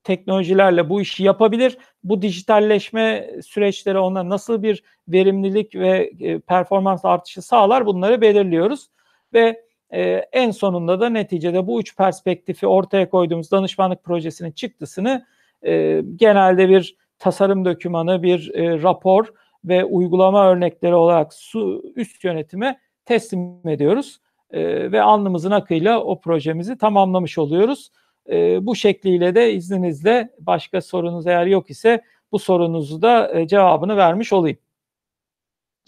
teknolojilerle 0.05 0.89
bu 0.89 1.01
işi 1.01 1.25
yapabilir. 1.25 1.79
Bu 2.05 2.23
dijitalleşme 2.23 3.31
süreçleri 3.47 3.99
ona 3.99 4.29
nasıl 4.29 4.63
bir 4.63 4.83
verimlilik 5.09 5.75
ve 5.75 6.13
e, 6.21 6.39
performans 6.39 7.05
artışı 7.05 7.43
sağlar 7.43 7.87
bunları 7.87 8.21
belirliyoruz. 8.21 8.89
Ve 9.33 9.65
e, 9.91 10.03
en 10.33 10.51
sonunda 10.51 11.01
da 11.01 11.09
neticede 11.09 11.67
bu 11.67 11.81
üç 11.81 11.97
perspektifi 11.97 12.67
ortaya 12.67 13.09
koyduğumuz 13.09 13.51
danışmanlık 13.51 14.05
projesinin 14.05 14.53
çıktısını 14.53 15.27
e, 15.67 16.03
genelde 16.17 16.69
bir 16.69 16.97
tasarım 17.19 17.65
dokümanı, 17.65 18.23
bir 18.23 18.55
e, 18.55 18.83
rapor 18.83 19.27
ve 19.65 19.85
uygulama 19.85 20.49
örnekleri 20.49 20.95
olarak 20.95 21.35
su, 21.35 21.83
üst 21.97 22.25
yönetime 22.25 22.79
teslim 23.05 23.69
ediyoruz. 23.69 24.21
E, 24.51 24.93
ve 24.93 25.03
alnımızın 25.03 25.51
akıyla 25.51 26.01
o 26.01 26.21
projemizi 26.21 26.79
tamamlamış 26.79 27.39
oluyoruz. 27.39 27.91
E, 28.31 28.67
bu 28.67 28.77
şekliyle 28.77 29.35
de 29.35 29.53
izninizle 29.53 30.31
başka 30.39 30.81
sorunuz 30.81 31.27
eğer 31.27 31.47
yok 31.47 31.71
ise 31.71 32.03
bu 32.33 32.39
sorunuzu 32.39 33.03
da 33.03 33.39
e, 33.39 33.49
cevabını 33.49 33.97
vermiş 33.97 34.33
olayım. 34.33 34.59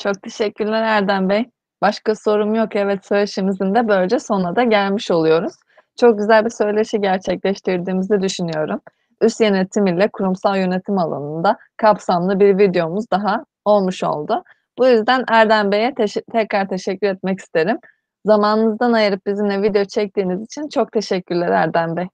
Çok 0.03 0.23
teşekkürler 0.23 0.82
Erdem 0.82 1.28
Bey. 1.28 1.44
Başka 1.82 2.15
sorum 2.15 2.55
yok. 2.55 2.77
Evet 2.77 3.07
söyleşimizin 3.07 3.74
de 3.74 3.89
böylece 3.89 4.19
sonuna 4.19 4.57
da 4.57 4.62
gelmiş 4.62 5.11
oluyoruz. 5.11 5.53
Çok 6.01 6.19
güzel 6.19 6.44
bir 6.44 6.51
söyleşi 6.51 7.01
gerçekleştirdiğimizi 7.01 8.20
düşünüyorum. 8.20 8.81
Üst 9.20 9.40
yönetim 9.40 9.86
ile 9.86 10.09
kurumsal 10.09 10.57
yönetim 10.57 10.98
alanında 10.98 11.59
kapsamlı 11.77 12.40
bir 12.40 12.59
videomuz 12.59 13.11
daha 13.11 13.44
olmuş 13.66 14.05
oldu. 14.05 14.44
Bu 14.78 14.86
yüzden 14.86 15.24
Erdem 15.28 15.72
Bey'e 15.72 15.88
teş- 15.88 16.32
tekrar 16.32 16.68
teşekkür 16.68 17.06
etmek 17.06 17.40
isterim. 17.40 17.78
Zamanınızdan 18.26 18.93
ayırıp 18.93 19.26
bizimle 19.26 19.62
video 19.62 19.84
çektiğiniz 19.84 20.43
için 20.43 20.68
çok 20.68 20.93
teşekkürler 20.93 21.48
Erdem 21.48 21.97
Bey. 21.97 22.06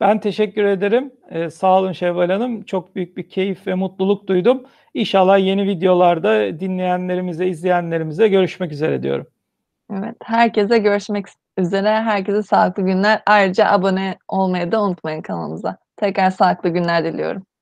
Ben 0.00 0.20
teşekkür 0.20 0.64
ederim. 0.64 1.12
Ee, 1.30 1.50
sağ 1.50 1.78
olun 1.78 1.92
Şevval 1.92 2.30
Hanım. 2.30 2.62
Çok 2.62 2.96
büyük 2.96 3.16
bir 3.16 3.28
keyif 3.28 3.66
ve 3.66 3.74
mutluluk 3.74 4.26
duydum. 4.26 4.62
İnşallah 4.94 5.38
yeni 5.38 5.66
videolarda 5.66 6.60
dinleyenlerimize, 6.60 7.46
izleyenlerimize 7.46 8.28
görüşmek 8.28 8.72
üzere 8.72 9.02
diyorum. 9.02 9.26
Evet, 9.92 10.16
herkese 10.22 10.78
görüşmek 10.78 11.26
üzere. 11.56 11.88
Herkese 11.88 12.42
sağlıklı 12.42 12.82
günler. 12.82 13.22
Ayrıca 13.26 13.66
abone 13.66 14.18
olmayı 14.28 14.72
da 14.72 14.82
unutmayın 14.82 15.22
kanalımıza. 15.22 15.76
Tekrar 15.96 16.30
sağlıklı 16.30 16.68
günler 16.68 17.04
diliyorum. 17.04 17.42